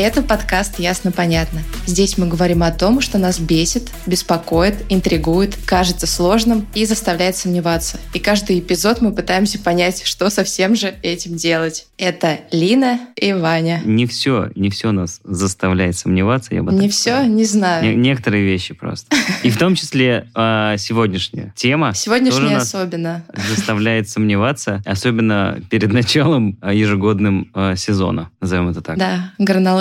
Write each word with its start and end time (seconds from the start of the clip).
Это 0.00 0.22
подкаст 0.22 0.78
«Ясно-понятно». 0.78 1.60
Здесь 1.84 2.18
мы 2.18 2.28
говорим 2.28 2.62
о 2.62 2.70
том, 2.70 3.00
что 3.00 3.18
нас 3.18 3.40
бесит, 3.40 3.90
беспокоит, 4.06 4.76
интригует, 4.90 5.58
кажется 5.64 6.06
сложным 6.06 6.68
и 6.72 6.84
заставляет 6.84 7.34
сомневаться. 7.34 7.98
И 8.14 8.20
каждый 8.20 8.60
эпизод 8.60 9.00
мы 9.00 9.12
пытаемся 9.12 9.58
понять, 9.58 10.04
что 10.06 10.30
со 10.30 10.44
всем 10.44 10.76
же 10.76 10.94
этим 11.02 11.34
делать. 11.34 11.88
Это 11.98 12.38
Лина 12.52 13.00
и 13.16 13.32
Ваня. 13.32 13.82
Не 13.84 14.06
все, 14.06 14.50
не 14.54 14.70
все 14.70 14.92
нас 14.92 15.20
заставляет 15.24 15.98
сомневаться, 15.98 16.54
я 16.54 16.62
бы 16.62 16.72
Не 16.72 16.88
все, 16.88 17.10
сказал. 17.10 17.26
не 17.26 17.44
знаю. 17.44 17.82
Не- 17.84 17.96
некоторые 17.96 18.44
вещи 18.44 18.74
просто. 18.74 19.16
И 19.42 19.50
в 19.50 19.58
том 19.58 19.74
числе 19.74 20.28
а, 20.32 20.76
сегодняшняя 20.76 21.52
тема 21.56 21.88
нас 21.88 22.68
особенно. 22.68 23.24
заставляет 23.48 24.08
сомневаться, 24.08 24.80
особенно 24.86 25.60
перед 25.70 25.92
началом 25.92 26.56
а, 26.60 26.72
ежегодным 26.72 27.50
а, 27.52 27.74
сезона, 27.74 28.30
назовем 28.40 28.68
это 28.68 28.80
так. 28.80 28.96
Да, 28.96 29.32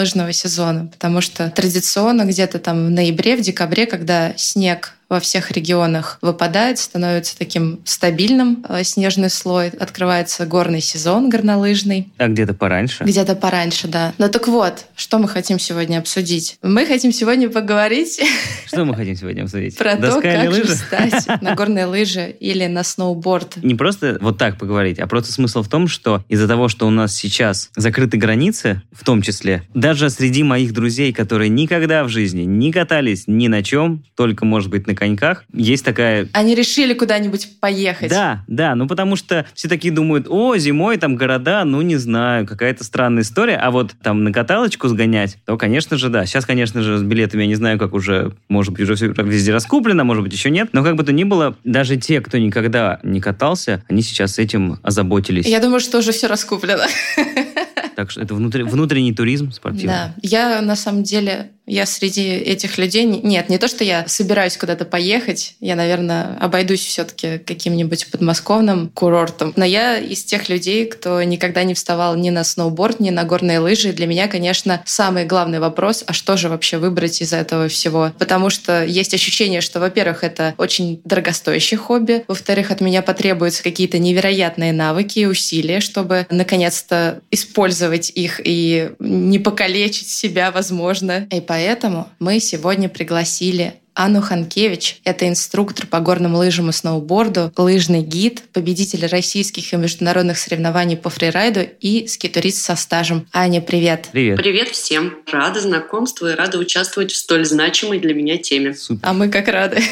горнолыжного 0.07 0.33
сезона, 0.33 0.87
потому 0.87 1.21
что 1.21 1.49
традиционно 1.49 2.23
где-то 2.23 2.59
там 2.59 2.87
в 2.87 2.89
ноябре, 2.89 3.35
в 3.35 3.41
декабре, 3.41 3.85
когда 3.85 4.33
снег 4.37 4.93
во 5.09 5.19
всех 5.19 5.51
регионах 5.51 6.19
выпадает, 6.21 6.79
становится 6.79 7.37
таким 7.37 7.79
стабильным 7.85 8.65
э, 8.67 8.83
снежный 8.83 9.29
слой, 9.29 9.69
открывается 9.69 10.45
горный 10.45 10.81
сезон 10.81 11.29
горнолыжный. 11.29 12.09
А 12.17 12.27
где-то 12.27 12.53
пораньше. 12.53 13.03
Где-то 13.03 13.35
пораньше, 13.35 13.87
да. 13.87 14.13
Ну 14.17 14.29
так 14.29 14.47
вот, 14.47 14.85
что 14.95 15.19
мы 15.19 15.27
хотим 15.27 15.59
сегодня 15.59 15.99
обсудить? 15.99 16.57
Мы 16.61 16.85
хотим 16.85 17.11
сегодня 17.11 17.49
поговорить 17.49 18.19
Что 18.65 18.85
мы 18.85 18.95
хотим 18.95 19.15
сегодня 19.15 19.43
обсудить? 19.43 19.77
про 19.77 19.95
то, 19.95 20.01
Доска 20.01 20.21
как 20.21 20.53
же 20.53 20.63
встать 20.65 21.27
на 21.41 21.55
горные 21.55 21.85
лыжи 21.85 22.35
или 22.39 22.65
на 22.67 22.83
сноуборд. 22.83 23.57
Не 23.63 23.75
просто 23.75 24.17
вот 24.21 24.37
так 24.37 24.57
поговорить, 24.57 24.99
а 24.99 25.07
просто 25.07 25.31
смысл 25.31 25.63
в 25.63 25.69
том, 25.69 25.87
что 25.87 26.23
из-за 26.27 26.47
того, 26.47 26.67
что 26.67 26.87
у 26.87 26.89
нас 26.89 27.15
сейчас 27.15 27.69
закрыты 27.75 28.17
границы, 28.17 28.81
в 28.91 29.05
том 29.05 29.21
числе, 29.21 29.63
даже 29.73 30.09
среди 30.09 30.43
моих 30.43 30.73
друзей, 30.73 31.13
которые 31.13 31.49
никогда 31.49 32.03
в 32.03 32.09
жизни 32.09 32.41
не 32.41 32.71
катались 32.71 33.23
ни 33.27 33.47
на 33.47 33.63
чем, 33.63 34.03
только, 34.15 34.45
может 34.45 34.69
быть, 34.69 34.87
на 34.87 34.95
коньках, 34.97 35.43
есть 35.53 35.85
такая 35.85 36.27
Они 36.33 36.55
решили 36.55 36.93
куда-нибудь 36.93 37.59
поехать. 37.59 38.09
Да, 38.09 38.43
да, 38.47 38.75
ну 38.75 38.87
потому 38.87 39.15
что 39.15 39.45
все 39.53 39.67
такие 39.67 39.93
думают, 39.93 40.27
о, 40.29 40.57
зимой 40.57 40.97
там 40.97 41.15
города, 41.15 41.63
ну 41.63 41.81
не 41.81 41.95
знаю, 41.95 42.45
какая-то 42.45 42.83
странная 42.83 43.23
история, 43.23 43.55
а 43.55 43.71
вот 43.71 43.93
там 44.01 44.23
на 44.23 44.31
каталочку 44.31 44.87
сгонять, 44.87 45.37
то, 45.45 45.57
конечно 45.57 45.97
же, 45.97 46.09
да. 46.09 46.25
Сейчас, 46.25 46.45
конечно 46.45 46.81
же, 46.81 46.97
с 46.97 47.03
билетами 47.03 47.43
я 47.43 47.47
не 47.47 47.55
знаю, 47.55 47.79
как 47.79 47.93
уже, 47.93 48.33
может 48.49 48.73
быть, 48.73 48.81
уже 48.81 48.95
все 48.95 49.07
везде 49.07 49.53
раскуплено, 49.53 50.03
может 50.03 50.23
быть, 50.23 50.33
еще 50.33 50.49
нет, 50.49 50.69
но 50.73 50.83
как 50.83 50.95
бы 50.95 51.03
то 51.03 51.11
ни 51.11 51.23
было, 51.23 51.55
даже 51.63 51.97
те, 51.97 52.21
кто 52.21 52.37
никогда 52.37 52.99
не 53.03 53.21
катался, 53.21 53.83
они 53.87 54.01
сейчас 54.01 54.39
этим 54.39 54.79
озаботились. 54.83 55.45
Я 55.45 55.59
думаю, 55.59 55.79
что 55.79 55.99
уже 55.99 56.11
все 56.11 56.27
раскуплено. 56.27 56.83
Так 57.97 58.11
что 58.11 58.21
это 58.21 58.35
внутри- 58.35 58.61
внутренний 58.61 59.11
туризм 59.11 59.51
спортивный. 59.51 59.87
Да, 59.87 60.13
я 60.21 60.61
на 60.61 60.75
самом 60.75 61.01
деле, 61.01 61.49
я 61.65 61.87
среди 61.87 62.27
этих 62.27 62.77
людей... 62.77 63.05
Нет, 63.05 63.49
не 63.49 63.57
то, 63.57 63.67
что 63.67 63.83
я 63.83 64.07
собираюсь 64.07 64.55
куда-то 64.55 64.85
поехать, 64.85 65.55
я, 65.61 65.75
наверное, 65.75 66.37
обойдусь 66.39 66.85
все-таки 66.85 67.39
каким-нибудь 67.39 68.11
подмосковным 68.11 68.91
курортом. 68.93 69.51
Но 69.55 69.65
я 69.65 69.97
из 69.97 70.23
тех 70.23 70.47
людей, 70.47 70.85
кто 70.85 71.23
никогда 71.23 71.63
не 71.63 71.73
вставал 71.73 72.15
ни 72.15 72.29
на 72.29 72.43
сноуборд, 72.43 72.99
ни 72.99 73.09
на 73.09 73.23
горные 73.23 73.57
лыжи. 73.57 73.91
Для 73.93 74.05
меня, 74.05 74.27
конечно, 74.27 74.83
самый 74.85 75.25
главный 75.25 75.59
вопрос, 75.59 76.03
а 76.05 76.13
что 76.13 76.37
же 76.37 76.49
вообще 76.49 76.77
выбрать 76.77 77.19
из 77.19 77.33
этого 77.33 77.67
всего? 77.67 78.11
Потому 78.19 78.51
что 78.51 78.85
есть 78.85 79.15
ощущение, 79.15 79.61
что, 79.61 79.79
во-первых, 79.79 80.23
это 80.23 80.53
очень 80.59 81.01
дорогостоящее 81.03 81.79
хобби, 81.79 82.25
во-вторых, 82.27 82.69
от 82.69 82.79
меня 82.79 83.01
потребуются 83.01 83.63
какие-то 83.63 83.97
невероятные 83.97 84.71
навыки 84.71 85.17
и 85.17 85.25
усилия, 85.25 85.79
чтобы 85.79 86.27
наконец-то 86.29 87.21
использовать 87.31 87.86
их 87.93 88.41
и 88.43 88.91
не 88.99 89.39
покалечить 89.39 90.09
себя, 90.09 90.51
возможно. 90.51 91.27
И 91.31 91.41
поэтому 91.41 92.07
мы 92.19 92.39
сегодня 92.39 92.89
пригласили 92.89 93.75
Анну 93.97 94.21
Ханкевич. 94.21 95.01
Это 95.05 95.27
инструктор 95.27 95.87
по 95.87 95.99
горным 95.99 96.35
лыжам 96.35 96.69
и 96.69 96.71
сноуборду, 96.71 97.51
лыжный 97.57 98.03
гид, 98.03 98.43
победитель 98.53 99.07
российских 99.07 99.73
и 99.73 99.75
международных 99.75 100.37
соревнований 100.37 100.95
по 100.95 101.09
фрирайду 101.09 101.61
и 101.81 102.05
скитурист 102.05 102.61
со 102.63 102.75
стажем. 102.75 103.27
Аня, 103.33 103.59
привет! 103.59 104.09
Привет. 104.11 104.37
Привет 104.37 104.67
всем! 104.69 105.15
Рада 105.31 105.59
знакомству 105.61 106.27
и 106.27 106.35
рада 106.35 106.59
участвовать 106.59 107.11
в 107.11 107.17
столь 107.17 107.45
значимой 107.45 107.97
для 107.99 108.13
меня 108.13 108.37
теме. 108.37 108.75
Супер. 108.75 108.99
А 109.01 109.13
мы 109.13 109.29
как 109.29 109.47
рады. 109.47 109.81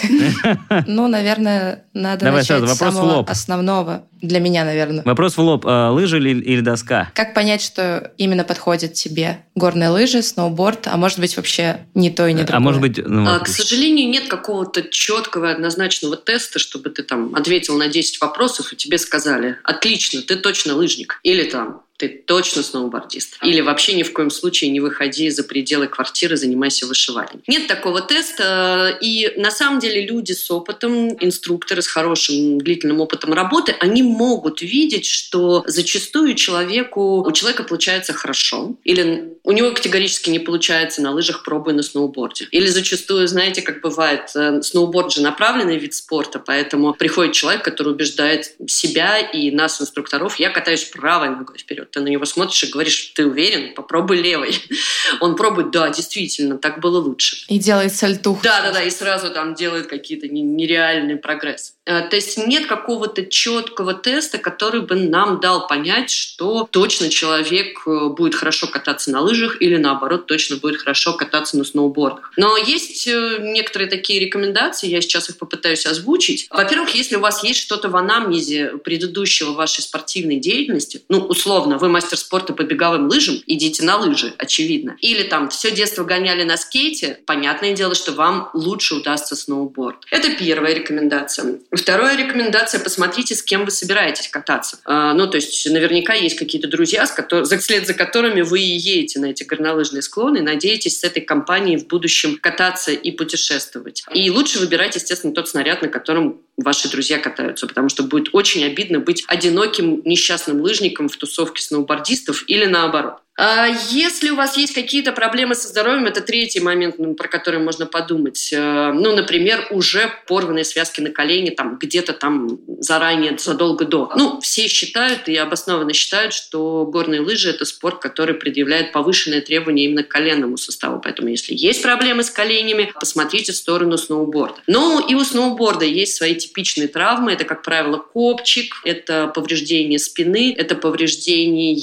Ну, 0.87 1.07
наверное, 1.07 1.83
надо 1.93 2.25
Давай 2.25 2.41
начать 2.41 2.69
с 2.69 2.77
самого 2.77 3.17
лоб. 3.17 3.29
основного. 3.29 4.03
Для 4.21 4.39
меня, 4.39 4.63
наверное. 4.65 5.03
Вопрос 5.03 5.37
в 5.37 5.41
лоб. 5.41 5.65
а, 5.65 5.91
лыжи 5.91 6.17
или, 6.17 6.39
или 6.41 6.61
доска? 6.61 7.11
Как 7.13 7.33
понять, 7.33 7.61
что 7.61 8.11
именно 8.17 8.43
подходит 8.43 8.93
тебе? 8.93 9.39
Горные 9.55 9.89
лыжи, 9.89 10.21
сноуборд, 10.21 10.87
а 10.87 10.97
может 10.97 11.19
быть 11.19 11.35
вообще 11.37 11.81
не 11.93 12.09
то 12.09 12.27
и 12.27 12.33
не 12.33 12.39
другое? 12.43 12.57
а 12.57 12.59
может 12.59 12.81
быть... 12.81 12.97
ну, 12.97 13.27
А, 13.27 13.33
вот, 13.39 13.43
К 13.43 13.47
сожалению, 13.47 14.09
нет 14.09 14.27
какого-то 14.27 14.83
четкого 14.83 15.51
однозначного 15.51 16.17
теста, 16.17 16.59
чтобы 16.59 16.89
ты 16.89 17.03
там 17.03 17.35
ответил 17.35 17.77
на 17.77 17.87
10 17.87 18.19
вопросов 18.21 18.73
и 18.73 18.75
тебе 18.75 18.97
сказали 18.97 19.57
«Отлично, 19.63 20.21
ты 20.21 20.35
точно 20.35 20.75
лыжник». 20.75 21.19
Или 21.23 21.43
там 21.43 21.81
ты 21.97 22.09
точно 22.09 22.61
сноубордист. 22.63 23.37
Или 23.41 23.61
вообще 23.61 23.93
ни 23.93 24.03
в 24.03 24.11
коем 24.11 24.29
случае 24.29 24.71
не 24.71 24.79
выходи 24.79 25.29
за 25.29 25.43
пределы 25.43 25.87
квартиры, 25.87 26.35
занимайся 26.35 26.85
вышиванием. 26.85 27.41
Нет 27.47 27.67
такого 27.67 28.01
теста. 28.01 28.97
И 29.01 29.33
на 29.37 29.51
самом 29.51 29.79
деле 29.79 30.05
люди 30.05 30.33
с 30.33 30.51
опытом, 30.51 31.09
инструкторы 31.23 31.81
с 31.81 31.87
хорошим 31.87 32.57
длительным 32.57 32.99
опытом 32.99 33.33
работы, 33.33 33.75
они 33.79 34.03
могут 34.03 34.61
видеть, 34.61 35.05
что 35.05 35.63
зачастую 35.67 36.35
человеку, 36.35 37.25
у 37.25 37.31
человека 37.31 37.63
получается 37.63 38.13
хорошо. 38.13 38.75
Или 38.83 39.35
у 39.43 39.51
него 39.51 39.71
категорически 39.71 40.29
не 40.29 40.39
получается 40.39 41.01
на 41.01 41.11
лыжах, 41.11 41.43
пробуя 41.43 41.73
на 41.73 41.83
сноуборде. 41.83 42.47
Или 42.51 42.67
зачастую, 42.67 43.27
знаете, 43.27 43.61
как 43.61 43.81
бывает, 43.81 44.31
э, 44.35 44.61
сноуборд 44.63 45.13
же 45.13 45.21
направленный 45.21 45.77
вид 45.77 45.93
спорта, 45.93 46.39
поэтому 46.39 46.93
приходит 46.93 47.33
человек, 47.33 47.63
который 47.63 47.93
убеждает 47.93 48.55
себя 48.67 49.19
и 49.19 49.51
нас, 49.51 49.81
инструкторов, 49.81 50.39
я 50.39 50.49
катаюсь 50.49 50.83
правой 50.85 51.29
ногой 51.29 51.57
вперед. 51.57 51.84
Ты 51.91 52.01
на 52.01 52.07
него 52.07 52.25
смотришь 52.25 52.63
и 52.63 52.67
говоришь, 52.67 53.11
ты 53.15 53.25
уверен? 53.25 53.73
Попробуй 53.75 54.21
левой. 54.21 54.57
Он 55.21 55.35
пробует, 55.35 55.71
да, 55.71 55.89
действительно, 55.89 56.57
так 56.57 56.79
было 56.79 56.99
лучше. 56.99 57.45
И 57.47 57.59
делает 57.59 57.95
сальтуху. 57.95 58.41
Да, 58.43 58.61
да, 58.61 58.71
да, 58.71 58.83
и 58.83 58.89
сразу 58.89 59.31
там 59.31 59.53
делает 59.55 59.87
какие-то 59.87 60.27
не- 60.27 60.41
нереальный 60.41 61.17
прогресс. 61.17 61.71
Э, 61.71 61.74
То 61.85 62.09
есть 62.15 62.37
нет 62.37 62.65
какого-то 62.65 63.25
четкого 63.25 63.93
теста, 63.93 64.39
который 64.39 64.81
бы 64.81 64.95
нам 64.95 65.39
дал 65.39 65.67
понять, 65.67 66.09
что 66.09 66.67
точно 66.71 67.09
человек 67.09 67.83
э, 67.85 68.07
будет 68.09 68.33
хорошо 68.33 68.67
кататься 68.67 69.11
на 69.11 69.21
лыжах 69.21 69.61
или 69.61 69.77
наоборот 69.77 70.25
точно 70.25 70.57
будет 70.57 70.77
хорошо 70.77 71.13
кататься 71.13 71.57
на 71.57 71.63
сноубордах. 71.63 72.31
Но 72.37 72.57
есть 72.57 73.07
э, 73.07 73.37
некоторые 73.39 73.89
такие 73.89 74.19
рекомендации, 74.19 74.87
я 74.87 75.01
сейчас 75.01 75.29
их 75.29 75.37
попытаюсь 75.37 75.85
озвучить. 75.85 76.47
Во-первых, 76.49 76.95
если 76.95 77.17
у 77.17 77.19
вас 77.19 77.43
есть 77.43 77.59
что-то 77.59 77.89
в 77.89 77.95
анамнезе 77.95 78.77
предыдущего 78.83 79.51
вашей 79.51 79.81
спортивной 79.81 80.37
деятельности, 80.37 81.03
ну, 81.09 81.19
условно, 81.19 81.77
вы 81.77 81.89
мастер 81.89 82.17
спорта 82.17 82.53
по 82.53 82.63
беговым 82.63 83.07
лыжам, 83.07 83.41
идите 83.45 83.83
на 83.83 83.97
лыжи, 83.97 84.33
очевидно. 84.37 84.97
Или 85.01 85.23
там 85.23 85.49
все 85.49 85.71
детство 85.71 86.03
гоняли 86.03 86.43
на 86.43 86.57
скейте, 86.57 87.19
понятное 87.25 87.73
дело, 87.73 87.93
что 87.93 88.11
вам 88.13 88.49
лучше 88.53 88.95
удастся 88.95 89.35
сноуборд. 89.35 89.97
Это 90.09 90.31
первая 90.31 90.73
рекомендация. 90.73 91.59
Вторая 91.75 92.17
рекомендация– 92.17 92.79
посмотрите, 92.83 93.35
с 93.35 93.43
кем 93.43 93.65
вы 93.65 93.71
собираетесь 93.71 94.27
кататься. 94.27 94.79
А, 94.85 95.13
ну, 95.13 95.27
то 95.27 95.35
есть 95.35 95.69
наверняка 95.69 96.13
есть 96.13 96.37
какие-то 96.37 96.67
друзья, 96.67 97.05
с 97.05 97.17
котор- 97.17 97.43
за- 97.43 97.57
вслед 97.57 97.85
за 97.87 97.93
которыми 97.93 98.41
вы 98.41 98.61
и 98.61 98.77
едете 98.77 99.19
на 99.19 99.27
эти 99.27 99.43
горнолыжные 99.43 100.01
склоны, 100.01 100.41
надеетесь 100.41 100.99
с 100.99 101.03
этой 101.03 101.21
компанией 101.21 101.77
в 101.77 101.87
будущем 101.87 102.37
кататься 102.41 102.91
и 102.91 103.11
путешествовать. 103.11 104.03
И 104.13 104.29
лучше 104.29 104.59
выбирать, 104.59 104.95
естественно, 104.95 105.33
тот 105.33 105.49
снаряд, 105.49 105.81
на 105.81 105.87
котором 105.87 106.41
ваши 106.57 106.89
друзья 106.89 107.19
катаются, 107.19 107.67
потому 107.67 107.89
что 107.89 108.03
будет 108.03 108.29
очень 108.33 108.63
обидно 108.63 108.99
быть 108.99 109.23
одиноким 109.27 110.01
несчастным 110.05 110.61
лыжником 110.61 111.09
в 111.09 111.17
тусовке 111.17 111.61
сноубордистов 111.61 112.43
или 112.47 112.65
наоборот. 112.65 113.19
А 113.37 113.67
Если 113.67 114.29
у 114.29 114.35
вас 114.35 114.55
есть 114.55 114.73
какие-то 114.73 115.11
проблемы 115.11 115.55
со 115.55 115.67
здоровьем, 115.67 116.05
это 116.05 116.21
третий 116.21 116.61
момент, 116.61 116.95
ну, 116.97 117.15
про 117.15 117.27
который 117.27 117.59
можно 117.59 117.85
подумать. 117.85 118.51
Э, 118.53 118.93
Ну, 118.93 119.13
например, 119.13 119.67
уже 119.71 120.09
порванные 120.27 120.63
связки 120.63 121.01
на 121.01 121.09
колени 121.09 121.49
там 121.49 121.77
где-то 121.77 122.13
там 122.13 122.59
заранее, 122.79 123.37
задолго 123.37 123.83
до. 123.83 124.09
Ну, 124.15 124.39
все 124.39 124.67
считают 124.67 125.27
и 125.27 125.35
обоснованно 125.35 125.91
считают, 125.91 126.33
что 126.33 126.85
горные 126.85 127.19
лыжи– 127.19 127.49
это 127.51 127.65
спорт, 127.65 127.99
который 127.99 128.35
предъявляет 128.35 128.93
повышенные 128.93 129.41
требования 129.41 129.85
именно 129.85 130.03
к 130.03 130.07
коленному 130.07 130.55
составу. 130.55 131.01
Поэтому, 131.03 131.27
если 131.27 131.53
есть 131.53 131.81
проблемы 131.81 132.23
с 132.23 132.29
коленями, 132.29 132.93
посмотрите 132.97 133.51
в 133.51 133.57
сторону 133.57 133.97
сноуборда. 133.97 134.61
Ну, 134.67 135.05
и 135.05 135.13
у 135.13 135.23
сноуборда 135.25 135.83
есть 135.83 136.15
свои 136.15 136.35
типичные 136.47 136.87
травмы. 136.87 137.33
Это, 137.33 137.43
как 137.43 137.61
правило, 137.61 137.97
копчик, 137.97 138.75
это 138.83 139.27
повреждение 139.27 139.99
спины, 139.99 140.53
это 140.57 140.75
повреждение 140.75 141.75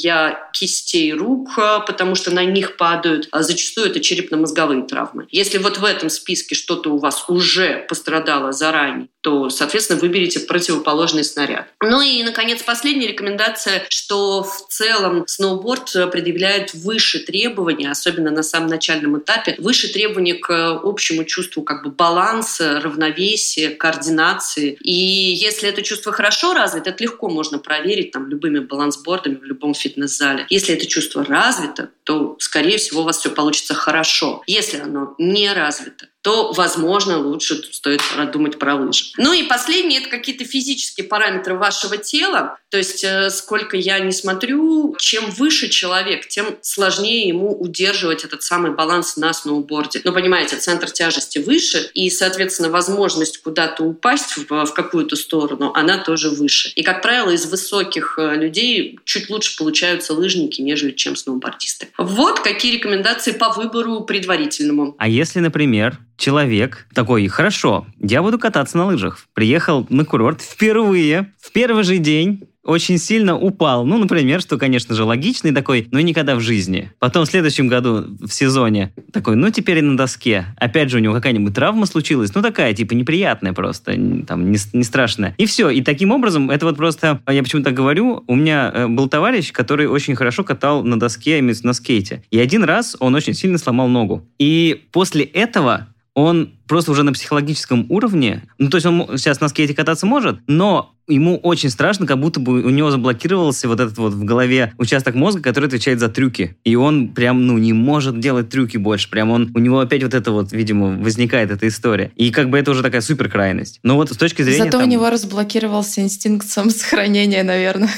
кистей 0.53 1.13
рук, 1.13 1.51
потому 1.87 2.15
что 2.15 2.31
на 2.31 2.45
них 2.45 2.77
падают. 2.77 3.29
А 3.31 3.43
зачастую 3.43 3.89
это 3.89 4.01
черепно-мозговые 4.01 4.83
травмы. 4.83 5.27
Если 5.31 5.59
вот 5.59 5.79
в 5.79 5.85
этом 5.85 6.11
списке 6.11 6.55
что-то 6.55 6.91
у 6.91 6.99
вас 6.99 7.25
уже 7.29 7.85
пострадало 7.89 8.53
заранее, 8.53 9.09
то, 9.21 9.51
соответственно, 9.51 10.01
выберите 10.01 10.41
противоположный 10.41 11.25
снаряд. 11.25 11.69
Ну 11.81 12.03
и, 12.03 12.23
наконец, 12.23 12.63
последняя 12.63 13.07
рекомендация, 13.07 13.85
что 13.89 14.43
в 14.43 14.67
целом 14.69 15.25
сноуборд 15.27 15.93
предъявляет 16.11 16.75
выше 16.75 17.21
требования, 17.21 17.91
особенно 17.91 18.31
на 18.31 18.43
самом 18.43 18.69
начальном 18.69 19.19
этапе, 19.19 19.55
выше 19.59 19.93
требования 19.93 20.35
к 20.35 20.81
общему 20.83 21.25
чувству 21.25 21.63
как 21.63 21.85
бы 21.85 21.91
баланса, 21.91 22.81
равновесия, 22.81 23.71
координации. 23.71 24.52
И 24.61 24.93
если 24.93 25.69
это 25.69 25.83
чувство 25.83 26.13
хорошо 26.13 26.55
развито, 26.55 26.91
это 26.91 27.03
легко 27.03 27.29
можно 27.29 27.59
проверить 27.59 28.13
там 28.13 28.29
любыми 28.29 28.61
балансбордами 28.61 29.37
в 29.37 29.45
любом 29.45 29.75
фитнес-зале. 29.75 30.47
Если 30.51 30.75
это 30.75 30.87
чувство 30.87 31.25
развито, 31.25 31.91
то, 32.05 32.37
скорее 32.39 32.79
всего, 32.79 33.03
у 33.03 33.05
вас 33.05 33.19
все 33.19 33.31
получится 33.31 33.75
хорошо. 33.75 34.43
Если 34.47 34.79
оно 34.79 35.15
не 35.19 35.53
развито, 35.53 36.09
то, 36.23 36.53
возможно, 36.53 37.19
лучше 37.19 37.63
стоит 37.73 38.01
продумать 38.15 38.59
про 38.59 38.77
лыжи. 38.77 39.07
Ну 39.17 39.33
и 39.33 39.43
последнее– 39.43 40.01
это 40.03 40.09
какие-то 40.09 40.45
физические 40.45 41.07
параметры 41.07 41.57
вашего 41.57 41.97
тела. 41.97 42.59
То 42.71 42.79
есть, 42.79 43.03
э, 43.03 43.29
сколько 43.31 43.77
я 43.77 43.99
не 43.99 44.13
смотрю, 44.13 44.95
чем 44.99 45.31
выше 45.31 45.69
человек, 45.69 46.29
тем 46.29 46.59
сложнее 46.63 47.27
ему 47.27 47.53
удерживать 47.53 48.25
этот 48.25 48.45
самый 48.45 48.71
баланс 48.71 49.17
на 49.17 49.33
сноуборде. 49.35 50.01
Ну, 50.05 50.13
понимаете, 50.13 50.57
центр 50.57 50.91
тяжести 50.91 51.39
выше, 51.39 51.91
и, 51.93 52.09
соответственно, 52.09 52.71
возможность 52.71 53.43
куда-то 53.43 53.83
упасть 53.83 54.37
в, 54.37 54.65
в 54.65 54.73
какую-то 54.75 55.17
сторону, 55.17 55.73
она 55.75 55.99
тоже 55.99 56.31
выше. 56.31 56.71
И, 56.77 56.85
как 56.85 57.03
правило, 57.03 57.31
из 57.31 57.47
высоких 57.47 58.15
э, 58.19 58.37
людей 58.37 59.01
чуть 59.05 59.29
лучше 59.29 59.57
получаются 59.57 60.15
лыжники, 60.15 60.61
нежели 60.61 60.93
чем 60.93 61.17
сноубордисты. 61.17 61.89
Вот 61.99 62.41
какие 62.41 62.77
рекомендации 62.77 63.33
по 63.33 63.51
выбору 63.51 64.03
предварительному. 64.03 64.95
А 64.99 65.09
если, 65.09 65.41
например, 65.41 65.99
человек 66.17 66.87
такой, 66.95 67.27
хорошо, 67.29 67.87
я 67.99 68.23
буду 68.23 68.39
кататься 68.39 68.79
на 68.79 68.87
лыжах. 68.87 69.19
Приехал 69.35 69.87
на 69.89 70.05
курорт 70.05 70.41
впервые, 70.41 71.33
в 71.41 71.53
первый 71.53 71.85
же 71.85 71.99
день, 71.99 72.49
очень 72.65 72.99
сильно 72.99 73.37
упал. 73.37 73.85
Ну, 73.85 73.99
например, 73.99 74.41
что, 74.41 74.57
конечно 74.57 74.95
же, 74.95 75.05
логичный 75.05 75.53
такой, 75.53 75.89
но 75.91 76.01
никогда 76.01 76.37
в 76.37 76.41
жизни. 76.41 76.93
Потом 76.99 77.25
в 77.25 77.29
следующем 77.29 77.69
году 77.69 78.05
в 78.21 78.31
сезоне 78.31 78.93
такой, 79.13 79.37
ну, 79.37 79.51
теперь 79.51 79.79
и 79.79 79.83
на 79.83 79.97
доске. 79.97 80.47
Опять 80.57 80.91
же, 80.91 80.99
у 80.99 81.01
него 81.01 81.15
какая-нибудь 81.15 81.55
травма 81.55 81.87
случилась, 81.87 82.35
ну, 82.35 82.43
такая, 82.43 82.73
типа, 82.73 82.95
неприятная 82.95 83.53
просто, 83.53 83.93
там, 84.27 84.51
не, 84.51 84.59
не 84.73 84.85
страшная. 84.85 85.35
И 85.39 85.47
все. 85.47 85.71
И 85.71 85.83
таким 85.83 86.13
образом, 86.13 86.51
это 86.51 86.67
вот 86.67 86.77
просто, 86.77 87.21
я 87.29 87.43
почему 87.43 87.63
так 87.63 87.75
говорю, 87.75 88.25
у 88.27 88.35
меня 88.35 88.71
э, 88.73 88.87
был 88.87 89.09
товарищ, 89.09 89.53
который 89.53 89.87
очень 89.87 90.15
хорошо 90.15 90.45
катал 90.45 90.85
на 90.85 90.99
доске, 90.99 91.43
на 91.43 91.73
скейте. 91.73 92.23
И 92.31 92.39
один 92.39 92.65
раз 92.65 92.97
он 93.01 93.15
очень 93.15 93.35
сильно 93.35 93.59
сломал 93.59 93.89
ногу. 93.89 94.27
И 94.39 94.85
после 94.93 95.25
этого 95.25 95.89
он 96.15 96.51
просто 96.73 96.91
уже 96.91 97.03
на 97.03 97.13
психологическом 97.13 97.85
уровне, 97.91 98.45
ну, 98.57 98.71
то 98.71 98.79
есть 98.79 98.87
он 98.87 99.19
сейчас 99.19 99.43
на 99.43 99.49
скейте 99.49 99.75
кататься 99.75 100.07
может, 100.07 100.39
но 100.47 100.95
ему 101.07 101.37
очень 101.37 101.69
страшно, 101.69 102.07
как 102.07 102.19
будто 102.19 102.41
бы 102.41 102.63
у 102.63 102.71
него 102.71 102.91
заблокировался 102.91 103.69
вот 103.69 103.81
этот 103.81 103.99
вот 103.99 104.13
в 104.13 104.25
голове 104.25 104.73
участок 104.79 105.15
мозга, 105.15 105.43
который 105.43 105.67
отвечает 105.67 106.01
за 106.01 106.09
трюки. 106.09 106.57
И 106.65 106.77
он 106.77 107.09
прям, 107.09 107.47
ну, 107.47 107.59
не 107.59 107.73
может 107.73 108.21
делать 108.21 108.49
трюки 108.49 108.77
больше. 108.77 109.11
Прям 109.11 109.31
он, 109.31 109.51
у 109.55 109.59
него 109.59 109.81
опять 109.81 110.03
вот 110.03 110.15
это 110.15 110.31
вот, 110.31 110.53
видимо, 110.53 110.97
возникает 111.03 111.51
эта 111.51 111.69
история. 111.69 112.13
И 112.17 112.31
как 112.31 112.51
бы 112.51 112.59
это 112.59 112.71
уже 112.71 112.83
такая 112.83 113.01
супер 113.01 113.29
крайность. 113.29 113.81
Но 113.83 113.97
вот 113.97 114.11
с 114.11 114.17
точки 114.17 114.43
зрения... 114.43 114.65
Зато 114.65 114.79
там, 114.79 114.85
у 114.85 114.91
него 114.91 115.11
разблокировался 115.11 116.01
инстинкт 116.01 116.49
самосохранения, 116.49 117.43
наверное. 117.43 117.91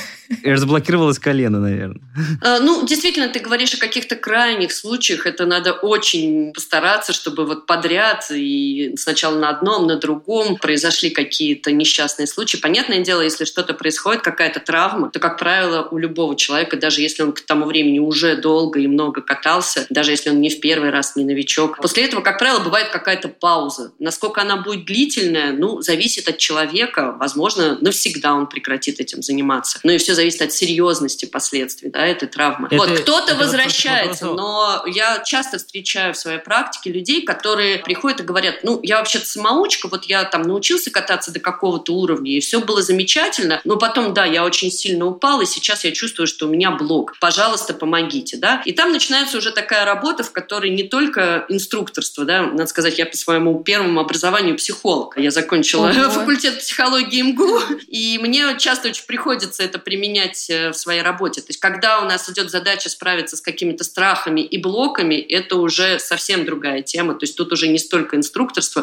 И 0.43 0.51
разблокировалось 0.51 1.19
колено, 1.19 1.61
наверное. 1.61 2.01
А, 2.43 2.61
ну, 2.61 2.87
действительно, 2.87 3.29
ты 3.29 3.41
говоришь 3.41 3.75
о 3.75 3.79
каких-то 3.79 4.17
крайних 4.17 4.73
случаях. 4.73 5.27
Это 5.27 5.45
надо 5.45 5.73
очень 5.73 6.53
постараться, 6.53 7.13
чтобы 7.13 7.47
вот 7.47 7.67
подряд 7.67 8.27
и 8.31 8.64
сначала 8.97 9.39
на 9.39 9.49
одном, 9.51 9.87
на 9.87 9.97
другом 9.97 10.57
произошли 10.57 11.11
какие-то 11.11 11.73
несчастные 11.73 12.27
случаи. 12.27 12.57
Понятное 12.57 13.01
дело, 13.01 13.21
если 13.21 13.45
что-то 13.45 13.75
происходит, 13.75 14.23
какая-то 14.23 14.61
травма, 14.61 15.11
то, 15.11 15.19
как 15.19 15.39
правило, 15.39 15.89
у 15.91 15.99
любого 15.99 16.37
человека, 16.37 16.77
даже 16.77 17.01
если 17.01 17.23
он 17.23 17.33
к 17.33 17.41
тому 17.41 17.67
времени 17.67 17.99
уже 17.99 18.37
долго 18.37 18.81
и 18.81 18.87
много 18.87 19.21
катался, 19.21 19.87
даже 19.91 20.11
если 20.11 20.31
он 20.31 20.41
не 20.41 20.51
в 20.51 20.61
первый 20.61 20.91
раз, 20.91 21.17
не 21.17 21.25
новичок, 21.25 21.79
после 21.81 22.05
этого, 22.05 22.21
как 22.21 22.39
правило, 22.39 22.61
бывает 22.61 22.89
какая-то 22.89 23.29
пауза. 23.29 23.93
Насколько 23.99 24.43
она 24.43 24.57
будет 24.57 24.85
длительная, 24.87 25.53
ну, 25.53 25.81
зависит 25.81 26.29
от 26.29 26.39
человека. 26.39 27.17
Возможно, 27.19 27.79
навсегда 27.81 28.35
он 28.35 28.47
прекратит 28.47 29.01
этим 29.01 29.23
заниматься. 29.23 29.81
Ну 29.83 29.93
и 29.93 29.99
все 29.99 30.15
зависит 30.15 30.43
от 30.43 30.53
серьезности 30.53 31.25
последствий 31.25 31.91
да, 31.91 32.07
этой 32.07 32.29
травмы. 32.29 32.69
Это, 32.71 32.77
вот 32.77 32.91
кто-то 33.01 33.35
возвращается, 33.35 34.27
но 34.27 34.85
я 34.87 35.23
часто 35.25 35.59
встречаю 35.59 36.15
в 36.15 36.17
своей 36.17 36.39
практике 36.39 36.91
людей, 36.91 37.23
которые 37.23 37.79
приходят 37.79 38.21
и 38.21 38.23
говорят, 38.23 38.44
ну, 38.63 38.81
я 38.83 38.99
вообще-то 38.99 39.27
самоучка, 39.27 39.89
вот 39.89 40.05
я 40.05 40.25
там 40.25 40.43
научился 40.43 40.91
кататься 40.91 41.33
до 41.33 41.41
какого-то 41.41 41.95
уровня, 41.95 42.33
и 42.33 42.41
все 42.41 42.61
было 42.61 42.83
замечательно, 42.83 43.61
но 43.65 43.77
потом, 43.77 44.15
да, 44.15 44.25
я 44.25 44.45
очень 44.45 44.71
сильно 44.71 45.07
упал, 45.07 45.41
и 45.41 45.47
сейчас 45.47 45.85
я 45.85 45.93
чувствую, 45.93 46.27
что 46.27 46.47
у 46.47 46.49
меня 46.49 46.71
блок. 46.71 47.15
Пожалуйста, 47.21 47.75
помогите, 47.75 48.37
да. 48.37 48.63
И 48.65 48.73
там 48.73 48.93
начинается 48.93 49.39
уже 49.39 49.53
такая 49.53 49.85
работа, 49.85 50.23
в 50.23 50.33
которой 50.33 50.71
не 50.71 50.85
только 50.85 51.45
инструкторство, 51.49 52.25
да, 52.25 52.43
надо 52.43 52.67
сказать, 52.67 52.99
я 52.99 53.07
по 53.07 53.17
своему 53.17 53.63
первому 53.63 54.01
образованию 54.01 54.57
психолог. 54.57 55.17
Я 55.17 55.31
закончила 55.31 55.89
Ого. 55.89 56.11
факультет 56.11 56.59
психологии 56.59 57.23
МГУ, 57.23 57.61
и 57.89 58.19
мне 58.21 58.57
часто 58.59 58.89
очень 58.89 59.05
приходится 59.07 59.63
это 59.63 59.79
применять 59.79 60.05
применять 60.05 60.51
э, 60.51 60.71
в 60.71 60.75
своей 60.75 61.03
работе. 61.03 61.41
То 61.41 61.49
есть, 61.49 61.61
когда 61.61 62.01
у 62.01 62.05
нас 62.05 62.29
идет 62.29 62.51
задача 62.51 62.89
справиться 62.89 63.37
с 63.37 63.41
какими-то 63.41 63.85
страхами 63.85 64.41
и 64.41 64.59
блоками, 64.59 65.15
это 65.15 65.57
уже 65.57 65.99
совсем 65.99 66.45
другая 66.45 66.83
тема. 66.83 67.15
То 67.15 67.25
есть, 67.25 67.37
тут 67.37 67.53
уже 67.53 67.69
не 67.69 67.79
столько 67.79 68.17
инструкторство, 68.17 68.34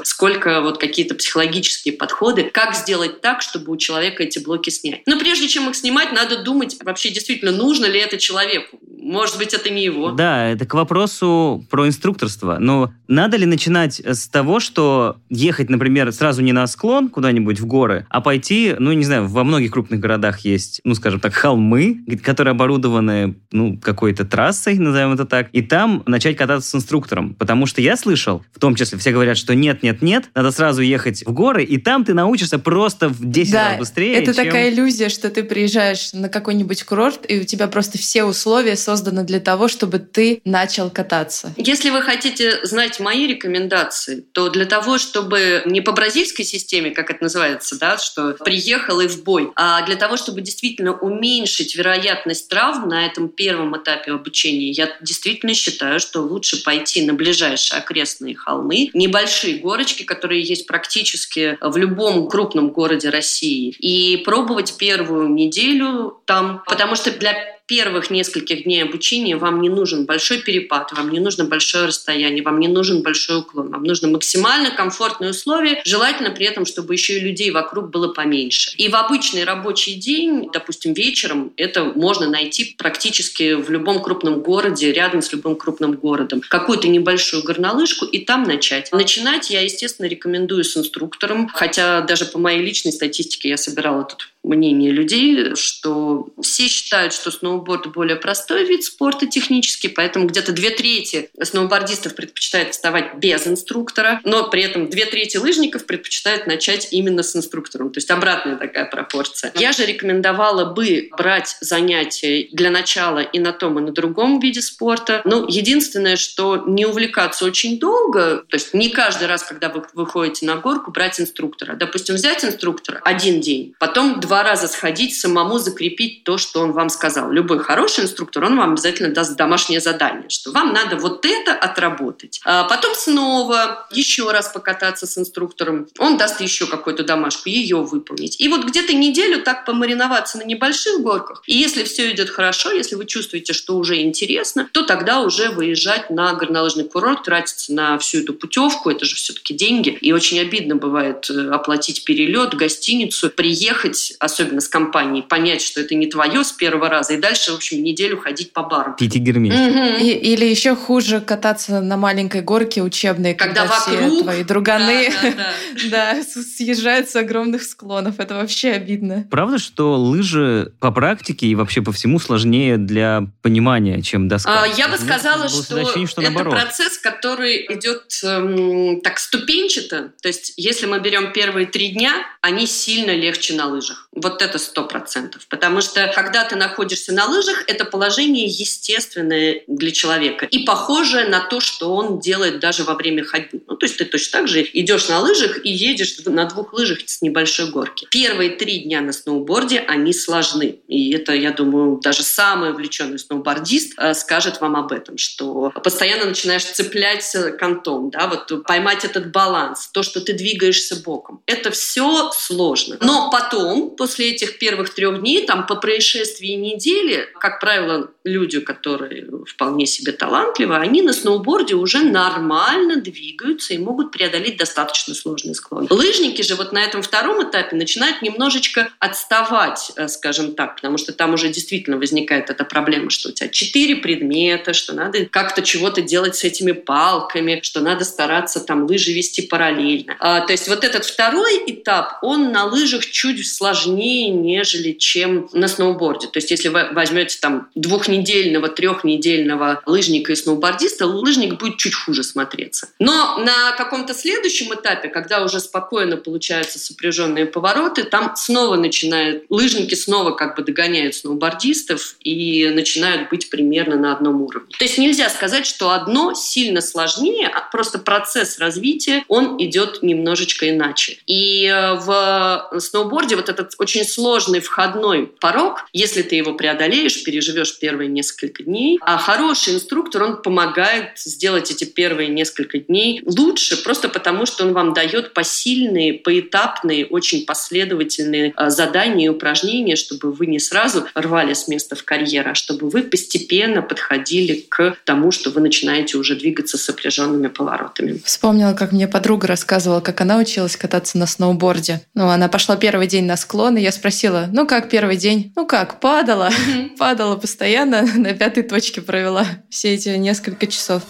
сколько 0.03 0.61
вот 0.61 0.77
какие-то 0.77 1.15
психологические 1.15 1.93
подходы. 1.93 2.49
Как 2.51 2.75
сделать 2.75 3.21
так, 3.21 3.41
чтобы 3.41 3.71
у 3.71 3.77
человека 3.77 4.23
эти 4.23 4.39
блоки 4.39 4.69
снять? 4.69 5.01
Но 5.05 5.19
прежде 5.19 5.47
чем 5.47 5.69
их 5.69 5.75
снимать, 5.75 6.11
надо 6.11 6.43
думать, 6.43 6.77
вообще 6.83 7.09
действительно 7.09 7.51
нужно 7.51 7.85
ли 7.85 7.99
это 7.99 8.17
человеку. 8.17 8.79
Может 9.01 9.39
быть, 9.39 9.53
это 9.53 9.69
не 9.71 9.83
его. 9.83 10.11
Да, 10.11 10.47
это 10.47 10.65
к 10.65 10.73
вопросу 10.75 11.65
про 11.69 11.87
инструкторство. 11.87 12.57
Но 12.59 12.93
надо 13.07 13.35
ли 13.35 13.45
начинать 13.45 13.99
с 13.99 14.27
того, 14.27 14.59
что 14.59 15.17
ехать, 15.29 15.69
например, 15.69 16.11
сразу 16.13 16.41
не 16.43 16.53
на 16.53 16.67
склон 16.67 17.09
куда-нибудь 17.09 17.59
в 17.59 17.65
горы, 17.65 18.05
а 18.09 18.21
пойти, 18.21 18.75
ну, 18.77 18.91
не 18.93 19.03
знаю, 19.03 19.27
во 19.27 19.43
многих 19.43 19.71
крупных 19.71 19.99
городах 19.99 20.41
есть, 20.41 20.81
ну, 20.83 20.93
скажем 20.93 21.19
так, 21.19 21.33
холмы, 21.33 21.99
которые 22.23 22.51
оборудованы, 22.51 23.35
ну, 23.51 23.77
какой-то 23.77 24.23
трассой, 24.23 24.77
назовем 24.77 25.13
это 25.13 25.25
так, 25.25 25.49
и 25.51 25.61
там 25.63 26.03
начать 26.05 26.37
кататься 26.37 26.69
с 26.69 26.75
инструктором. 26.75 27.33
Потому 27.33 27.65
что 27.65 27.81
я 27.81 27.97
слышал, 27.97 28.43
в 28.53 28.59
том 28.59 28.75
числе 28.75 28.99
все 28.99 29.11
говорят, 29.11 29.37
что 29.37 29.55
нет, 29.55 29.81
нет, 29.81 30.03
нет, 30.03 30.29
надо 30.35 30.51
сразу 30.51 30.81
ехать 30.81 31.25
в 31.25 31.33
горы, 31.33 31.63
и 31.63 31.77
там 31.77 32.05
ты 32.05 32.13
научишься 32.13 32.59
просто 32.59 33.09
в 33.09 33.19
10 33.19 33.51
да, 33.51 33.69
раз 33.69 33.79
быстрее. 33.79 34.13
это 34.13 34.33
чем... 34.33 34.45
такая 34.45 34.71
иллюзия, 34.71 35.09
что 35.09 35.29
ты 35.29 35.43
приезжаешь 35.43 36.13
на 36.13 36.29
какой-нибудь 36.29 36.83
курорт, 36.83 37.25
и 37.27 37.39
у 37.39 37.43
тебя 37.43 37.67
просто 37.67 37.97
все 37.97 38.23
условия 38.23 38.75
созданы 38.91 39.23
для 39.23 39.39
того, 39.39 39.69
чтобы 39.69 39.99
ты 39.99 40.41
начал 40.43 40.89
кататься. 40.89 41.53
Если 41.55 41.89
вы 41.91 42.01
хотите 42.01 42.65
знать 42.65 42.99
мои 42.99 43.25
рекомендации, 43.25 44.25
то 44.33 44.49
для 44.49 44.65
того, 44.65 44.97
чтобы 44.97 45.61
не 45.65 45.79
по 45.79 45.93
бразильской 45.93 46.43
системе, 46.43 46.91
как 46.91 47.09
это 47.09 47.23
называется, 47.23 47.79
да, 47.79 47.97
что 47.97 48.33
приехал 48.33 48.99
и 48.99 49.07
в 49.07 49.23
бой, 49.23 49.51
а 49.55 49.85
для 49.85 49.95
того, 49.95 50.17
чтобы 50.17 50.41
действительно 50.41 50.91
уменьшить 50.93 51.75
вероятность 51.77 52.49
травм 52.49 52.89
на 52.89 53.05
этом 53.05 53.29
первом 53.29 53.77
этапе 53.77 54.11
обучения, 54.11 54.71
я 54.71 54.89
действительно 54.99 55.53
считаю, 55.53 56.01
что 56.01 56.21
лучше 56.21 56.61
пойти 56.61 57.05
на 57.05 57.13
ближайшие 57.13 57.79
окрестные 57.79 58.35
холмы, 58.35 58.89
небольшие 58.93 59.59
горочки, 59.59 60.03
которые 60.03 60.41
есть 60.41 60.67
практически 60.67 61.57
в 61.61 61.77
любом 61.77 62.27
крупном 62.27 62.71
городе 62.71 63.09
России, 63.09 63.73
и 63.79 64.17
пробовать 64.17 64.75
первую 64.77 65.29
неделю 65.29 66.21
там, 66.25 66.61
потому 66.67 66.95
что 66.95 67.11
для 67.11 67.61
первых 67.71 68.09
нескольких 68.11 68.65
дней 68.65 68.80
обучения 68.83 69.37
вам 69.37 69.61
не 69.61 69.69
нужен 69.69 70.05
большой 70.05 70.39
перепад, 70.39 70.91
вам 70.93 71.09
не 71.09 71.19
нужно 71.19 71.45
большое 71.45 71.85
расстояние, 71.85 72.43
вам 72.43 72.59
не 72.59 72.67
нужен 72.67 73.01
большой 73.01 73.39
уклон, 73.39 73.69
вам 73.69 73.83
нужно 73.83 74.07
максимально 74.07 74.71
комфортные 74.71 75.31
условия, 75.31 75.81
желательно 75.85 76.31
при 76.31 76.45
этом, 76.45 76.65
чтобы 76.65 76.93
еще 76.93 77.17
и 77.17 77.19
людей 77.19 77.51
вокруг 77.51 77.89
было 77.89 78.13
поменьше. 78.13 78.71
И 78.77 78.89
в 78.89 78.95
обычный 78.95 79.43
рабочий 79.43 79.95
день, 79.95 80.49
допустим, 80.51 80.93
вечером, 80.93 81.53
это 81.57 81.85
можно 81.85 82.27
найти 82.27 82.75
практически 82.77 83.53
в 83.53 83.69
любом 83.69 84.01
крупном 84.01 84.41
городе, 84.41 84.91
рядом 84.91 85.21
с 85.21 85.31
любым 85.31 85.55
крупным 85.55 85.93
городом. 85.93 86.41
Какую-то 86.47 86.87
небольшую 86.87 87.43
горнолыжку 87.43 88.05
и 88.05 88.19
там 88.19 88.43
начать. 88.43 88.91
Начинать 88.91 89.49
я, 89.49 89.61
естественно, 89.61 90.07
рекомендую 90.07 90.63
с 90.63 90.75
инструктором, 90.75 91.47
хотя 91.47 92.01
даже 92.01 92.25
по 92.25 92.39
моей 92.39 92.61
личной 92.61 92.91
статистике 92.91 93.49
я 93.49 93.57
собирала 93.57 94.03
тут 94.03 94.30
мнение 94.43 94.91
людей, 94.91 95.55
что 95.55 96.29
все 96.41 96.67
считают, 96.67 97.13
что 97.13 97.31
сноуборд 97.31 97.91
более 97.91 98.15
простой 98.15 98.65
вид 98.65 98.83
спорта 98.83 99.27
технически, 99.27 99.87
поэтому 99.87 100.27
где-то 100.27 100.51
две 100.51 100.71
трети 100.71 101.29
сноубордистов 101.41 102.15
предпочитают 102.15 102.73
вставать 102.73 103.15
без 103.15 103.47
инструктора, 103.47 104.19
но 104.23 104.49
при 104.49 104.63
этом 104.63 104.89
две 104.89 105.05
трети 105.05 105.37
лыжников 105.37 105.85
предпочитают 105.85 106.47
начать 106.47 106.87
именно 106.91 107.23
с 107.23 107.35
инструктором. 107.35 107.91
То 107.91 107.99
есть 107.99 108.09
обратная 108.09 108.55
такая 108.55 108.85
пропорция. 108.85 109.51
Я 109.55 109.71
же 109.71 109.85
рекомендовала 109.85 110.73
бы 110.73 111.09
брать 111.17 111.57
занятия 111.61 112.49
для 112.51 112.71
начала 112.71 113.19
и 113.19 113.39
на 113.39 113.53
том, 113.53 113.79
и 113.79 113.81
на 113.81 113.91
другом 113.91 114.39
виде 114.39 114.61
спорта. 114.61 115.21
Ну, 115.25 115.47
единственное, 115.47 116.15
что 116.15 116.63
не 116.67 116.85
увлекаться 116.85 117.45
очень 117.45 117.79
долго, 117.79 118.43
то 118.47 118.55
есть 118.55 118.73
не 118.73 118.89
каждый 118.89 119.27
раз, 119.27 119.43
когда 119.43 119.69
вы 119.69 119.85
выходите 119.93 120.45
на 120.45 120.55
горку, 120.55 120.91
брать 120.91 121.19
инструктора. 121.19 121.75
Допустим, 121.75 122.15
взять 122.15 122.43
инструктора 122.43 123.01
один 123.03 123.41
день, 123.41 123.75
потом 123.79 124.19
два 124.19 124.30
раза 124.31 124.67
сходить, 124.67 125.15
самому 125.15 125.59
закрепить 125.59 126.23
то, 126.23 126.37
что 126.37 126.61
он 126.61 126.71
вам 126.71 126.89
сказал. 126.89 127.31
Любой 127.31 127.59
хороший 127.59 128.05
инструктор, 128.05 128.45
он 128.45 128.57
вам 128.57 128.71
обязательно 128.71 129.09
даст 129.09 129.35
домашнее 129.35 129.81
задание, 129.81 130.29
что 130.29 130.51
вам 130.51 130.73
надо 130.73 130.95
вот 130.95 131.25
это 131.25 131.53
отработать. 131.53 132.39
А 132.45 132.63
потом 132.63 132.95
снова 132.95 133.87
еще 133.91 134.31
раз 134.31 134.49
покататься 134.49 135.05
с 135.05 135.17
инструктором. 135.17 135.87
Он 135.97 136.17
даст 136.17 136.41
еще 136.41 136.67
какую-то 136.67 137.03
домашку, 137.03 137.49
ее 137.49 137.77
выполнить. 137.77 138.39
И 138.39 138.47
вот 138.47 138.65
где-то 138.65 138.93
неделю 138.93 139.43
так 139.43 139.65
помариноваться 139.65 140.37
на 140.37 140.43
небольших 140.43 141.01
горках. 141.01 141.43
И 141.47 141.55
если 141.57 141.83
все 141.83 142.11
идет 142.11 142.29
хорошо, 142.29 142.71
если 142.71 142.95
вы 142.95 143.05
чувствуете, 143.05 143.53
что 143.53 143.77
уже 143.77 144.01
интересно, 144.01 144.69
то 144.71 144.83
тогда 144.83 145.21
уже 145.21 145.49
выезжать 145.49 146.09
на 146.09 146.33
горнолыжный 146.33 146.85
курорт, 146.85 147.23
тратиться 147.23 147.73
на 147.73 147.97
всю 147.97 148.19
эту 148.19 148.33
путевку, 148.33 148.89
это 148.89 149.05
же 149.05 149.15
все-таки 149.15 149.53
деньги. 149.53 149.89
И 149.89 150.11
очень 150.11 150.39
обидно 150.39 150.75
бывает 150.75 151.29
э, 151.29 151.49
оплатить 151.49 152.03
перелет, 152.05 152.53
гостиницу, 152.53 153.29
приехать, 153.29 154.13
особенно 154.21 154.61
с 154.61 154.67
компанией, 154.67 155.23
понять, 155.23 155.61
что 155.61 155.81
это 155.81 155.95
не 155.95 156.05
твое 156.05 156.43
с 156.43 156.51
первого 156.51 156.89
раза, 156.89 157.13
и 157.13 157.17
дальше, 157.17 157.51
в 157.51 157.55
общем, 157.55 157.83
неделю 157.83 158.19
ходить 158.19 158.53
по 158.53 158.63
барам. 158.63 158.95
Пить 158.95 159.15
и 159.15 159.19
герметь. 159.19 159.51
Угу. 159.51 160.05
или 160.05 160.45
еще 160.45 160.75
хуже 160.75 161.19
кататься 161.21 161.81
на 161.81 161.97
маленькой 161.97 162.41
горке 162.41 162.83
учебной, 162.83 163.33
когда, 163.33 163.65
когда 163.65 163.75
вокруг, 163.75 164.11
все 164.11 164.23
твои 164.23 164.43
друганы 164.43 165.11
да, 165.35 165.53
да, 165.89 166.23
съезжают 166.57 167.09
с 167.09 167.15
огромных 167.15 167.63
склонов. 167.63 168.19
Это 168.19 168.35
вообще 168.35 168.71
обидно. 168.71 169.27
Правда, 169.31 169.57
что 169.57 169.95
лыжи 169.95 170.71
по 170.79 170.91
практике 170.91 171.47
и 171.47 171.55
вообще 171.55 171.81
по 171.81 171.91
всему 171.91 172.19
сложнее 172.19 172.77
для 172.77 173.23
понимания, 173.41 174.01
чем 174.01 174.27
доска? 174.27 174.63
А, 174.63 174.67
я 174.67 174.87
бы 174.87 174.97
сказала, 174.97 175.49
что, 175.49 175.81
ощущение, 175.81 176.07
что 176.07 176.21
это 176.21 176.43
процесс, 176.43 176.97
который 176.99 177.65
идет 177.69 178.03
эм, 178.23 179.01
так 179.01 179.17
ступенчато. 179.17 180.13
То 180.21 180.27
есть, 180.27 180.53
если 180.57 180.85
мы 180.85 180.99
берем 180.99 181.31
первые 181.31 181.65
три 181.65 181.89
дня, 181.89 182.13
они 182.41 182.67
сильно 182.67 183.11
легче 183.11 183.55
на 183.55 183.67
лыжах. 183.67 184.09
Вот 184.13 184.41
это 184.41 184.57
сто 184.57 184.83
процентов. 184.83 185.47
Потому 185.47 185.81
что, 185.81 186.11
когда 186.13 186.43
ты 186.43 186.55
находишься 186.55 187.13
на 187.13 187.27
лыжах, 187.27 187.63
это 187.67 187.85
положение 187.85 188.45
естественное 188.45 189.63
для 189.67 189.91
человека 189.91 190.45
и 190.45 190.65
похожее 190.65 191.27
на 191.27 191.39
то, 191.39 191.59
что 191.59 191.95
он 191.95 192.19
делает 192.19 192.59
даже 192.59 192.83
во 192.83 192.95
время 192.95 193.23
ходьбы. 193.23 193.61
Ну, 193.67 193.75
то 193.77 193.85
есть 193.85 193.97
ты 193.97 194.05
точно 194.05 194.39
так 194.39 194.47
же 194.47 194.67
идешь 194.73 195.07
на 195.07 195.19
лыжах 195.19 195.63
и 195.65 195.69
едешь 195.69 196.17
на 196.25 196.45
двух 196.45 196.73
лыжах 196.73 196.99
с 197.05 197.21
небольшой 197.21 197.69
горки. 197.71 198.07
Первые 198.11 198.51
три 198.51 198.79
дня 198.79 199.01
на 199.01 199.13
сноуборде, 199.13 199.79
они 199.79 200.13
сложны. 200.13 200.79
И 200.87 201.13
это, 201.13 201.33
я 201.33 201.51
думаю, 201.51 201.99
даже 202.01 202.23
самый 202.23 202.71
увлеченный 202.71 203.19
сноубордист 203.19 203.93
э, 203.97 204.13
скажет 204.13 204.59
вам 204.59 204.75
об 204.75 204.91
этом, 204.91 205.17
что 205.17 205.71
постоянно 205.83 206.25
начинаешь 206.25 206.65
цеплять 206.65 207.25
кантом, 207.57 208.09
да, 208.09 208.27
вот 208.27 208.65
поймать 208.65 209.05
этот 209.05 209.31
баланс, 209.31 209.89
то, 209.93 210.03
что 210.03 210.19
ты 210.21 210.33
двигаешься 210.33 210.97
боком. 210.97 211.41
Это 211.45 211.71
все 211.71 212.31
сложно. 212.33 212.97
Но 212.99 213.29
потом, 213.31 213.95
после 214.01 214.31
этих 214.31 214.57
первых 214.57 214.91
трех 214.95 215.19
дней, 215.19 215.45
там 215.45 215.67
по 215.67 215.75
происшествии 215.75 216.53
недели, 216.53 217.29
как 217.39 217.59
правило, 217.59 218.09
люди, 218.23 218.59
которые 218.59 219.27
вполне 219.47 219.85
себе 219.85 220.11
талантливы, 220.11 220.75
они 220.75 221.01
на 221.01 221.13
сноуборде 221.13 221.75
уже 221.75 222.03
нормально 222.03 222.97
двигаются 222.97 223.73
и 223.73 223.77
могут 223.77 224.11
преодолеть 224.11 224.57
достаточно 224.57 225.13
сложный 225.13 225.55
склон. 225.55 225.87
Лыжники 225.89 226.41
же 226.41 226.55
вот 226.55 226.71
на 226.71 226.83
этом 226.83 227.01
втором 227.01 227.43
этапе 227.43 227.75
начинают 227.75 228.21
немножечко 228.21 228.89
отставать, 228.99 229.91
э, 229.95 230.07
скажем 230.07 230.53
так, 230.53 230.75
потому 230.75 230.97
что 230.97 231.13
там 231.13 231.33
уже 231.33 231.49
действительно 231.49 231.97
возникает 231.97 232.49
эта 232.49 232.63
проблема, 232.63 233.09
что 233.09 233.29
у 233.29 233.31
тебя 233.31 233.49
четыре 233.49 233.97
предмета, 233.97 234.73
что 234.73 234.93
надо 234.93 235.25
как-то 235.25 235.61
чего-то 235.61 236.01
делать 236.01 236.35
с 236.35 236.43
этими 236.43 236.71
палками, 236.71 237.59
что 237.63 237.81
надо 237.81 238.05
стараться 238.05 238.59
там 238.59 238.85
лыжи 238.85 239.11
вести 239.11 239.41
параллельно. 239.41 240.15
А, 240.19 240.41
то 240.41 240.53
есть 240.53 240.67
вот 240.67 240.83
этот 240.83 241.05
второй 241.05 241.63
этап, 241.67 242.19
он 242.21 242.51
на 242.51 242.65
лыжах 242.65 243.05
чуть 243.05 243.47
сложнее, 243.47 244.29
нежели 244.29 244.91
чем 244.91 245.49
на 245.53 245.67
сноуборде. 245.67 246.27
То 246.27 246.37
есть 246.37 246.51
если 246.51 246.69
вы 246.69 246.89
возьмете 246.91 247.37
там 247.41 247.69
двухнедельного, 248.11 248.67
трехнедельного 248.67 249.81
лыжника 249.85 250.33
и 250.33 250.35
сноубордиста, 250.35 251.07
лыжник 251.07 251.57
будет 251.57 251.77
чуть 251.77 251.95
хуже 251.95 252.23
смотреться. 252.23 252.89
Но 252.99 253.37
на 253.39 253.71
каком-то 253.77 254.13
следующем 254.13 254.73
этапе, 254.73 255.07
когда 255.07 255.43
уже 255.43 255.59
спокойно 255.59 256.17
получаются 256.17 256.79
сопряженные 256.79 257.45
повороты, 257.45 258.03
там 258.03 258.33
снова 258.35 258.75
начинают, 258.75 259.43
лыжники 259.49 259.95
снова 259.95 260.31
как 260.31 260.57
бы 260.57 260.63
догоняют 260.63 261.15
сноубордистов 261.15 262.15
и 262.19 262.69
начинают 262.69 263.29
быть 263.29 263.49
примерно 263.49 263.95
на 263.95 264.13
одном 264.13 264.41
уровне. 264.41 264.69
То 264.77 264.83
есть 264.83 264.97
нельзя 264.97 265.29
сказать, 265.29 265.65
что 265.65 265.91
одно 265.91 266.33
сильно 266.33 266.81
сложнее, 266.81 267.47
а 267.47 267.61
просто 267.71 267.99
процесс 267.99 268.59
развития, 268.59 269.23
он 269.27 269.57
идет 269.63 270.03
немножечко 270.03 270.69
иначе. 270.69 271.17
И 271.27 271.65
э, 271.65 271.95
в 271.95 272.79
сноуборде 272.79 273.35
вот 273.35 273.49
этот 273.49 273.73
очень 273.77 274.03
сложный 274.03 274.59
входной 274.59 275.27
порог, 275.39 275.85
если 275.93 276.21
ты 276.21 276.35
его 276.35 276.53
преодолеешь, 276.53 277.23
переживешь 277.23 277.71
первые 278.01 278.09
несколько 278.09 278.63
дней, 278.63 278.99
а 279.01 279.17
хороший 279.17 279.75
инструктор, 279.75 280.23
он 280.23 280.41
помогает 280.41 281.11
сделать 281.17 281.69
эти 281.71 281.83
первые 281.83 282.29
несколько 282.29 282.79
дней 282.79 283.21
лучше, 283.25 283.83
просто 283.83 284.09
потому 284.09 284.45
что 284.45 284.65
он 284.65 284.73
вам 284.73 284.93
дает 284.93 285.33
посильные, 285.33 286.13
поэтапные, 286.13 287.05
очень 287.05 287.45
последовательные 287.45 288.53
э, 288.57 288.69
задания 288.69 289.27
и 289.27 289.29
упражнения, 289.29 289.95
чтобы 289.95 290.31
вы 290.31 290.47
не 290.47 290.59
сразу 290.59 291.05
рвали 291.13 291.53
с 291.53 291.67
места 291.67 291.95
в 291.95 292.03
карьер, 292.03 292.47
а 292.47 292.55
чтобы 292.55 292.89
вы 292.89 293.03
постепенно 293.03 293.81
подходили 293.81 294.65
к 294.67 294.97
тому, 295.03 295.31
что 295.31 295.51
вы 295.51 295.61
начинаете 295.61 296.17
уже 296.17 296.35
двигаться 296.35 296.77
с 296.77 296.83
сопряженными 296.83 297.47
поворотами. 297.49 298.21
Вспомнила, 298.25 298.73
как 298.73 298.93
мне 298.93 299.07
подруга 299.07 299.47
рассказывала, 299.47 300.01
как 300.01 300.21
она 300.21 300.37
училась 300.37 300.75
кататься 300.75 301.17
на 301.17 301.27
сноуборде. 301.27 302.01
Ну, 302.15 302.29
она 302.29 302.47
пошла 302.47 302.77
первый 302.77 303.07
день 303.07 303.25
на 303.25 303.37
склон, 303.37 303.77
и 303.77 303.81
я 303.81 303.91
спросила, 303.91 304.49
ну 304.51 304.65
как 304.65 304.89
первый 304.89 305.17
день? 305.17 305.51
Ну 305.55 305.67
как, 305.67 305.99
падала. 305.99 306.49
Падала 306.97 307.35
постоянно, 307.35 307.90
на 307.91 308.33
пятой 308.33 308.63
точке 308.63 309.01
провела 309.01 309.45
все 309.69 309.93
эти 309.93 310.09
несколько 310.09 310.67
часов. 310.67 311.03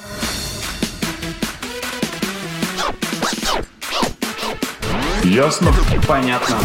Ясно? 5.23 5.71
Понятно. 6.07 6.57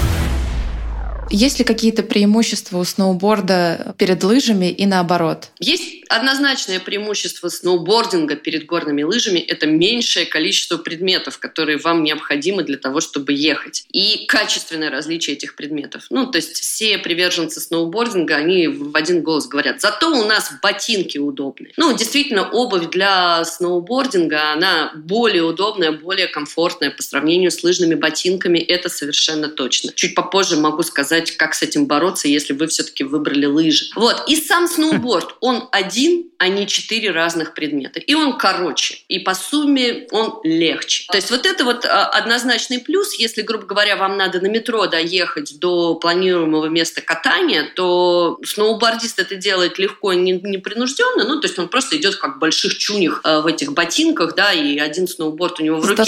Есть 1.28 1.58
ли 1.58 1.64
какие-то 1.64 2.02
преимущества 2.02 2.78
у 2.78 2.84
сноуборда 2.84 3.94
перед 3.98 4.22
лыжами 4.24 4.66
и 4.70 4.86
наоборот? 4.86 5.50
Есть 5.58 6.05
однозначное 6.08 6.80
преимущество 6.80 7.48
сноубординга 7.48 8.36
перед 8.36 8.66
горными 8.66 9.02
лыжами– 9.02 9.38
это 9.48 9.66
меньшее 9.66 10.26
количество 10.26 10.76
предметов, 10.76 11.38
которые 11.38 11.78
вам 11.78 12.02
необходимы 12.02 12.62
для 12.62 12.76
того, 12.76 13.00
чтобы 13.00 13.32
ехать. 13.32 13.84
И 13.92 14.26
качественное 14.26 14.90
различие 14.90 15.36
этих 15.36 15.56
предметов. 15.56 16.06
Ну, 16.10 16.26
то 16.26 16.38
есть 16.38 16.56
все 16.56 16.98
приверженцы 16.98 17.60
сноубординга, 17.60 18.36
они 18.36 18.68
в 18.68 18.96
один 18.96 19.22
голос 19.22 19.46
говорят, 19.46 19.80
зато 19.80 20.10
у 20.10 20.24
нас 20.24 20.52
ботинки 20.62 21.18
удобные. 21.18 21.72
Ну, 21.76 21.96
действительно, 21.96 22.48
обувь 22.50 22.90
для 22.90 23.44
сноубординга, 23.44 24.52
она 24.52 24.92
более 24.94 25.42
удобная, 25.42 25.92
более 25.92 26.28
комфортная 26.28 26.90
по 26.90 27.02
сравнению 27.02 27.50
с 27.50 27.62
лыжными 27.62 27.94
ботинками, 27.94 28.58
это 28.58 28.88
совершенно 28.88 29.48
точно. 29.48 29.92
Чуть 29.94 30.14
попозже 30.14 30.56
могу 30.56 30.82
сказать, 30.82 31.36
как 31.36 31.54
с 31.54 31.62
этим 31.62 31.86
бороться, 31.86 32.28
если 32.28 32.52
вы 32.52 32.66
все-таки 32.66 33.04
выбрали 33.04 33.46
лыжи. 33.46 33.86
Вот. 33.94 34.24
И 34.28 34.36
сам 34.36 34.68
сноуборд, 34.68 35.34
он 35.40 35.68
один 35.72 35.95
один, 35.96 36.30
а 36.38 36.48
не 36.48 36.66
четыре 36.66 37.10
разных 37.10 37.54
предмета. 37.54 37.98
И 37.98 38.14
он 38.14 38.36
короче, 38.36 38.98
и 39.08 39.18
по 39.18 39.34
сумме 39.34 40.06
он 40.10 40.40
легче. 40.44 41.06
То 41.10 41.16
есть 41.16 41.30
вот 41.30 41.46
это 41.46 41.64
вот 41.64 41.86
а, 41.86 42.06
однозначный 42.08 42.78
плюс. 42.78 43.18
Если, 43.18 43.40
грубо 43.40 43.64
говоря, 43.64 43.96
вам 43.96 44.18
надо 44.18 44.40
на 44.40 44.48
метро 44.48 44.86
доехать 44.86 45.58
до 45.58 45.94
планируемого 45.94 46.66
места 46.66 47.00
катания, 47.00 47.70
то 47.74 48.38
сноубордист 48.44 49.18
это 49.18 49.36
делает 49.36 49.78
легко 49.78 50.12
и 50.12 50.16
непринужденно. 50.16 51.24
Ну, 51.24 51.40
то 51.40 51.46
есть 51.46 51.58
он 51.58 51.68
просто 51.68 51.96
идет 51.96 52.16
как 52.16 52.36
в 52.36 52.38
больших 52.38 52.76
чунях 52.76 53.22
а, 53.24 53.40
в 53.40 53.46
этих 53.46 53.72
ботинках, 53.72 54.34
да, 54.34 54.52
и 54.52 54.78
один 54.78 55.08
сноуборд 55.08 55.58
у 55.60 55.62
него 55.62 55.80
в 55.80 55.86
руке. 55.86 56.02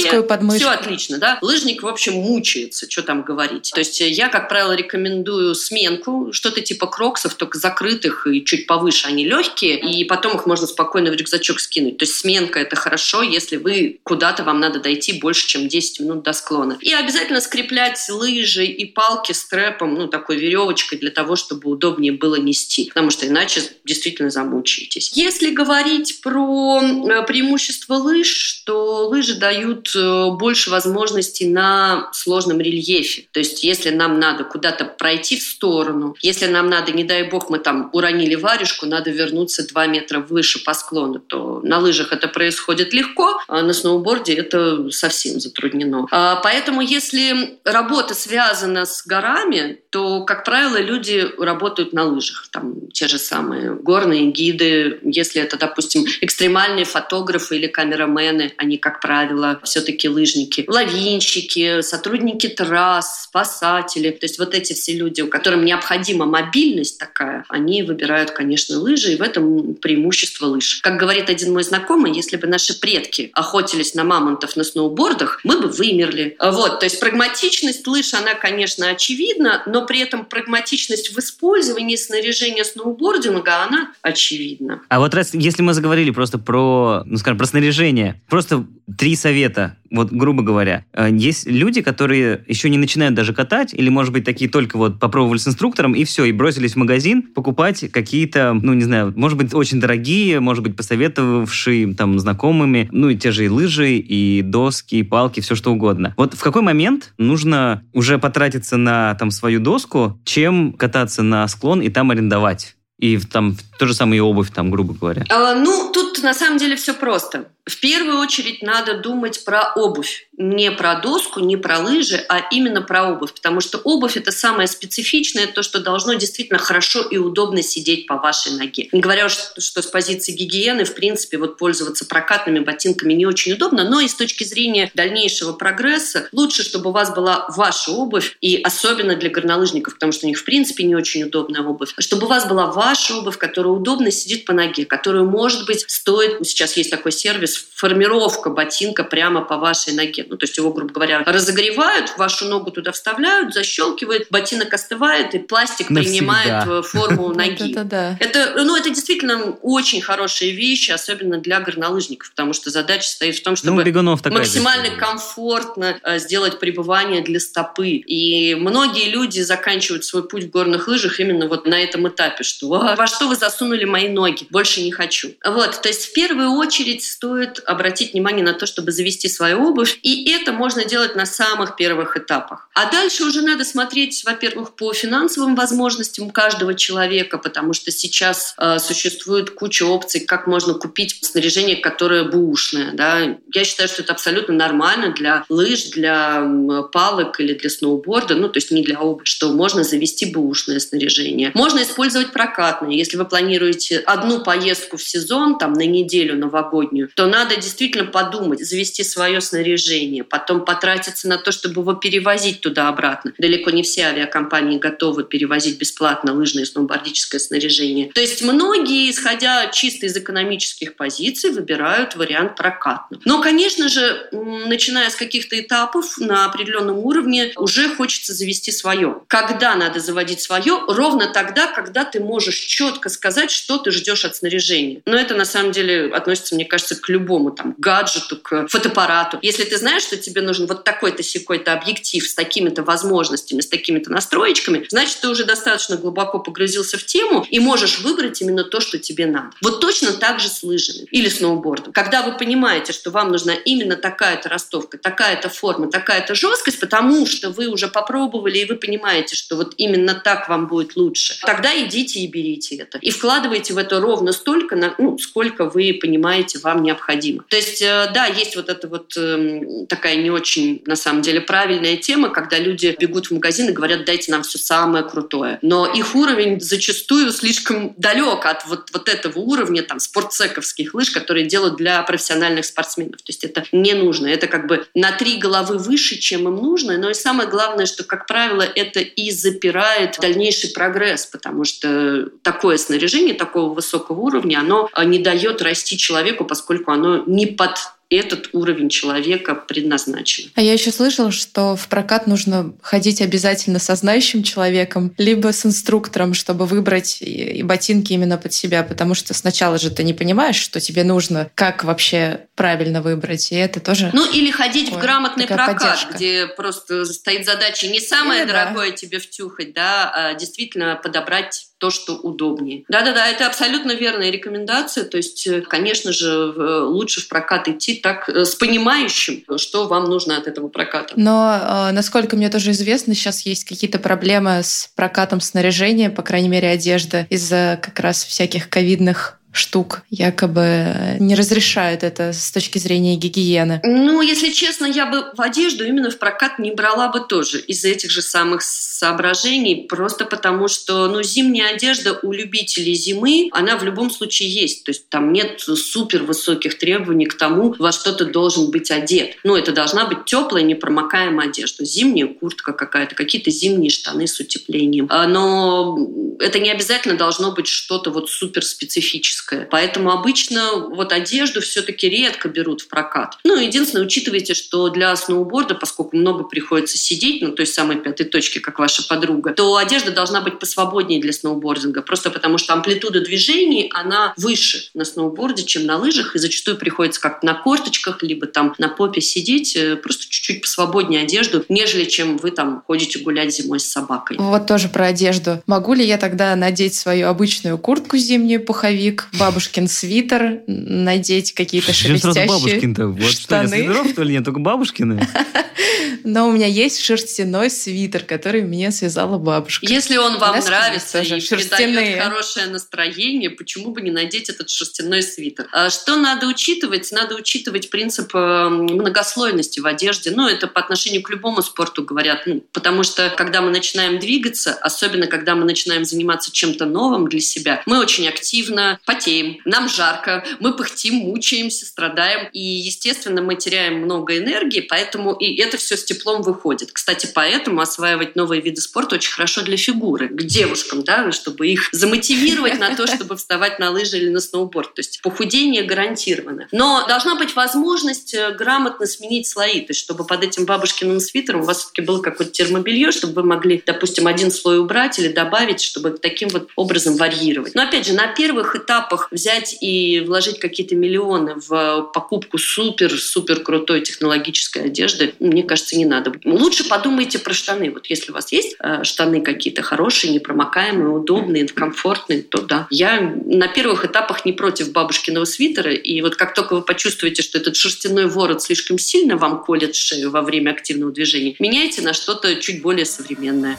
Все 0.58 0.68
отлично, 0.68 1.18
да. 1.18 1.38
Лыжник, 1.40 1.82
в 1.82 1.88
общем, 1.88 2.14
мучается, 2.14 2.90
что 2.90 3.02
там 3.02 3.22
говорить. 3.22 3.70
То 3.72 3.80
есть 3.80 3.98
я, 4.00 4.28
как 4.28 4.50
правило, 4.50 4.72
рекомендую 4.72 5.54
сменку, 5.54 6.32
что-то 6.32 6.60
типа 6.60 6.86
кроксов, 6.86 7.34
только 7.34 7.58
закрытых 7.58 8.26
и 8.26 8.44
чуть 8.44 8.66
повыше 8.66 9.06
они 9.06 9.24
легкие, 9.24 9.77
и 9.78 10.04
потом 10.04 10.36
их 10.36 10.46
можно 10.46 10.66
спокойно 10.66 11.10
в 11.10 11.14
рюкзачок 11.14 11.60
скинуть. 11.60 11.98
То 11.98 12.04
есть 12.04 12.16
сменка– 12.16 12.58
это 12.60 12.76
хорошо, 12.76 13.22
если 13.22 13.56
вы 13.56 14.00
куда-то 14.02 14.44
вам 14.44 14.60
надо 14.60 14.80
дойти 14.80 15.14
больше, 15.14 15.46
чем 15.46 15.68
10 15.68 16.00
минут 16.00 16.22
до 16.22 16.32
склона. 16.32 16.78
И 16.80 16.92
обязательно 16.92 17.40
скреплять 17.40 17.98
лыжи 18.08 18.66
и 18.66 18.84
палки 18.84 19.32
стрэпом, 19.32 19.94
ну, 19.94 20.08
такой 20.08 20.36
веревочкой 20.36 20.98
для 20.98 21.10
того, 21.10 21.36
чтобы 21.36 21.70
удобнее 21.70 22.12
было 22.12 22.36
нести, 22.36 22.88
потому 22.88 23.10
что 23.10 23.26
иначе 23.26 23.62
действительно 23.84 24.30
замучаетесь. 24.30 25.12
Если 25.14 25.50
говорить 25.50 26.20
про 26.20 26.80
э, 26.80 27.22
преимущество 27.26 27.94
лыж, 27.94 28.62
то 28.64 29.08
лыжи 29.08 29.34
дают 29.34 29.94
э, 29.94 30.30
больше 30.30 30.70
возможностей 30.70 31.46
на 31.46 32.10
сложном 32.12 32.60
рельефе. 32.60 33.26
То 33.32 33.40
есть 33.40 33.64
если 33.64 33.90
нам 33.90 34.18
надо 34.18 34.44
куда-то 34.44 34.84
пройти 34.84 35.38
в 35.38 35.42
сторону, 35.42 36.16
если 36.20 36.46
нам 36.46 36.68
надо, 36.68 36.92
не 36.92 37.04
дай 37.04 37.24
бог, 37.24 37.50
мы 37.50 37.58
там 37.58 37.90
уронили 37.92 38.34
варежку, 38.34 38.86
надо 38.86 39.10
вернуться 39.10 39.66
2 39.68 39.86
метра 39.86 40.20
выше 40.20 40.62
по 40.64 40.74
склону, 40.74 41.18
то 41.18 41.60
на 41.62 41.78
лыжах 41.78 42.12
это 42.12 42.28
происходит 42.28 42.92
легко, 42.92 43.40
а 43.48 43.62
на 43.62 43.72
сноуборде 43.72 44.34
это 44.34 44.90
совсем 44.90 45.40
затруднено. 45.40 46.06
А, 46.10 46.36
поэтому 46.36 46.80
если 46.80 47.58
работа 47.64 48.14
связана 48.14 48.84
с 48.84 49.06
горами, 49.06 49.78
то, 49.90 50.24
как 50.24 50.44
правило, 50.44 50.78
люди 50.80 51.26
работают 51.38 51.92
на 51.92 52.04
лыжах. 52.04 52.48
Там 52.50 52.88
те 52.92 53.08
же 53.08 53.18
самые 53.18 53.74
горные 53.74 54.30
гиды, 54.30 54.98
если 55.02 55.40
это, 55.40 55.56
допустим, 55.56 56.04
экстремальные 56.20 56.84
фотографы 56.84 57.56
или 57.56 57.66
камерамены, 57.66 58.52
они, 58.56 58.76
как 58.76 59.00
правило, 59.00 59.60
все-таки 59.64 60.08
лыжники. 60.08 60.64
Лавинщики, 60.66 61.80
сотрудники 61.82 62.48
трасс, 62.48 63.24
спасатели. 63.24 64.10
То 64.10 64.24
есть 64.24 64.38
вот 64.38 64.54
эти 64.54 64.72
все 64.72 64.94
люди, 64.94 65.22
которым 65.26 65.64
необходима 65.64 66.26
мобильность 66.26 66.98
такая, 66.98 67.44
они 67.48 67.82
выбирают, 67.82 68.30
конечно, 68.30 68.78
лыжи, 68.78 69.12
и 69.12 69.16
в 69.16 69.22
этом 69.22 69.46
преимущество 69.74 70.46
лыж. 70.46 70.80
Как 70.82 70.98
говорит 70.98 71.30
один 71.30 71.52
мой 71.52 71.64
знакомый, 71.64 72.14
если 72.14 72.36
бы 72.36 72.46
наши 72.46 72.78
предки 72.78 73.30
охотились 73.34 73.94
на 73.94 74.04
мамонтов 74.04 74.56
на 74.56 74.64
сноубордах, 74.64 75.40
мы 75.44 75.60
бы 75.60 75.68
вымерли. 75.68 76.36
Вот, 76.40 76.80
то 76.80 76.86
есть 76.86 77.00
прагматичность 77.00 77.86
лыж, 77.86 78.14
она, 78.14 78.34
конечно, 78.34 78.88
очевидна, 78.88 79.62
но 79.66 79.86
при 79.86 80.00
этом 80.00 80.24
прагматичность 80.24 81.14
в 81.14 81.18
использовании 81.18 81.96
снаряжения 81.96 82.64
сноубординга, 82.64 83.64
она 83.64 83.92
очевидна. 84.02 84.82
А 84.88 84.98
вот 84.98 85.14
раз, 85.14 85.34
если 85.34 85.62
мы 85.62 85.74
заговорили 85.74 86.10
просто 86.10 86.38
про, 86.38 87.02
ну, 87.04 87.16
скажем, 87.16 87.38
про 87.38 87.46
снаряжение, 87.46 88.20
просто 88.28 88.66
три 88.96 89.16
совета 89.16 89.76
вот 89.90 90.12
грубо 90.12 90.42
говоря, 90.42 90.84
э, 90.92 91.08
есть 91.12 91.46
люди, 91.46 91.80
которые 91.80 92.44
еще 92.46 92.68
не 92.68 92.78
начинают 92.78 93.14
даже 93.14 93.32
катать, 93.32 93.72
или, 93.72 93.88
может 93.88 94.12
быть, 94.12 94.24
такие 94.24 94.50
только 94.50 94.76
вот 94.76 94.98
попробовали 94.98 95.38
с 95.38 95.48
инструктором, 95.48 95.94
и 95.94 96.04
все, 96.04 96.24
и 96.24 96.32
бросились 96.32 96.72
в 96.72 96.76
магазин 96.76 97.22
покупать 97.22 97.90
какие-то, 97.90 98.58
ну, 98.60 98.74
не 98.74 98.84
знаю, 98.84 99.12
может 99.16 99.38
быть, 99.38 99.47
очень 99.54 99.80
дорогие, 99.80 100.40
может 100.40 100.62
быть, 100.62 100.76
посоветовавшие 100.76 101.94
там 101.94 102.18
знакомыми, 102.18 102.88
ну, 102.92 103.08
и 103.08 103.16
те 103.16 103.32
же 103.32 103.44
и 103.44 103.48
лыжи, 103.48 103.96
и 103.96 104.42
доски, 104.42 104.96
и 104.96 105.02
палки, 105.02 105.40
все 105.40 105.54
что 105.54 105.72
угодно. 105.72 106.14
Вот 106.16 106.34
в 106.34 106.42
какой 106.42 106.62
момент 106.62 107.12
нужно 107.18 107.82
уже 107.92 108.18
потратиться 108.18 108.76
на 108.76 109.14
там 109.14 109.30
свою 109.30 109.60
доску, 109.60 110.18
чем 110.24 110.72
кататься 110.72 111.22
на 111.22 111.46
склон 111.48 111.80
и 111.80 111.88
там 111.88 112.10
арендовать? 112.10 112.76
И 112.98 113.16
там 113.18 113.56
то 113.78 113.86
же 113.86 113.94
самое 113.94 114.18
и 114.18 114.20
обувь, 114.20 114.50
там, 114.50 114.70
грубо 114.70 114.92
говоря. 114.92 115.24
А, 115.30 115.54
ну, 115.54 115.92
тут 115.92 116.07
на 116.22 116.34
самом 116.34 116.58
деле 116.58 116.76
все 116.76 116.94
просто. 116.94 117.50
В 117.68 117.80
первую 117.80 118.18
очередь 118.18 118.62
надо 118.62 118.94
думать 118.94 119.44
про 119.44 119.72
обувь. 119.76 120.28
Не 120.38 120.70
про 120.70 120.94
доску, 120.94 121.40
не 121.40 121.56
про 121.58 121.78
лыжи, 121.80 122.24
а 122.28 122.38
именно 122.50 122.80
про 122.80 123.12
обувь. 123.12 123.34
Потому 123.34 123.60
что 123.60 123.78
обувь– 123.78 124.16
это 124.16 124.32
самое 124.32 124.66
специфичное, 124.68 125.46
то, 125.46 125.62
что 125.62 125.78
должно 125.78 126.14
действительно 126.14 126.58
хорошо 126.58 127.02
и 127.02 127.18
удобно 127.18 127.60
сидеть 127.62 128.06
по 128.06 128.16
вашей 128.16 128.52
ноге. 128.52 128.88
Не 128.92 129.00
говоря, 129.00 129.28
что, 129.28 129.60
что 129.60 129.82
с 129.82 129.86
позиции 129.86 130.32
гигиены, 130.32 130.84
в 130.84 130.94
принципе, 130.94 131.36
вот 131.36 131.58
пользоваться 131.58 132.06
прокатными 132.06 132.60
ботинками 132.60 133.12
не 133.12 133.26
очень 133.26 133.52
удобно, 133.52 133.84
но 133.84 134.00
и 134.00 134.08
с 134.08 134.14
точки 134.14 134.44
зрения 134.44 134.90
дальнейшего 134.94 135.52
прогресса 135.52 136.28
лучше, 136.32 136.62
чтобы 136.62 136.88
у 136.88 136.92
вас 136.94 137.14
была 137.14 137.46
ваша 137.54 137.90
обувь, 137.90 138.38
и 138.40 138.56
особенно 138.62 139.14
для 139.16 139.28
горнолыжников, 139.28 139.94
потому 139.94 140.12
что 140.12 140.26
у 140.26 140.28
них, 140.28 140.38
в 140.38 140.44
принципе, 140.44 140.84
не 140.84 140.94
очень 140.94 141.24
удобная 141.24 141.62
обувь, 141.62 141.92
чтобы 141.98 142.24
у 142.24 142.28
вас 142.28 142.46
была 142.46 142.66
ваша 142.66 143.16
обувь, 143.16 143.36
которая 143.36 143.72
удобно 143.72 144.10
сидит 144.10 144.46
по 144.46 144.54
ноге, 144.54 144.86
которая, 144.86 145.24
может 145.24 145.66
быть, 145.66 145.84
стоит, 146.08 146.46
сейчас 146.46 146.74
есть 146.78 146.90
такой 146.90 147.12
сервис, 147.12 147.68
формировка 147.74 148.48
ботинка 148.48 149.04
прямо 149.04 149.42
по 149.42 149.58
вашей 149.58 149.92
ноге. 149.92 150.24
Ну, 150.26 150.38
то 150.38 150.44
есть 150.44 150.56
его, 150.56 150.72
грубо 150.72 150.94
говоря, 150.94 151.22
разогревают, 151.22 152.16
вашу 152.16 152.46
ногу 152.46 152.70
туда 152.70 152.92
вставляют, 152.92 153.52
защелкивают, 153.52 154.28
ботинок 154.30 154.72
остывает, 154.72 155.34
и 155.34 155.38
пластик 155.38 155.90
Навсегда. 155.90 156.10
принимает 156.10 156.66
э, 156.66 156.82
форму 156.82 157.28
ноги. 157.34 157.74
Это, 158.20 158.54
ну, 158.64 158.74
это 158.74 158.88
действительно 158.88 159.50
очень 159.60 160.00
хорошие 160.00 160.52
вещи, 160.52 160.92
особенно 160.92 161.36
для 161.38 161.60
горнолыжников, 161.60 162.30
потому 162.30 162.54
что 162.54 162.70
задача 162.70 163.06
стоит 163.06 163.36
в 163.36 163.42
том, 163.42 163.52
ну, 163.52 163.56
чтобы 163.56 163.84
максимально 164.30 164.96
комфортно 164.96 165.98
э, 166.02 166.18
сделать 166.20 166.58
пребывание 166.58 167.20
для 167.20 167.38
стопы. 167.38 167.90
И 167.90 168.54
многие 168.54 169.10
люди 169.10 169.40
заканчивают 169.40 170.06
свой 170.06 170.26
путь 170.26 170.44
в 170.44 170.50
горных 170.50 170.88
лыжах 170.88 171.20
именно 171.20 171.48
вот 171.48 171.66
на 171.66 171.78
этом 171.78 172.08
этапе, 172.08 172.44
что 172.44 172.94
во 172.96 173.06
что 173.06 173.28
вы 173.28 173.36
засунули 173.36 173.84
мои 173.84 174.08
ноги, 174.08 174.46
больше 174.48 174.80
не 174.80 174.90
хочу. 174.90 175.28
Вот, 175.44 175.82
то 175.88 175.90
есть 175.94 176.10
в 176.10 176.12
первую 176.12 176.50
очередь 176.50 177.02
стоит 177.02 177.62
обратить 177.64 178.12
внимание 178.12 178.44
на 178.44 178.52
то, 178.52 178.66
чтобы 178.66 178.92
завести 178.92 179.26
свою 179.26 179.70
обувь. 179.70 179.98
И 180.02 180.30
это 180.30 180.52
можно 180.52 180.84
делать 180.84 181.16
на 181.16 181.24
самых 181.24 181.76
первых 181.76 182.14
этапах. 182.18 182.68
А 182.74 182.92
дальше 182.92 183.24
уже 183.24 183.40
надо 183.40 183.64
смотреть, 183.64 184.22
во-первых, 184.26 184.76
по 184.76 184.92
финансовым 184.92 185.56
возможностям 185.56 186.28
каждого 186.28 186.74
человека, 186.74 187.38
потому 187.38 187.72
что 187.72 187.90
сейчас 187.90 188.54
э, 188.58 188.78
существует 188.80 189.48
куча 189.48 189.84
опций, 189.84 190.20
как 190.20 190.46
можно 190.46 190.74
купить 190.74 191.24
снаряжение, 191.24 191.76
которое 191.76 192.24
бушное. 192.24 192.92
Да? 192.92 193.38
Я 193.54 193.64
считаю, 193.64 193.88
что 193.88 194.02
это 194.02 194.12
абсолютно 194.12 194.52
нормально 194.52 195.14
для 195.14 195.46
лыж, 195.48 195.84
для 195.84 196.46
палок 196.92 197.40
или 197.40 197.54
для 197.54 197.70
сноуборда, 197.70 198.34
ну, 198.34 198.50
то 198.50 198.58
есть 198.58 198.70
не 198.70 198.82
для 198.82 199.00
обуви, 199.00 199.24
что 199.24 199.54
можно 199.54 199.84
завести 199.84 200.26
бушное 200.26 200.80
снаряжение. 200.80 201.50
Можно 201.54 201.82
использовать 201.82 202.30
прокатное. 202.30 202.92
Если 202.92 203.16
вы 203.16 203.24
планируете 203.24 204.00
одну 204.00 204.44
поездку 204.44 204.98
в 204.98 205.02
сезон, 205.02 205.56
там, 205.56 205.77
на 205.78 205.86
неделю 205.86 206.36
новогоднюю, 206.36 207.08
то 207.14 207.26
надо 207.26 207.56
действительно 207.56 208.04
подумать, 208.04 208.60
завести 208.66 209.04
свое 209.04 209.40
снаряжение, 209.40 210.24
потом 210.24 210.64
потратиться 210.64 211.28
на 211.28 211.38
то, 211.38 211.52
чтобы 211.52 211.80
его 211.80 211.94
перевозить 211.94 212.60
туда-обратно. 212.60 213.32
Далеко 213.38 213.70
не 213.70 213.82
все 213.82 214.06
авиакомпании 214.06 214.78
готовы 214.78 215.24
перевозить 215.24 215.78
бесплатно 215.78 216.34
лыжное 216.34 216.64
и 216.64 216.66
сноубордическое 216.66 217.40
снаряжение. 217.40 218.10
То 218.12 218.20
есть 218.20 218.42
многие, 218.42 219.10
исходя 219.10 219.68
чисто 219.68 220.06
из 220.06 220.16
экономических 220.16 220.96
позиций, 220.96 221.50
выбирают 221.50 222.16
вариант 222.16 222.56
прокатный. 222.56 223.20
Но, 223.24 223.40
конечно 223.40 223.88
же, 223.88 224.28
начиная 224.32 225.10
с 225.10 225.14
каких-то 225.14 225.58
этапов 225.58 226.18
на 226.18 226.46
определенном 226.46 226.98
уровне, 226.98 227.52
уже 227.56 227.94
хочется 227.94 228.34
завести 228.34 228.72
свое. 228.72 229.22
Когда 229.28 229.74
надо 229.76 230.00
заводить 230.00 230.40
свое? 230.40 230.80
Ровно 230.88 231.28
тогда, 231.32 231.68
когда 231.68 232.04
ты 232.04 232.20
можешь 232.20 232.58
четко 232.58 233.08
сказать, 233.08 233.50
что 233.50 233.78
ты 233.78 233.90
ждешь 233.90 234.24
от 234.24 234.36
снаряжения. 234.36 235.02
Но 235.06 235.16
это 235.16 235.34
на 235.34 235.44
самом 235.44 235.67
деле 235.72 236.12
относится, 236.14 236.54
мне 236.54 236.64
кажется, 236.64 236.96
к 236.96 237.08
любому 237.08 237.50
там 237.50 237.74
гаджету, 237.78 238.36
к 238.36 238.68
фотоаппарату. 238.68 239.38
Если 239.42 239.64
ты 239.64 239.76
знаешь, 239.76 240.02
что 240.02 240.16
тебе 240.16 240.42
нужен 240.42 240.66
вот 240.66 240.84
такой-то 240.84 241.22
секой-то 241.22 241.72
объектив 241.72 242.26
с 242.26 242.34
такими-то 242.34 242.82
возможностями, 242.82 243.60
с 243.60 243.68
такими-то 243.68 244.10
настроечками, 244.10 244.86
значит, 244.88 245.18
ты 245.20 245.28
уже 245.28 245.44
достаточно 245.44 245.96
глубоко 245.96 246.38
погрузился 246.38 246.98
в 246.98 247.04
тему 247.04 247.46
и 247.50 247.60
можешь 247.60 248.00
выбрать 248.00 248.40
именно 248.40 248.64
то, 248.64 248.80
что 248.80 248.98
тебе 248.98 249.26
надо. 249.26 249.50
Вот 249.62 249.80
точно 249.80 250.12
так 250.12 250.40
же 250.40 250.48
с 250.48 250.62
лыжами 250.62 251.06
или 251.10 251.28
сноубордом. 251.28 251.92
Когда 251.92 252.22
вы 252.22 252.36
понимаете, 252.36 252.92
что 252.92 253.10
вам 253.10 253.30
нужна 253.30 253.54
именно 253.54 253.96
такая-то 253.96 254.48
ростовка, 254.48 254.98
такая-то 254.98 255.48
форма, 255.48 255.90
такая-то 255.90 256.34
жесткость, 256.34 256.80
потому 256.80 257.26
что 257.26 257.50
вы 257.50 257.68
уже 257.68 257.88
попробовали 257.88 258.58
и 258.58 258.64
вы 258.64 258.76
понимаете, 258.76 259.36
что 259.36 259.56
вот 259.56 259.74
именно 259.76 260.14
так 260.14 260.48
вам 260.48 260.66
будет 260.66 260.96
лучше, 260.96 261.38
тогда 261.42 261.78
идите 261.80 262.20
и 262.20 262.26
берите 262.26 262.76
это. 262.76 262.98
И 262.98 263.10
вкладывайте 263.10 263.74
в 263.74 263.78
это 263.78 264.00
ровно 264.00 264.32
столько, 264.32 264.94
ну, 264.98 265.18
сколько 265.18 265.57
вы 265.64 265.98
понимаете 266.00 266.58
вам 266.58 266.82
необходимо. 266.82 267.44
То 267.48 267.56
есть, 267.56 267.82
э, 267.82 268.10
да, 268.12 268.26
есть 268.26 268.56
вот 268.56 268.68
эта 268.68 268.88
вот 268.88 269.16
эм, 269.16 269.86
такая 269.86 270.16
не 270.16 270.30
очень, 270.30 270.82
на 270.86 270.96
самом 270.96 271.22
деле, 271.22 271.40
правильная 271.40 271.96
тема, 271.96 272.30
когда 272.30 272.58
люди 272.58 272.96
бегут 272.98 273.26
в 273.26 273.30
магазин 273.32 273.68
и 273.68 273.72
говорят, 273.72 274.04
дайте 274.04 274.30
нам 274.32 274.42
все 274.42 274.58
самое 274.58 275.04
крутое. 275.04 275.58
Но 275.62 275.86
их 275.86 276.14
уровень 276.14 276.60
зачастую 276.60 277.32
слишком 277.32 277.94
далек 277.96 278.44
от 278.44 278.66
вот, 278.66 278.90
вот 278.92 279.08
этого 279.08 279.38
уровня 279.38 279.82
там 279.82 280.00
спортсековских 280.00 280.94
лыж, 280.94 281.10
которые 281.10 281.46
делают 281.46 281.76
для 281.76 282.02
профессиональных 282.02 282.64
спортсменов. 282.64 283.16
То 283.16 283.30
есть 283.30 283.44
это 283.44 283.64
не 283.72 283.94
нужно. 283.94 284.26
Это 284.26 284.46
как 284.46 284.66
бы 284.66 284.86
на 284.94 285.12
три 285.12 285.38
головы 285.38 285.78
выше, 285.78 286.18
чем 286.18 286.48
им 286.48 286.56
нужно. 286.56 286.98
Но 286.98 287.10
и 287.10 287.14
самое 287.14 287.48
главное, 287.48 287.86
что, 287.86 288.04
как 288.04 288.26
правило, 288.26 288.62
это 288.62 289.00
и 289.00 289.30
запирает 289.30 290.18
дальнейший 290.20 290.70
прогресс, 290.70 291.26
потому 291.26 291.64
что 291.64 292.28
такое 292.42 292.76
снаряжение 292.76 293.34
такого 293.34 293.72
высокого 293.72 294.20
уровня, 294.20 294.58
оно 294.58 294.90
не 295.04 295.18
дает 295.18 295.47
расти 295.56 295.96
человеку, 295.96 296.44
поскольку 296.44 296.90
оно 296.90 297.24
не 297.26 297.46
под 297.46 297.76
этот 298.10 298.48
уровень 298.52 298.88
человека 298.88 299.54
предназначен. 299.54 300.50
А 300.54 300.62
я 300.62 300.72
еще 300.72 300.90
слышала, 300.90 301.30
что 301.30 301.76
в 301.76 301.88
прокат 301.88 302.26
нужно 302.26 302.74
ходить 302.80 303.20
обязательно 303.20 303.78
со 303.78 303.94
знающим 303.96 304.42
человеком, 304.42 305.14
либо 305.18 305.52
с 305.52 305.66
инструктором, 305.66 306.32
чтобы 306.32 306.64
выбрать 306.64 307.20
и 307.20 307.62
ботинки 307.62 308.14
именно 308.14 308.38
под 308.38 308.54
себя, 308.54 308.82
потому 308.82 309.14
что 309.14 309.34
сначала 309.34 309.78
же 309.78 309.90
ты 309.90 310.04
не 310.04 310.14
понимаешь, 310.14 310.56
что 310.56 310.80
тебе 310.80 311.04
нужно, 311.04 311.50
как 311.54 311.84
вообще 311.84 312.46
правильно 312.54 313.02
выбрать, 313.02 313.52
и 313.52 313.56
это 313.56 313.78
тоже... 313.80 314.10
Ну, 314.14 314.30
или 314.30 314.50
ходить 314.50 314.90
в 314.90 314.98
грамотный 314.98 315.46
прокат, 315.46 315.78
поддержка. 315.78 316.14
где 316.14 316.46
просто 316.46 317.04
стоит 317.04 317.44
задача 317.44 317.88
не 317.88 318.00
самое 318.00 318.42
или 318.42 318.48
дорогое 318.48 318.90
да. 318.90 318.96
тебе 318.96 319.18
втюхать, 319.18 319.74
да, 319.74 320.10
а 320.14 320.34
действительно 320.34 320.96
подобрать 320.96 321.67
то, 321.78 321.90
что 321.90 322.16
удобнее. 322.16 322.84
Да-да-да, 322.88 323.28
это 323.28 323.46
абсолютно 323.46 323.92
верная 323.92 324.30
рекомендация. 324.30 325.04
То 325.04 325.16
есть, 325.16 325.46
э, 325.46 325.62
конечно 325.62 326.12
же, 326.12 326.52
лучше 326.82 327.20
в 327.20 327.28
прокат 327.28 327.68
идти 327.68 327.94
так 327.94 328.28
э, 328.28 328.44
с 328.44 328.54
понимающим, 328.54 329.44
что 329.56 329.86
вам 329.86 330.04
нужно 330.04 330.36
от 330.36 330.46
этого 330.46 330.68
проката. 330.68 331.14
Но, 331.16 331.88
э, 331.88 331.92
насколько 331.92 332.36
мне 332.36 332.50
тоже 332.50 332.72
известно, 332.72 333.14
сейчас 333.14 333.46
есть 333.46 333.64
какие-то 333.64 333.98
проблемы 333.98 334.62
с 334.62 334.90
прокатом 334.94 335.40
снаряжения, 335.40 336.10
по 336.10 336.22
крайней 336.22 336.48
мере, 336.48 336.68
одежды, 336.68 337.26
из-за 337.30 337.78
как 337.82 338.00
раз 338.00 338.24
всяких 338.24 338.68
ковидных 338.68 339.37
штук 339.52 340.02
якобы 340.10 341.16
не 341.18 341.34
разрешают 341.34 342.02
это 342.02 342.32
с 342.32 342.50
точки 342.50 342.78
зрения 342.78 343.16
гигиены? 343.16 343.80
Ну, 343.82 344.20
если 344.22 344.50
честно, 344.50 344.86
я 344.86 345.06
бы 345.06 345.24
в 345.36 345.40
одежду 345.40 345.84
именно 345.84 346.10
в 346.10 346.18
прокат 346.18 346.58
не 346.58 346.70
брала 346.70 347.08
бы 347.08 347.20
тоже 347.20 347.60
из-за 347.60 347.88
этих 347.88 348.10
же 348.10 348.22
самых 348.22 348.62
соображений, 348.62 349.86
просто 349.88 350.24
потому 350.24 350.68
что, 350.68 351.08
ну, 351.08 351.22
зимняя 351.22 351.74
одежда 351.74 352.18
у 352.22 352.32
любителей 352.32 352.94
зимы, 352.94 353.48
она 353.52 353.76
в 353.76 353.84
любом 353.84 354.10
случае 354.10 354.50
есть. 354.50 354.84
То 354.84 354.90
есть 354.90 355.08
там 355.08 355.32
нет 355.32 355.60
супер 355.60 356.22
высоких 356.22 356.78
требований 356.78 357.26
к 357.26 357.36
тому, 357.36 357.74
во 357.78 357.92
что 357.92 358.12
ты 358.12 358.26
должен 358.26 358.70
быть 358.70 358.90
одет. 358.90 359.36
Ну, 359.44 359.56
это 359.56 359.72
должна 359.72 360.06
быть 360.06 360.24
теплая, 360.24 360.62
непромокаемая 360.62 361.48
одежда. 361.48 361.84
Зимняя 361.84 362.26
куртка 362.26 362.72
какая-то, 362.72 363.14
какие-то 363.14 363.50
зимние 363.50 363.90
штаны 363.90 364.26
с 364.26 364.38
утеплением. 364.40 365.06
А, 365.10 365.26
но 365.26 365.98
это 366.40 366.58
не 366.58 366.70
обязательно 366.70 367.16
должно 367.16 367.52
быть 367.52 367.66
что-то 367.66 368.10
вот 368.10 368.30
супер 368.30 368.64
специфическое 368.64 369.37
классическое. 369.38 369.68
Поэтому 369.70 370.10
обычно 370.10 370.88
вот 370.90 371.12
одежду 371.12 371.60
все-таки 371.60 372.08
редко 372.08 372.48
берут 372.48 372.82
в 372.82 372.88
прокат. 372.88 373.38
Ну, 373.44 373.56
единственное, 373.56 374.04
учитывайте, 374.04 374.54
что 374.54 374.88
для 374.88 375.14
сноуборда, 375.16 375.74
поскольку 375.74 376.16
много 376.16 376.44
приходится 376.44 376.98
сидеть, 376.98 377.42
ну, 377.42 377.52
той 377.52 377.66
самой 377.66 377.96
пятой 377.96 378.24
точки, 378.24 378.58
как 378.58 378.78
ваша 378.78 379.06
подруга, 379.06 379.52
то 379.52 379.76
одежда 379.76 380.10
должна 380.10 380.40
быть 380.40 380.58
посвободнее 380.58 381.20
для 381.20 381.32
сноубординга. 381.32 382.02
Просто 382.02 382.30
потому 382.30 382.58
что 382.58 382.72
амплитуда 382.72 383.20
движений, 383.20 383.90
она 383.94 384.34
выше 384.36 384.90
на 384.94 385.04
сноуборде, 385.04 385.64
чем 385.64 385.86
на 385.86 385.96
лыжах, 385.96 386.34
и 386.34 386.38
зачастую 386.38 386.76
приходится 386.76 387.20
как 387.20 387.42
на 387.42 387.54
корточках, 387.54 388.22
либо 388.22 388.46
там 388.46 388.74
на 388.78 388.88
попе 388.88 389.20
сидеть, 389.20 389.76
э, 389.76 389.96
просто 389.96 390.24
чуть-чуть 390.28 390.62
посвободнее 390.62 391.22
одежду, 391.22 391.64
нежели 391.68 392.04
чем 392.04 392.36
вы 392.36 392.50
там 392.50 392.82
ходите 392.86 393.18
гулять 393.20 393.54
зимой 393.54 393.80
с 393.80 393.90
собакой. 393.90 394.36
Вот 394.38 394.66
тоже 394.66 394.88
про 394.88 395.06
одежду. 395.06 395.62
Могу 395.66 395.94
ли 395.94 396.04
я 396.04 396.18
тогда 396.18 396.54
надеть 396.56 396.94
свою 396.94 397.28
обычную 397.28 397.78
куртку 397.78 398.16
зимнюю, 398.16 398.64
пуховик, 398.64 399.27
бабушкин 399.32 399.88
свитер, 399.88 400.60
надеть 400.66 401.52
какие-то 401.52 401.92
шелестящие 401.92 402.46
бабушкин-то? 402.46 403.08
Вот 403.08 403.30
штаны. 403.30 403.68
что, 403.68 403.76
я 403.76 403.82
свитеров, 403.82 404.14
то 404.14 404.22
ли 404.22 404.32
нет, 404.32 404.44
только 404.44 404.60
бабушкины? 404.60 405.26
Но 406.24 406.48
у 406.48 406.52
меня 406.52 406.66
есть 406.66 407.02
шерстяной 407.02 407.70
свитер, 407.70 408.24
который 408.24 408.62
мне 408.62 408.90
связала 408.90 409.38
бабушка. 409.38 409.86
Если 409.86 410.16
он 410.16 410.38
вам 410.38 410.58
нравится 410.58 411.20
и 411.20 411.40
придает 411.40 412.22
хорошее 412.22 412.66
настроение, 412.66 413.50
почему 413.50 413.92
бы 413.92 414.00
не 414.00 414.10
надеть 414.10 414.48
этот 414.50 414.70
шерстяной 414.70 415.22
свитер? 415.22 415.68
А 415.72 415.90
что 415.90 416.16
надо 416.16 416.46
учитывать? 416.46 417.10
Надо 417.12 417.34
учитывать 417.34 417.90
принцип 417.90 418.34
э, 418.34 418.68
многослойности 418.68 419.80
в 419.80 419.86
одежде. 419.86 420.30
Ну, 420.30 420.48
это 420.48 420.66
по 420.66 420.80
отношению 420.80 421.22
к 421.22 421.30
любому 421.30 421.62
спорту 421.62 422.04
говорят. 422.04 422.42
Ну, 422.46 422.62
потому 422.72 423.02
что, 423.02 423.30
когда 423.30 423.60
мы 423.60 423.70
начинаем 423.70 424.18
двигаться, 424.18 424.74
особенно 424.74 425.26
когда 425.26 425.54
мы 425.54 425.64
начинаем 425.64 426.04
заниматься 426.04 426.52
чем-то 426.52 426.86
новым 426.86 427.28
для 427.28 427.40
себя, 427.40 427.82
мы 427.86 428.00
очень 428.00 428.28
активно 428.28 428.98
потеем, 429.18 429.58
нам 429.64 429.88
жарко, 429.88 430.44
мы 430.60 430.76
пыхтим, 430.76 431.14
мучаемся, 431.14 431.86
страдаем. 431.86 432.48
И, 432.52 432.60
естественно, 432.60 433.42
мы 433.42 433.56
теряем 433.56 434.02
много 434.02 434.38
энергии, 434.38 434.80
поэтому 434.80 435.34
и 435.34 435.56
это 435.56 435.76
все 435.76 435.96
с 435.96 436.04
теплом 436.04 436.42
выходит. 436.42 436.92
Кстати, 436.92 437.28
поэтому 437.34 437.80
осваивать 437.80 438.36
новые 438.36 438.60
виды 438.60 438.80
спорта 438.80 439.16
очень 439.16 439.32
хорошо 439.32 439.62
для 439.62 439.76
фигуры, 439.76 440.28
к 440.28 440.42
девушкам, 440.42 441.02
да, 441.02 441.32
чтобы 441.32 441.68
их 441.68 441.88
замотивировать 441.92 442.78
на 442.78 442.94
то, 442.94 443.06
чтобы 443.06 443.36
вставать 443.36 443.78
на 443.78 443.90
лыжи 443.90 444.18
или 444.18 444.28
на 444.28 444.40
сноуборд. 444.40 444.94
То 444.94 445.00
есть 445.00 445.20
похудение 445.22 445.82
гарантировано. 445.82 446.68
Но 446.72 447.04
должна 447.08 447.34
быть 447.34 447.56
возможность 447.56 448.34
э, 448.34 448.52
грамотно 448.52 449.06
сменить 449.06 449.46
слои, 449.46 449.80
то 449.80 449.90
есть 449.90 450.00
чтобы 450.00 450.24
под 450.24 450.44
этим 450.44 450.64
бабушкиным 450.64 451.20
свитером 451.20 451.62
у 451.62 451.64
вас 451.64 451.78
все-таки 451.78 452.02
было 452.02 452.20
какое-то 452.20 452.52
термобелье, 452.52 453.10
чтобы 453.10 453.34
вы 453.34 453.42
могли, 453.42 453.82
допустим, 453.84 454.26
один 454.26 454.50
слой 454.50 454.78
убрать 454.78 455.18
или 455.18 455.28
добавить, 455.28 455.80
чтобы 455.80 456.10
таким 456.10 456.48
вот 456.50 456.68
образом 456.76 457.16
варьировать. 457.16 457.74
Но 457.74 457.82
опять 457.82 458.06
же, 458.06 458.14
на 458.14 458.28
первых 458.28 458.76
этапах 458.76 459.07
взять 459.30 459.76
и 459.80 460.20
вложить 460.20 460.58
какие-то 460.58 460.94
миллионы 460.94 461.54
в 461.56 462.10
покупку 462.12 462.58
супер-супер 462.58 463.60
крутой 463.60 464.02
технологической 464.02 464.84
одежды, 464.84 465.34
мне 465.38 465.62
кажется, 465.62 465.96
не 465.96 466.04
надо. 466.04 466.32
Лучше 466.44 466.88
подумайте 466.88 467.38
про 467.38 467.54
штаны. 467.54 467.90
Вот 467.90 468.06
если 468.06 468.30
у 468.30 468.34
вас 468.34 468.52
есть 468.52 468.76
э, 468.80 469.04
штаны 469.04 469.40
какие-то 469.40 469.82
хорошие, 469.82 470.32
непромокаемые, 470.32 471.08
удобные, 471.08 471.66
комфортные, 471.68 472.42
то 472.42 472.60
да. 472.60 472.86
Я 472.90 473.20
на 473.20 473.68
первых 473.68 474.04
этапах 474.04 474.44
не 474.44 474.52
против 474.52 474.92
бабушкиного 474.92 475.44
свитера. 475.44 475.92
И 475.92 476.20
вот 476.22 476.36
как 476.36 476.54
только 476.54 476.74
вы 476.74 476.82
почувствуете, 476.82 477.42
что 477.42 477.58
этот 477.58 477.76
шерстяной 477.76 478.26
ворот 478.26 478.62
слишком 478.62 478.98
сильно 478.98 479.36
вам 479.36 479.62
колет 479.62 479.94
шею 479.94 480.30
во 480.30 480.42
время 480.42 480.70
активного 480.70 481.12
движения, 481.12 481.56
меняйте 481.58 482.02
на 482.02 482.12
что-то 482.12 482.56
чуть 482.56 482.82
более 482.82 483.04
современное. 483.04 483.76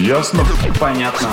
Ясно? 0.00 0.42
Понятно. 0.78 1.28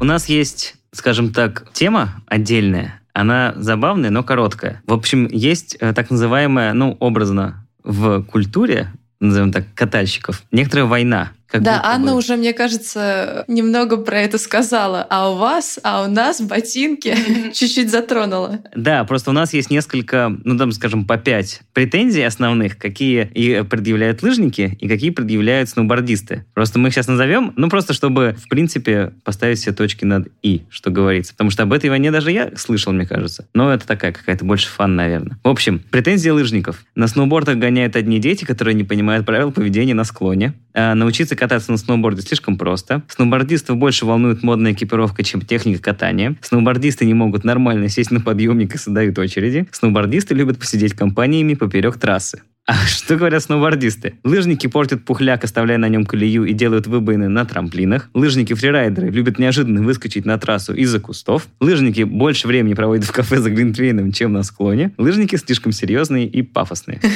У 0.00 0.04
нас 0.04 0.30
есть, 0.30 0.76
скажем 0.92 1.30
так, 1.30 1.66
тема 1.74 2.22
отдельная, 2.26 3.02
она 3.12 3.52
забавная, 3.56 4.08
но 4.08 4.22
короткая. 4.22 4.80
В 4.86 4.94
общем, 4.94 5.28
есть 5.30 5.76
э, 5.78 5.92
так 5.92 6.08
называемая, 6.10 6.72
ну, 6.72 6.96
образно, 7.00 7.66
в 7.84 8.22
культуре, 8.22 8.90
назовем 9.20 9.52
так, 9.52 9.64
катальщиков, 9.74 10.42
некоторая 10.52 10.86
война 10.86 11.32
как 11.50 11.62
да, 11.62 11.80
Анна 11.82 12.12
бы. 12.12 12.18
уже, 12.18 12.36
мне 12.36 12.52
кажется, 12.52 13.44
немного 13.48 13.96
про 13.96 14.20
это 14.20 14.36
сказала. 14.36 15.06
А 15.08 15.30
у 15.30 15.36
вас, 15.36 15.80
а 15.82 16.04
у 16.04 16.10
нас 16.10 16.42
ботинки 16.42 17.16
чуть-чуть 17.54 17.90
затронула. 17.90 18.60
Да, 18.74 19.04
просто 19.04 19.30
у 19.30 19.32
нас 19.32 19.54
есть 19.54 19.70
несколько, 19.70 20.36
ну 20.44 20.58
там, 20.58 20.72
скажем, 20.72 21.06
по 21.06 21.16
пять 21.16 21.62
претензий 21.72 22.22
основных, 22.22 22.76
какие 22.76 23.30
и 23.32 23.62
предъявляют 23.62 24.22
лыжники, 24.22 24.76
и 24.78 24.88
какие 24.88 25.08
предъявляют 25.08 25.70
сноубордисты. 25.70 26.44
Просто 26.52 26.78
мы 26.78 26.88
их 26.88 26.94
сейчас 26.94 27.08
назовем, 27.08 27.54
ну 27.56 27.70
просто 27.70 27.94
чтобы, 27.94 28.36
в 28.44 28.48
принципе, 28.48 29.14
поставить 29.24 29.58
все 29.58 29.72
точки 29.72 30.04
над 30.04 30.28
«и», 30.42 30.62
что 30.68 30.90
говорится. 30.90 31.32
Потому 31.32 31.50
что 31.50 31.62
об 31.62 31.72
этой 31.72 31.88
войне 31.88 32.10
даже 32.10 32.30
я 32.30 32.50
слышал, 32.56 32.92
мне 32.92 33.06
кажется. 33.06 33.48
Но 33.54 33.72
это 33.72 33.86
такая 33.86 34.12
какая-то 34.12 34.44
больше 34.44 34.68
фан, 34.68 34.96
наверное. 34.96 35.38
В 35.42 35.48
общем, 35.48 35.80
претензии 35.90 36.28
лыжников. 36.28 36.84
На 36.94 37.08
сноубордах 37.08 37.56
гоняют 37.56 37.96
одни 37.96 38.18
дети, 38.18 38.44
которые 38.44 38.74
не 38.74 38.84
понимают 38.84 39.24
правил 39.24 39.50
поведения 39.50 39.94
на 39.94 40.04
склоне. 40.04 40.52
А 40.74 40.94
научиться 40.94 41.37
кататься 41.38 41.72
на 41.72 41.78
сноуборде 41.78 42.22
слишком 42.22 42.58
просто. 42.58 43.02
Сноубордистов 43.08 43.76
больше 43.76 44.04
волнует 44.04 44.42
модная 44.42 44.72
экипировка, 44.72 45.22
чем 45.22 45.40
техника 45.40 45.82
катания. 45.82 46.36
Сноубордисты 46.42 47.04
не 47.06 47.14
могут 47.14 47.44
нормально 47.44 47.88
сесть 47.88 48.10
на 48.10 48.20
подъемник 48.20 48.74
и 48.74 48.78
создают 48.78 49.18
очереди. 49.18 49.66
Сноубордисты 49.72 50.34
любят 50.34 50.58
посидеть 50.58 50.94
компаниями 50.94 51.54
поперек 51.54 51.98
трассы. 51.98 52.42
А 52.68 52.86
что 52.86 53.16
говорят 53.16 53.42
сноубордисты? 53.42 54.18
Лыжники 54.24 54.66
портят 54.66 55.02
пухляк, 55.02 55.42
оставляя 55.42 55.78
на 55.78 55.88
нем 55.88 56.04
колею 56.04 56.44
и 56.44 56.52
делают 56.52 56.86
выбоины 56.86 57.26
на 57.26 57.46
трамплинах. 57.46 58.10
Лыжники-фрирайдеры 58.12 59.08
любят 59.08 59.38
неожиданно 59.38 59.80
выскочить 59.80 60.26
на 60.26 60.36
трассу 60.38 60.74
из-за 60.74 61.00
кустов. 61.00 61.46
Лыжники 61.60 62.02
больше 62.02 62.46
времени 62.46 62.74
проводят 62.74 63.06
в 63.06 63.12
кафе 63.12 63.38
за 63.38 63.48
глинтвейном, 63.48 64.12
чем 64.12 64.34
на 64.34 64.42
склоне. 64.42 64.92
Лыжники 64.98 65.36
слишком 65.36 65.72
серьезные 65.72 66.26
и 66.26 66.42
пафосные. 66.42 67.00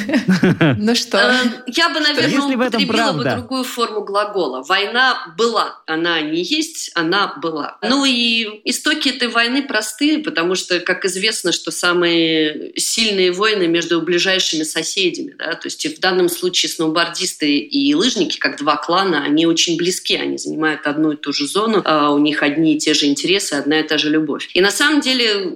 Ну 0.78 0.94
что? 0.94 1.18
Э, 1.18 1.34
я 1.66 1.90
бы, 1.90 2.00
наверное, 2.00 2.56
употребила 2.56 3.12
бы 3.12 3.24
другую 3.24 3.64
форму 3.64 4.04
глагола. 4.04 4.64
Война 4.66 5.34
была. 5.36 5.82
Она 5.86 6.20
не 6.22 6.42
есть, 6.42 6.90
она 6.94 7.34
была. 7.42 7.76
Ну 7.82 8.06
и 8.06 8.62
истоки 8.64 9.10
этой 9.10 9.28
войны 9.28 9.62
простые, 9.62 10.20
потому 10.20 10.54
что, 10.54 10.80
как 10.80 11.04
известно, 11.04 11.52
что 11.52 11.70
самые 11.70 12.72
сильные 12.76 13.32
войны 13.32 13.68
между 13.68 14.00
ближайшими 14.00 14.62
соседями. 14.62 15.34
Да? 15.42 15.54
То 15.54 15.66
есть 15.66 15.84
в 15.84 16.00
данном 16.00 16.28
случае 16.28 16.70
сноубордисты 16.70 17.58
и 17.58 17.94
лыжники, 17.94 18.38
как 18.38 18.58
два 18.58 18.76
клана, 18.76 19.24
они 19.24 19.46
очень 19.46 19.76
близки, 19.76 20.14
они 20.14 20.38
занимают 20.38 20.86
одну 20.86 21.12
и 21.12 21.16
ту 21.16 21.32
же 21.32 21.46
зону, 21.46 21.82
а 21.84 22.10
у 22.10 22.18
них 22.18 22.42
одни 22.42 22.76
и 22.76 22.78
те 22.78 22.94
же 22.94 23.06
интересы, 23.06 23.54
одна 23.54 23.80
и 23.80 23.82
та 23.82 23.98
же 23.98 24.10
любовь. 24.10 24.48
И 24.54 24.60
на 24.60 24.70
самом 24.70 25.00
деле 25.00 25.52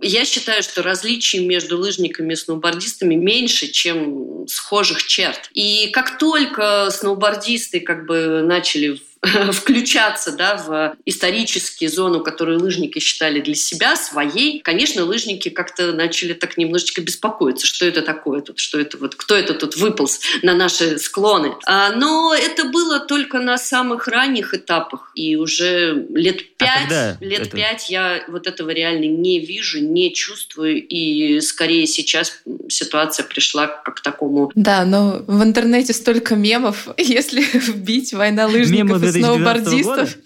я 0.00 0.24
считаю, 0.24 0.62
что 0.62 0.82
различий 0.82 1.44
между 1.44 1.78
лыжниками 1.78 2.32
и 2.32 2.36
сноубордистами 2.36 3.14
меньше, 3.14 3.68
чем 3.68 4.46
схожих 4.48 5.04
черт. 5.04 5.50
И 5.52 5.90
как 5.92 6.18
только 6.18 6.88
сноубордисты 6.90 7.80
как 7.80 8.06
бы 8.06 8.42
начали 8.42 9.00
включаться 9.52 10.32
да, 10.32 10.56
в 10.56 10.96
исторические 11.04 11.90
зону, 11.90 12.22
которую 12.22 12.60
лыжники 12.60 12.98
считали 12.98 13.40
для 13.40 13.54
себя 13.54 13.96
своей, 13.96 14.60
конечно, 14.60 15.04
лыжники 15.04 15.48
как-то 15.48 15.92
начали 15.92 16.32
так 16.32 16.56
немножечко 16.56 17.00
беспокоиться, 17.00 17.66
что 17.66 17.86
это 17.86 18.02
такое 18.02 18.40
тут, 18.40 18.58
что 18.58 18.78
это 18.78 18.98
вот, 18.98 19.14
кто 19.14 19.34
это 19.34 19.54
тут 19.54 19.76
выполз 19.76 20.20
на 20.42 20.54
наши 20.54 20.98
склоны. 20.98 21.54
А, 21.66 21.92
но 21.92 22.34
это 22.34 22.64
было 22.64 23.00
только 23.00 23.38
на 23.38 23.58
самых 23.58 24.08
ранних 24.08 24.54
этапах, 24.54 25.10
и 25.14 25.36
уже 25.36 26.06
лет 26.10 26.40
а 26.58 26.64
пять, 26.64 26.92
а 26.92 27.16
лет 27.20 27.40
это... 27.42 27.56
пять 27.56 27.90
я 27.90 28.24
вот 28.28 28.46
этого 28.46 28.70
реально 28.70 29.06
не 29.06 29.40
вижу, 29.40 29.80
не 29.80 30.12
чувствую, 30.12 30.86
и 30.86 31.40
скорее 31.40 31.86
сейчас 31.86 32.42
ситуация 32.68 33.24
пришла 33.24 33.66
к 33.66 34.00
такому. 34.00 34.50
Да, 34.54 34.84
но 34.84 35.22
в 35.26 35.42
интернете 35.42 35.92
столько 35.92 36.36
мемов, 36.36 36.88
если 36.96 37.42
вбить 37.52 38.12
война 38.12 38.46
лыжников 38.46 39.02
и 39.02 39.10
сноубордистов. 39.22 40.16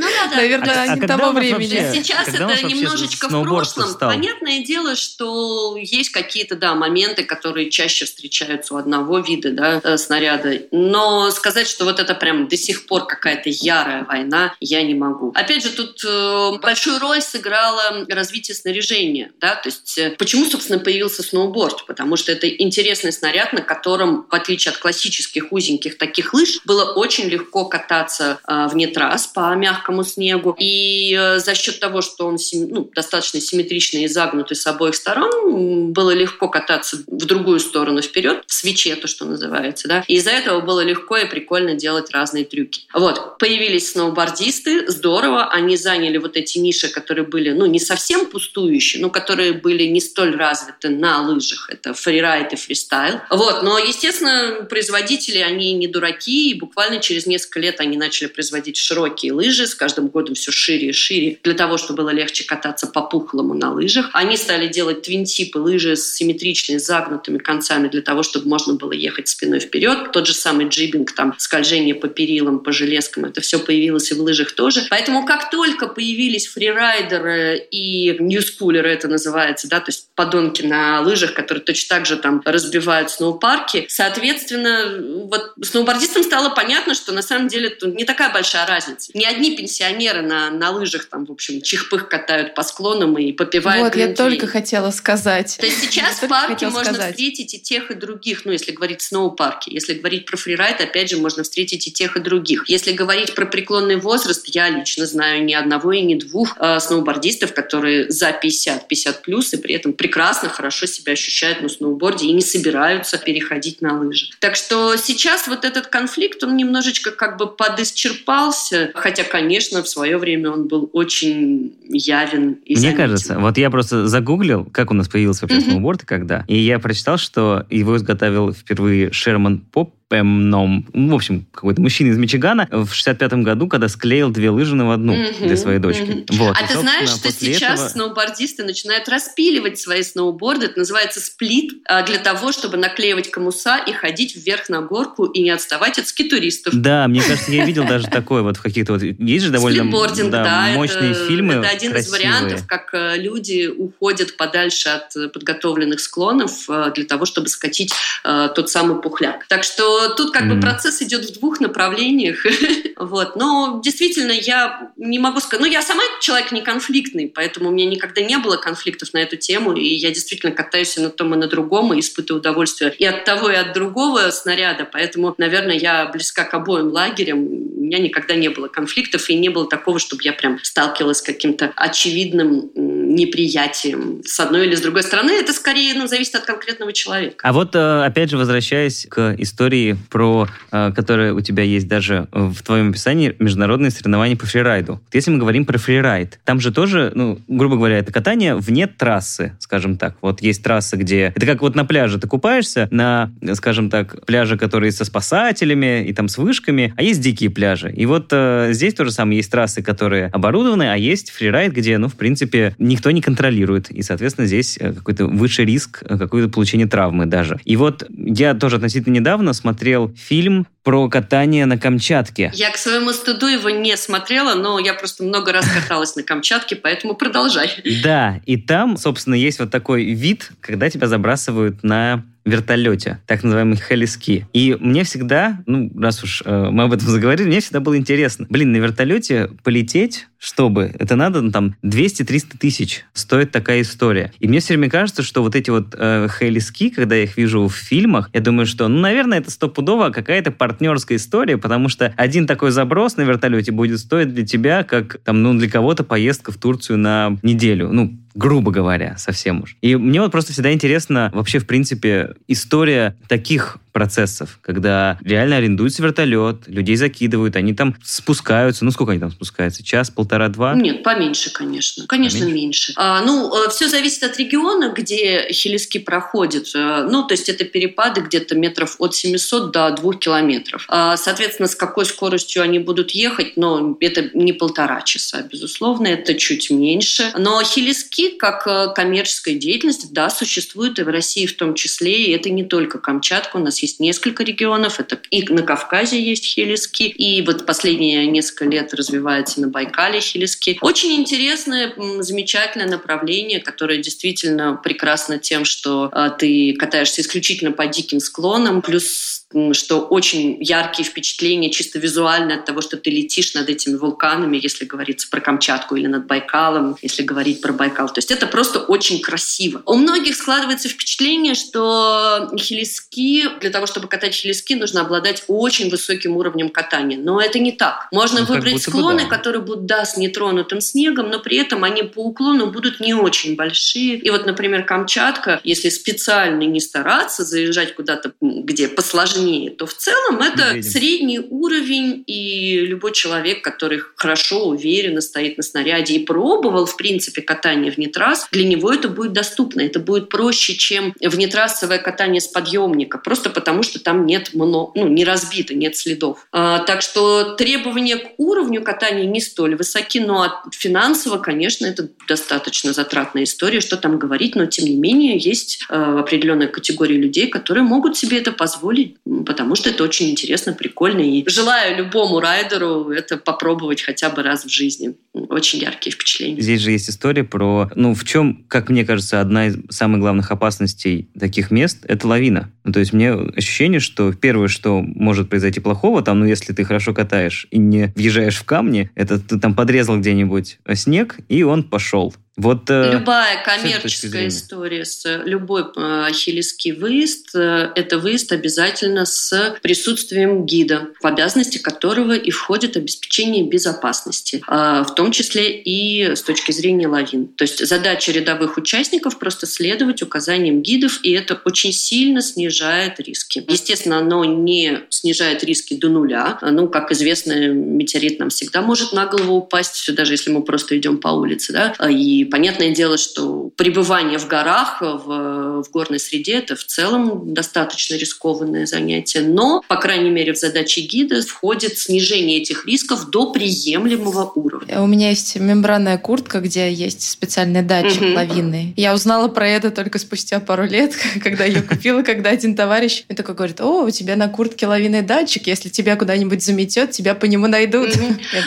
Ну 0.00 0.06
да, 0.06 0.30
да. 0.30 0.36
Наверное, 0.36 0.82
а, 0.82 0.96
не 0.96 1.04
а 1.04 1.06
того 1.06 1.32
времени. 1.32 1.52
Вообще, 1.52 1.92
Сейчас 1.92 2.28
это 2.28 2.66
немножечко 2.66 3.28
в 3.28 3.42
прошлом. 3.42 3.88
Стал? 3.88 4.10
Понятное 4.10 4.64
дело, 4.64 4.96
что 4.96 5.76
есть 5.76 6.10
какие-то, 6.10 6.56
да, 6.56 6.74
моменты, 6.74 7.24
которые 7.24 7.70
чаще 7.70 8.06
встречаются 8.06 8.74
у 8.74 8.76
одного 8.78 9.18
вида, 9.18 9.50
да, 9.50 9.80
э, 9.84 9.98
снаряда. 9.98 10.62
Но 10.70 11.30
сказать, 11.30 11.68
что 11.68 11.84
вот 11.84 12.00
это 12.00 12.14
прям 12.14 12.48
до 12.48 12.56
сих 12.56 12.86
пор 12.86 13.06
какая-то 13.06 13.50
ярая 13.50 14.04
война, 14.04 14.54
я 14.60 14.82
не 14.82 14.94
могу. 14.94 15.32
Опять 15.34 15.62
же, 15.62 15.70
тут 15.70 16.02
э, 16.02 16.58
большую 16.62 16.98
роль 16.98 17.20
сыграло 17.20 18.06
развитие 18.08 18.54
снаряжения, 18.54 19.32
да, 19.38 19.54
то 19.56 19.68
есть 19.68 19.98
э, 19.98 20.14
почему, 20.18 20.46
собственно, 20.46 20.78
появился 20.78 21.22
сноуборд? 21.22 21.84
Потому 21.86 22.16
что 22.16 22.32
это 22.32 22.48
интересный 22.48 23.12
снаряд, 23.12 23.52
на 23.52 23.60
котором, 23.60 24.26
в 24.30 24.34
отличие 24.34 24.72
от 24.72 24.78
классических 24.78 25.52
узеньких 25.52 25.98
таких 25.98 26.32
лыж, 26.32 26.60
было 26.64 26.92
очень 26.94 27.28
легко 27.28 27.66
кататься 27.66 28.40
вне 28.46 28.86
трасс 28.86 29.26
по 29.26 29.54
мягкому 29.54 29.89
мягкому 29.90 30.04
снегу. 30.04 30.56
И 30.58 31.16
э, 31.18 31.38
за 31.38 31.54
счет 31.54 31.80
того, 31.80 32.00
что 32.00 32.26
он 32.26 32.36
ну, 32.52 32.90
достаточно 32.94 33.40
симметричный 33.40 34.04
и 34.04 34.08
загнутый 34.08 34.56
с 34.56 34.66
обоих 34.66 34.94
сторон, 34.94 35.92
было 35.92 36.12
легко 36.12 36.48
кататься 36.48 36.98
в 37.06 37.26
другую 37.26 37.60
сторону 37.60 38.02
вперед, 38.02 38.42
в 38.46 38.52
свече, 38.52 38.94
то, 38.96 39.08
что 39.08 39.24
называется. 39.24 39.88
Да? 39.88 40.04
И 40.08 40.14
из-за 40.14 40.30
этого 40.30 40.60
было 40.60 40.80
легко 40.80 41.16
и 41.16 41.26
прикольно 41.26 41.74
делать 41.74 42.10
разные 42.10 42.44
трюки. 42.44 42.82
Вот. 42.94 43.38
Появились 43.38 43.92
сноубордисты, 43.92 44.90
здорово. 44.90 45.46
Они 45.52 45.76
заняли 45.76 46.18
вот 46.18 46.36
эти 46.36 46.58
ниши, 46.58 46.88
которые 46.88 47.26
были, 47.26 47.50
ну, 47.50 47.66
не 47.66 47.80
совсем 47.80 48.26
пустующие, 48.26 49.02
но 49.02 49.10
которые 49.10 49.52
были 49.52 49.84
не 49.84 50.00
столь 50.00 50.36
развиты 50.36 50.88
на 50.88 51.22
лыжах. 51.22 51.68
Это 51.70 51.94
фрирайд 51.94 52.52
и 52.52 52.56
фристайл. 52.56 53.20
Вот. 53.30 53.62
Но, 53.62 53.78
естественно, 53.78 54.66
производители, 54.68 55.38
они 55.38 55.72
не 55.72 55.86
дураки, 55.86 56.50
и 56.50 56.54
буквально 56.54 57.00
через 57.00 57.26
несколько 57.26 57.60
лет 57.60 57.80
они 57.80 57.96
начали 57.96 58.28
производить 58.28 58.76
широкие 58.76 59.32
лыжи 59.32 59.66
с 59.70 59.74
каждым 59.74 60.08
годом 60.08 60.34
все 60.34 60.52
шире 60.52 60.88
и 60.88 60.92
шире, 60.92 61.38
для 61.42 61.54
того, 61.54 61.78
чтобы 61.78 62.02
было 62.02 62.10
легче 62.10 62.44
кататься 62.44 62.86
по 62.86 63.02
пухлому 63.02 63.54
на 63.54 63.72
лыжах. 63.72 64.10
Они 64.12 64.36
стали 64.36 64.66
делать 64.68 65.02
твинтипы, 65.02 65.58
лыжи 65.58 65.96
с 65.96 66.14
симметричными, 66.14 66.78
загнутыми 66.78 67.38
концами, 67.38 67.88
для 67.88 68.02
того, 68.02 68.22
чтобы 68.22 68.48
можно 68.48 68.74
было 68.74 68.92
ехать 68.92 69.28
спиной 69.28 69.60
вперед. 69.60 70.12
Тот 70.12 70.26
же 70.26 70.34
самый 70.34 70.68
джибинг, 70.68 71.12
там, 71.12 71.34
скольжение 71.38 71.94
по 71.94 72.08
перилам, 72.08 72.60
по 72.60 72.72
железкам, 72.72 73.24
это 73.24 73.40
все 73.40 73.58
появилось 73.58 74.10
и 74.10 74.14
в 74.14 74.20
лыжах 74.20 74.52
тоже. 74.52 74.86
Поэтому 74.90 75.24
как 75.24 75.50
только 75.50 75.86
появились 75.86 76.46
фрирайдеры 76.48 77.58
и 77.70 78.16
ньюскулеры, 78.18 78.90
это 78.90 79.08
называется, 79.08 79.68
да, 79.68 79.80
то 79.80 79.88
есть 79.88 80.08
подонки 80.14 80.62
на 80.62 81.00
лыжах, 81.00 81.34
которые 81.34 81.64
точно 81.64 81.96
так 81.96 82.06
же 82.06 82.16
там 82.16 82.42
разбивают 82.44 83.10
сноупарки, 83.10 83.86
соответственно, 83.88 85.26
вот 85.26 85.52
сноубордистам 85.62 86.22
стало 86.22 86.50
понятно, 86.50 86.94
что 86.94 87.12
на 87.12 87.22
самом 87.22 87.48
деле 87.48 87.70
тут 87.70 87.94
не 87.94 88.04
такая 88.04 88.32
большая 88.32 88.66
разница. 88.66 89.10
Ни 89.14 89.24
одни 89.24 89.56
пенсионеры 89.60 90.22
на, 90.22 90.50
на 90.50 90.70
лыжах 90.70 91.04
там, 91.04 91.26
в 91.26 91.30
общем, 91.30 91.60
чихпых 91.60 92.08
катают 92.08 92.54
по 92.54 92.62
склонам 92.62 93.18
и 93.18 93.30
попивают 93.32 93.94
Вот, 93.94 93.96
я 93.96 94.14
только 94.14 94.46
хотела 94.46 94.90
сказать. 94.90 95.58
То 95.60 95.66
есть 95.66 95.82
сейчас 95.82 96.22
в 96.22 96.28
парке 96.28 96.68
можно 96.68 96.94
сказать. 96.94 97.10
встретить 97.10 97.54
и 97.54 97.60
тех, 97.60 97.90
и 97.90 97.94
других, 97.94 98.46
ну, 98.46 98.52
если 98.52 98.72
говорить 98.72 99.02
сноу-парки. 99.02 99.68
Если 99.70 99.94
говорить 99.94 100.24
про 100.24 100.38
фрирайд, 100.38 100.80
опять 100.80 101.10
же, 101.10 101.18
можно 101.18 101.42
встретить 101.42 101.86
и 101.86 101.92
тех, 101.92 102.16
и 102.16 102.20
других. 102.20 102.68
Если 102.68 102.92
говорить 102.92 103.34
про 103.34 103.44
преклонный 103.44 103.96
возраст, 103.96 104.46
я 104.46 104.70
лично 104.70 105.04
знаю 105.04 105.44
ни 105.44 105.52
одного 105.52 105.92
и 105.92 106.00
ни 106.00 106.14
двух 106.14 106.56
э, 106.58 106.80
сноубордистов, 106.80 107.52
которые 107.52 108.10
за 108.10 108.32
50, 108.32 108.88
50 108.88 109.22
плюс, 109.22 109.52
и 109.52 109.58
при 109.58 109.74
этом 109.74 109.92
прекрасно, 109.92 110.48
хорошо 110.48 110.86
себя 110.86 111.12
ощущают 111.12 111.60
на 111.60 111.68
сноуборде 111.68 112.26
и 112.26 112.32
не 112.32 112.42
собираются 112.42 113.18
переходить 113.18 113.82
на 113.82 113.98
лыжи. 114.00 114.30
Так 114.38 114.56
что 114.56 114.96
сейчас 114.96 115.48
вот 115.48 115.66
этот 115.66 115.88
конфликт, 115.88 116.42
он 116.42 116.56
немножечко 116.56 117.10
как 117.10 117.36
бы 117.36 117.46
подисчерпался, 117.46 118.90
хотя, 118.94 119.24
конечно, 119.24 119.49
конечно, 119.50 119.82
в 119.82 119.88
свое 119.88 120.16
время 120.16 120.52
он 120.52 120.68
был 120.68 120.88
очень 120.92 121.74
явен 121.88 122.52
и 122.64 122.76
Мне 122.76 122.92
кажется, 122.92 123.36
вот 123.40 123.58
я 123.58 123.68
просто 123.68 124.06
загуглил, 124.06 124.64
как 124.64 124.92
у 124.92 124.94
нас 124.94 125.08
появился 125.08 125.42
вообще 125.42 125.58
mm-hmm. 125.58 125.70
сноуборд 125.70 126.04
и 126.04 126.06
когда, 126.06 126.44
и 126.46 126.56
я 126.56 126.78
прочитал, 126.78 127.18
что 127.18 127.66
его 127.68 127.96
изготовил 127.96 128.52
впервые 128.52 129.10
Шерман 129.10 129.58
Поп 129.58 129.92
Пэмном, 130.10 130.88
ну, 130.92 131.12
в 131.12 131.14
общем, 131.14 131.46
какой-то 131.52 131.80
мужчина 131.80 132.10
из 132.10 132.18
Мичигана 132.18 132.66
в 132.68 132.90
65-м 132.90 133.44
году, 133.44 133.68
когда 133.68 133.88
склеил 133.88 134.30
две 134.30 134.50
лыжи 134.50 134.74
в 134.74 134.90
одну 134.90 135.14
mm-hmm, 135.14 135.46
для 135.46 135.56
своей 135.56 135.78
дочки. 135.78 136.02
Mm-hmm. 136.02 136.26
Вот. 136.32 136.56
А 136.60 136.64
и, 136.64 136.66
ты 136.66 136.78
знаешь, 136.78 137.10
что 137.10 137.30
сейчас 137.30 137.74
этого... 137.74 137.88
сноубордисты 137.88 138.64
начинают 138.64 139.08
распиливать 139.08 139.78
свои 139.78 140.02
сноуборды, 140.02 140.66
это 140.66 140.80
называется 140.80 141.20
сплит, 141.20 141.74
а, 141.86 142.02
для 142.02 142.18
того, 142.18 142.50
чтобы 142.50 142.76
наклеивать 142.76 143.30
комуса 143.30 143.78
и 143.86 143.92
ходить 143.92 144.34
вверх 144.34 144.68
на 144.68 144.80
горку 144.80 145.26
и 145.26 145.42
не 145.42 145.50
отставать 145.50 146.00
от 146.00 146.08
скитуристов. 146.08 146.74
Да, 146.74 147.06
мне 147.06 147.22
кажется, 147.22 147.52
я 147.52 147.64
видел 147.64 147.86
даже 147.86 148.08
такое 148.08 148.42
вот 148.42 148.56
в 148.56 148.62
каких-то 148.62 148.94
вот... 148.94 149.02
Есть 149.02 149.44
же 149.44 149.52
довольно 149.52 149.88
да, 150.28 150.42
да, 150.42 150.66
мощные 150.74 151.12
это, 151.12 151.26
фильмы 151.26 151.54
Это 151.54 151.68
один 151.68 151.92
красивые. 151.92 152.00
из 152.00 152.24
вариантов, 152.24 152.66
как 152.66 152.92
э, 152.94 153.16
люди 153.16 153.68
уходят 153.68 154.36
подальше 154.36 154.88
от 154.88 155.32
подготовленных 155.32 156.00
склонов 156.00 156.68
э, 156.68 156.90
для 156.96 157.04
того, 157.04 157.26
чтобы 157.26 157.46
скатить 157.46 157.92
э, 158.24 158.48
тот 158.56 158.70
самый 158.70 159.00
пухляк. 159.00 159.46
Так 159.46 159.62
что 159.62 159.99
тут 160.08 160.32
как 160.32 160.44
mm. 160.44 160.54
бы 160.54 160.60
процесс 160.60 161.02
идет 161.02 161.24
в 161.24 161.38
двух 161.38 161.60
направлениях. 161.60 162.44
вот. 162.96 163.36
Но 163.36 163.80
действительно, 163.82 164.32
я 164.32 164.90
не 164.96 165.18
могу 165.18 165.40
сказать... 165.40 165.60
Ну, 165.60 165.70
я 165.70 165.82
сама 165.82 166.02
человек 166.20 166.52
не 166.52 166.62
конфликтный, 166.62 167.28
поэтому 167.28 167.68
у 167.68 167.72
меня 167.72 167.86
никогда 167.86 168.20
не 168.22 168.38
было 168.38 168.56
конфликтов 168.56 169.12
на 169.12 169.18
эту 169.18 169.36
тему, 169.36 169.74
и 169.74 169.86
я 169.86 170.10
действительно 170.10 170.52
катаюсь 170.52 170.96
и 170.96 171.00
на 171.00 171.10
том, 171.10 171.34
и 171.34 171.36
на 171.36 171.46
другом, 171.46 171.94
и 171.94 172.00
испытываю 172.00 172.40
удовольствие 172.40 172.94
и 172.98 173.04
от 173.04 173.24
того, 173.24 173.50
и 173.50 173.54
от 173.54 173.72
другого 173.72 174.30
снаряда. 174.30 174.88
Поэтому, 174.90 175.34
наверное, 175.38 175.76
я 175.76 176.06
близка 176.06 176.44
к 176.44 176.54
обоим 176.54 176.88
лагерям. 176.88 177.38
У 177.40 177.82
меня 177.82 177.98
никогда 177.98 178.34
не 178.34 178.48
было 178.48 178.68
конфликтов, 178.68 179.28
и 179.30 179.34
не 179.34 179.48
было 179.48 179.68
такого, 179.68 179.98
чтобы 179.98 180.22
я 180.24 180.32
прям 180.32 180.58
сталкивалась 180.62 181.18
с 181.18 181.22
каким-то 181.22 181.72
очевидным 181.76 182.70
неприятием 182.74 184.22
с 184.24 184.38
одной 184.40 184.66
или 184.66 184.74
с 184.74 184.80
другой 184.80 185.02
стороны. 185.02 185.30
Это 185.32 185.52
скорее 185.52 185.94
ну, 185.94 186.06
зависит 186.06 186.34
от 186.34 186.44
конкретного 186.44 186.92
человека. 186.92 187.36
А 187.46 187.52
вот, 187.52 187.74
э, 187.74 188.04
опять 188.04 188.30
же, 188.30 188.36
возвращаясь 188.36 189.06
к 189.08 189.34
истории, 189.38 189.89
про, 190.10 190.48
э, 190.72 190.92
которая 190.94 191.32
у 191.32 191.40
тебя 191.40 191.62
есть 191.62 191.88
даже 191.88 192.28
в 192.32 192.62
твоем 192.62 192.90
описании, 192.90 193.34
международные 193.38 193.90
соревнования 193.90 194.36
по 194.36 194.46
фрирайду. 194.46 195.00
Если 195.12 195.30
мы 195.30 195.38
говорим 195.38 195.64
про 195.64 195.78
фрирайд, 195.78 196.40
там 196.44 196.60
же 196.60 196.72
тоже, 196.72 197.12
ну, 197.14 197.38
грубо 197.48 197.76
говоря, 197.76 197.98
это 197.98 198.12
катание 198.12 198.54
вне 198.54 198.86
трассы, 198.86 199.52
скажем 199.58 199.96
так. 199.96 200.16
Вот 200.20 200.42
есть 200.42 200.62
трасса, 200.62 200.96
где... 200.96 201.32
Это 201.34 201.46
как 201.46 201.62
вот 201.62 201.74
на 201.74 201.84
пляже 201.84 202.18
ты 202.18 202.26
купаешься, 202.26 202.88
на, 202.90 203.30
скажем 203.54 203.90
так, 203.90 204.24
пляже, 204.24 204.56
которые 204.56 204.92
со 204.92 205.04
спасателями 205.04 206.04
и 206.04 206.12
там 206.12 206.28
с 206.28 206.38
вышками, 206.38 206.94
а 206.96 207.02
есть 207.02 207.20
дикие 207.20 207.50
пляжи. 207.50 207.92
И 207.92 208.06
вот 208.06 208.28
э, 208.32 208.70
здесь 208.72 208.94
тоже 208.94 209.10
самое 209.10 209.38
есть 209.38 209.50
трассы, 209.50 209.82
которые 209.82 210.26
оборудованы, 210.26 210.92
а 210.92 210.96
есть 210.96 211.30
фрирайд, 211.30 211.72
где, 211.72 211.98
ну, 211.98 212.08
в 212.08 212.14
принципе, 212.14 212.74
никто 212.78 213.10
не 213.10 213.20
контролирует. 213.20 213.90
И, 213.90 214.02
соответственно, 214.02 214.46
здесь 214.46 214.78
э, 214.80 214.92
какой-то 214.92 215.26
высший 215.26 215.64
риск 215.64 216.02
э, 216.02 216.18
какое-то 216.18 216.50
получение 216.50 216.86
травмы 216.86 217.26
даже. 217.26 217.58
И 217.64 217.76
вот 217.76 218.06
я 218.10 218.54
тоже 218.54 218.76
относительно 218.76 219.14
недавно 219.14 219.52
смотрел 219.52 219.79
фильм 220.16 220.66
про 220.82 221.08
катание 221.08 221.66
на 221.66 221.78
Камчатке. 221.78 222.50
Я 222.54 222.70
к 222.70 222.76
своему 222.76 223.12
стыду 223.12 223.46
его 223.46 223.70
не 223.70 223.96
смотрела, 223.96 224.54
но 224.54 224.78
я 224.78 224.94
просто 224.94 225.24
много 225.24 225.52
раз 225.52 225.66
каталась 225.68 226.16
на 226.16 226.22
Камчатке, 226.22 226.76
поэтому 226.76 227.14
продолжай. 227.14 227.70
Да, 228.02 228.40
и 228.46 228.56
там, 228.56 228.96
собственно, 228.96 229.34
есть 229.34 229.58
вот 229.58 229.70
такой 229.70 230.04
вид, 230.04 230.52
когда 230.60 230.88
тебя 230.88 231.06
забрасывают 231.06 231.82
на 231.82 232.24
вертолете, 232.44 233.20
так 233.26 233.42
называемый 233.42 233.76
хелиски. 233.76 234.46
И 234.52 234.76
мне 234.80 235.04
всегда, 235.04 235.62
ну, 235.66 235.90
раз 235.98 236.22
уж 236.22 236.42
э, 236.44 236.68
мы 236.70 236.84
об 236.84 236.92
этом 236.92 237.08
заговорили, 237.08 237.46
мне 237.46 237.60
всегда 237.60 237.80
было 237.80 237.96
интересно. 237.96 238.46
Блин, 238.48 238.72
на 238.72 238.78
вертолете 238.78 239.50
полететь, 239.62 240.26
чтобы, 240.40 240.90
это 240.98 241.16
надо, 241.16 241.42
ну, 241.42 241.50
там, 241.52 241.76
200-300 241.84 242.58
тысяч 242.58 243.04
стоит 243.12 243.52
такая 243.52 243.82
история. 243.82 244.32
И 244.40 244.48
мне 244.48 244.60
все 244.60 244.68
время 244.74 244.88
кажется, 244.88 245.22
что 245.22 245.42
вот 245.42 245.54
эти 245.54 245.68
вот 245.68 245.94
э, 245.96 246.28
хелиски, 246.28 246.88
когда 246.88 247.14
я 247.14 247.24
их 247.24 247.36
вижу 247.36 247.68
в 247.68 247.74
фильмах, 247.74 248.30
я 248.32 248.40
думаю, 248.40 248.64
что, 248.64 248.88
ну, 248.88 249.00
наверное, 249.00 249.38
это 249.38 249.50
стопудово 249.50 250.08
какая-то 250.08 250.50
партнерская 250.50 251.18
история, 251.18 251.58
потому 251.58 251.90
что 251.90 252.14
один 252.16 252.46
такой 252.46 252.70
заброс 252.70 253.18
на 253.18 253.22
вертолете 253.22 253.70
будет 253.70 253.98
стоить 253.98 254.32
для 254.32 254.46
тебя, 254.46 254.82
как, 254.82 255.18
там, 255.18 255.42
ну, 255.42 255.52
для 255.52 255.68
кого-то 255.68 256.04
поездка 256.04 256.52
в 256.52 256.56
Турцию 256.56 256.96
на 256.96 257.36
неделю. 257.42 257.90
Ну, 257.92 258.18
грубо 258.34 258.70
говоря, 258.70 259.16
совсем 259.18 259.62
уж. 259.62 259.76
И 259.82 259.96
мне 259.96 260.20
вот 260.20 260.32
просто 260.32 260.52
всегда 260.52 260.72
интересно 260.72 261.30
вообще, 261.34 261.58
в 261.58 261.66
принципе, 261.66 262.34
история 262.48 263.16
таких 263.28 263.78
процессов, 264.00 264.58
когда 264.62 265.18
реально 265.22 265.58
арендуется 265.58 266.02
вертолет, 266.02 266.66
людей 266.66 266.96
закидывают, 266.96 267.54
они 267.54 267.74
там 267.74 267.94
спускаются. 268.02 268.82
Ну, 268.82 268.90
сколько 268.92 269.12
они 269.12 269.20
там 269.20 269.30
спускаются? 269.30 269.82
Час, 269.82 270.08
полтора, 270.08 270.48
два? 270.48 270.74
Нет, 270.74 271.02
поменьше, 271.02 271.52
конечно. 271.52 272.06
Конечно, 272.06 272.40
поменьше. 272.40 272.54
меньше. 272.54 272.92
А, 272.96 273.22
ну, 273.22 273.52
э, 273.54 273.68
все 273.68 273.88
зависит 273.88 274.22
от 274.22 274.38
региона, 274.38 274.94
где 274.96 275.48
хелиски 275.52 275.98
проходят. 275.98 276.68
Э, 276.74 277.06
ну, 277.10 277.26
то 277.26 277.34
есть 277.34 277.50
это 277.50 277.64
перепады 277.64 278.22
где-то 278.22 278.54
метров 278.54 278.96
от 278.98 279.14
700 279.14 279.70
до 279.70 279.90
2 279.90 280.14
километров. 280.14 280.86
А, 280.88 281.18
соответственно, 281.18 281.68
с 281.68 281.74
какой 281.74 282.06
скоростью 282.06 282.62
они 282.62 282.78
будут 282.78 283.10
ехать, 283.10 283.58
но 283.58 283.98
это 284.00 284.30
не 284.32 284.54
полтора 284.54 285.02
часа, 285.02 285.42
безусловно, 285.42 286.06
это 286.06 286.32
чуть 286.36 286.70
меньше. 286.70 287.34
Но 287.36 287.62
хелиски, 287.62 288.30
как 288.30 288.66
э, 288.66 288.94
коммерческая 288.94 289.56
деятельность, 289.56 290.10
да, 290.14 290.30
существует 290.30 290.98
и 290.98 291.02
в 291.02 291.08
России 291.08 291.44
в 291.44 291.54
том 291.54 291.74
числе, 291.74 292.24
и 292.24 292.30
это 292.30 292.48
не 292.48 292.64
только 292.64 292.98
Камчатка, 292.98 293.58
у 293.58 293.60
нас 293.60 293.82
есть 293.82 293.89
несколько 293.98 294.44
регионов, 294.44 295.00
это 295.00 295.18
и 295.30 295.42
на 295.52 295.62
Кавказе 295.62 296.22
есть 296.22 296.44
хелиски, 296.44 297.04
и 297.04 297.42
вот 297.42 297.66
последние 297.66 298.26
несколько 298.26 298.66
лет 298.66 298.94
развивается 298.94 299.60
на 299.60 299.68
Байкале 299.68 300.20
хелиски. 300.20 300.78
Очень 300.80 301.16
интересное, 301.16 301.92
замечательное 302.20 302.86
направление, 302.88 303.60
которое 303.60 303.98
действительно 303.98 304.78
прекрасно 304.82 305.38
тем, 305.38 305.64
что 305.64 306.10
э, 306.12 306.30
ты 306.38 306.74
катаешься 306.74 307.22
исключительно 307.22 307.72
по 307.72 307.86
диким 307.86 308.20
склонам, 308.20 308.82
плюс 308.82 309.39
что 309.72 310.00
очень 310.00 310.62
яркие 310.62 311.08
впечатления 311.08 311.70
чисто 311.70 311.98
визуально 311.98 312.54
от 312.54 312.64
того, 312.64 312.80
что 312.80 312.96
ты 312.96 313.10
летишь 313.10 313.54
над 313.54 313.68
этими 313.68 313.96
вулканами, 313.96 314.56
если 314.56 314.84
говорится 314.84 315.28
про 315.28 315.40
Камчатку 315.40 315.96
или 315.96 316.06
над 316.06 316.26
Байкалом, 316.26 316.96
если 317.02 317.22
говорить 317.22 317.60
про 317.60 317.72
Байкал. 317.72 318.08
То 318.08 318.18
есть 318.18 318.30
это 318.30 318.46
просто 318.46 318.78
очень 318.78 319.20
красиво. 319.20 319.82
У 319.86 319.94
многих 319.94 320.36
складывается 320.36 320.88
впечатление, 320.88 321.54
что 321.54 322.50
хелиски, 322.56 323.48
для 323.60 323.70
того, 323.70 323.86
чтобы 323.86 324.06
катать 324.06 324.34
хелиски, 324.34 324.74
нужно 324.74 325.00
обладать 325.00 325.44
очень 325.48 325.90
высоким 325.90 326.36
уровнем 326.36 326.68
катания. 326.68 327.18
Но 327.18 327.40
это 327.40 327.58
не 327.58 327.72
так. 327.72 328.06
Можно 328.12 328.40
ну, 328.40 328.46
выбрать 328.46 328.80
склоны, 328.80 329.22
да. 329.22 329.28
которые 329.28 329.62
будут, 329.62 329.86
да, 329.86 330.04
с 330.04 330.16
нетронутым 330.16 330.80
снегом, 330.80 331.28
но 331.28 331.40
при 331.40 331.56
этом 331.56 331.82
они 331.82 332.04
по 332.04 332.20
уклону 332.20 332.70
будут 332.70 333.00
не 333.00 333.14
очень 333.14 333.56
большие. 333.56 334.16
И 334.16 334.30
вот, 334.30 334.46
например, 334.46 334.84
Камчатка, 334.84 335.60
если 335.64 335.88
специально 335.88 336.62
не 336.62 336.80
стараться 336.80 337.44
заезжать 337.44 337.96
куда-то, 337.96 338.32
где 338.40 338.86
посложнее 338.86 339.39
сложнее, 339.40 339.70
то 339.70 339.86
в 339.86 339.94
целом 339.94 340.40
это 340.40 340.82
средний 340.82 341.40
уровень, 341.40 342.22
и 342.26 342.80
любой 342.80 343.12
человек, 343.12 343.62
который 343.62 344.00
хорошо, 344.16 344.68
уверенно 344.68 345.20
стоит 345.20 345.56
на 345.56 345.62
снаряде 345.62 346.14
и 346.14 346.24
пробовал, 346.24 346.86
в 346.86 346.96
принципе, 346.96 347.42
катание 347.42 347.92
в 347.92 347.98
нетрас, 347.98 348.48
для 348.52 348.64
него 348.64 348.92
это 348.92 349.08
будет 349.08 349.32
доступно. 349.32 349.80
Это 349.80 349.98
будет 350.00 350.28
проще, 350.28 350.74
чем 350.74 351.14
внетрассовое 351.20 351.98
катание 351.98 352.40
с 352.40 352.48
подъемника, 352.48 353.18
просто 353.18 353.50
потому 353.50 353.82
что 353.82 353.98
там 353.98 354.26
нет 354.26 354.54
много, 354.54 354.92
ну, 354.94 355.08
не 355.08 355.24
разбито, 355.24 355.74
нет 355.74 355.96
следов. 355.96 356.46
А, 356.52 356.80
так 356.80 357.02
что 357.02 357.54
требования 357.54 358.16
к 358.16 358.30
уровню 358.38 358.82
катания 358.82 359.24
не 359.24 359.40
столь 359.40 359.76
высоки, 359.76 360.20
но 360.20 360.42
от 360.42 360.74
финансово, 360.74 361.38
конечно, 361.38 361.86
это 361.86 362.08
достаточно 362.28 362.92
затратная 362.92 363.44
история, 363.44 363.80
что 363.80 363.96
там 363.96 364.18
говорить, 364.18 364.54
но 364.54 364.66
тем 364.66 364.84
не 364.84 364.96
менее 364.96 365.38
есть 365.38 365.84
э, 365.88 365.94
определенная 365.94 366.68
категория 366.68 367.16
людей, 367.16 367.48
которые 367.48 367.84
могут 367.84 368.16
себе 368.16 368.38
это 368.38 368.52
позволить 368.52 369.16
потому 369.46 369.76
что 369.76 369.90
это 369.90 370.04
очень 370.04 370.30
интересно, 370.30 370.72
прикольно. 370.72 371.20
И 371.20 371.48
желаю 371.48 371.96
любому 371.96 372.40
райдеру 372.40 373.10
это 373.10 373.36
попробовать 373.36 374.02
хотя 374.02 374.30
бы 374.30 374.42
раз 374.42 374.64
в 374.64 374.70
жизни. 374.70 375.14
Очень 375.32 375.80
яркие 375.80 376.14
впечатления. 376.14 376.60
Здесь 376.60 376.80
же 376.80 376.90
есть 376.90 377.08
история 377.08 377.44
про... 377.44 377.90
Ну, 377.94 378.14
в 378.14 378.24
чем, 378.24 378.64
как 378.68 378.90
мне 378.90 379.04
кажется, 379.04 379.40
одна 379.40 379.68
из 379.68 379.76
самых 379.90 380.20
главных 380.20 380.50
опасностей 380.50 381.28
таких 381.38 381.70
мест— 381.70 382.04
это 382.08 382.26
лавина. 382.26 382.72
Ну, 382.84 382.92
то 382.92 383.00
есть 383.00 383.12
мне 383.12 383.32
ощущение, 383.32 384.00
что 384.00 384.32
первое, 384.32 384.68
что 384.68 385.00
может 385.00 385.48
произойти 385.48 385.80
плохого, 385.80 386.22
там, 386.22 386.40
ну, 386.40 386.46
если 386.46 386.72
ты 386.72 386.84
хорошо 386.84 387.14
катаешь 387.14 387.66
и 387.70 387.78
не 387.78 388.12
въезжаешь 388.16 388.56
в 388.56 388.64
камни, 388.64 389.10
это 389.14 389.38
ты 389.38 389.58
там 389.58 389.74
подрезал 389.74 390.18
где-нибудь 390.18 390.78
снег, 390.94 391.38
и 391.48 391.62
он 391.62 391.84
пошел. 391.84 392.34
Вот, 392.60 392.90
э, 392.90 393.12
Любая 393.12 393.64
коммерческая 393.64 394.48
история 394.48 395.06
с 395.06 395.24
любой 395.46 395.84
э, 395.96 396.26
хилиский 396.32 396.92
выезд, 396.92 397.54
э, 397.54 397.90
это 397.94 398.18
выезд 398.18 398.52
обязательно 398.52 399.24
с 399.24 399.76
присутствием 399.80 400.66
гида, 400.66 401.08
в 401.22 401.26
обязанности 401.26 401.78
которого 401.78 402.36
и 402.36 402.50
входит 402.50 402.98
обеспечение 402.98 403.66
безопасности, 403.66 404.62
в 404.66 405.14
том 405.16 405.32
числе 405.32 405.80
и 405.80 406.34
с 406.34 406.42
точки 406.42 406.72
зрения 406.72 407.08
лавин. 407.08 407.48
То 407.48 407.62
есть 407.62 407.86
задача 407.86 408.32
рядовых 408.32 408.76
участников 408.76 409.38
просто 409.38 409.66
следовать 409.66 410.22
указаниям 410.22 410.82
гидов, 410.82 411.20
и 411.22 411.32
это 411.32 411.60
очень 411.64 411.92
сильно 411.92 412.42
снижает 412.42 413.20
риски. 413.20 413.64
Естественно, 413.68 414.18
оно 414.18 414.44
не 414.44 415.00
снижает 415.08 415.64
риски 415.64 415.94
до 415.94 416.08
нуля. 416.08 416.58
Ну, 416.62 416.88
как 416.88 417.10
известно, 417.12 417.68
метеорит 417.68 418.38
нам 418.38 418.50
всегда 418.50 418.82
может 418.82 419.12
на 419.12 419.26
голову 419.26 419.56
упасть, 419.56 420.14
даже 420.14 420.34
если 420.34 420.50
мы 420.50 420.62
просто 420.62 420.98
идем 420.98 421.18
по 421.18 421.28
улице, 421.28 421.72
да, 421.72 421.94
и 422.08 422.49
понятное 422.50 422.94
дело, 422.94 423.16
что 423.16 423.70
пребывание 423.76 424.38
в 424.38 424.46
горах, 424.46 425.00
в, 425.00 425.82
в 425.82 425.90
горной 425.90 426.20
среде, 426.20 426.54
это 426.54 426.76
в 426.76 426.84
целом 426.84 427.54
достаточно 427.54 428.14
рискованное 428.14 428.86
занятие. 428.86 429.40
Но, 429.40 429.82
по 429.88 429.96
крайней 429.96 430.30
мере, 430.30 430.52
в 430.52 430.58
задачи 430.58 431.00
гида 431.00 431.42
входит 431.42 431.98
снижение 431.98 432.58
этих 432.58 432.86
рисков 432.86 433.30
до 433.30 433.52
приемлемого 433.52 434.52
уровня. 434.54 435.00
У 435.00 435.06
меня 435.06 435.30
есть 435.30 435.56
мембранная 435.56 436.18
куртка, 436.18 436.60
где 436.60 436.92
есть 436.92 437.28
специальный 437.28 437.82
датчик 437.82 438.22
угу. 438.22 438.34
лавины. 438.34 438.92
Я 438.96 439.14
узнала 439.14 439.48
про 439.48 439.68
это 439.68 439.90
только 439.90 440.18
спустя 440.18 440.60
пару 440.60 440.86
лет, 440.86 441.14
когда 441.42 441.64
ее 441.64 441.82
купила, 441.82 442.22
когда 442.22 442.50
один 442.50 442.74
товарищ 442.76 443.24
мне 443.28 443.36
такой 443.36 443.54
говорит, 443.54 443.80
о, 443.80 444.04
у 444.04 444.10
тебя 444.10 444.36
на 444.36 444.48
куртке 444.48 444.86
лавинный 444.86 445.22
датчик, 445.22 445.66
если 445.66 445.88
тебя 445.88 446.16
куда-нибудь 446.16 446.62
заметет, 446.62 447.12
тебя 447.12 447.34
по 447.34 447.46
нему 447.46 447.66
найдут. 447.66 448.10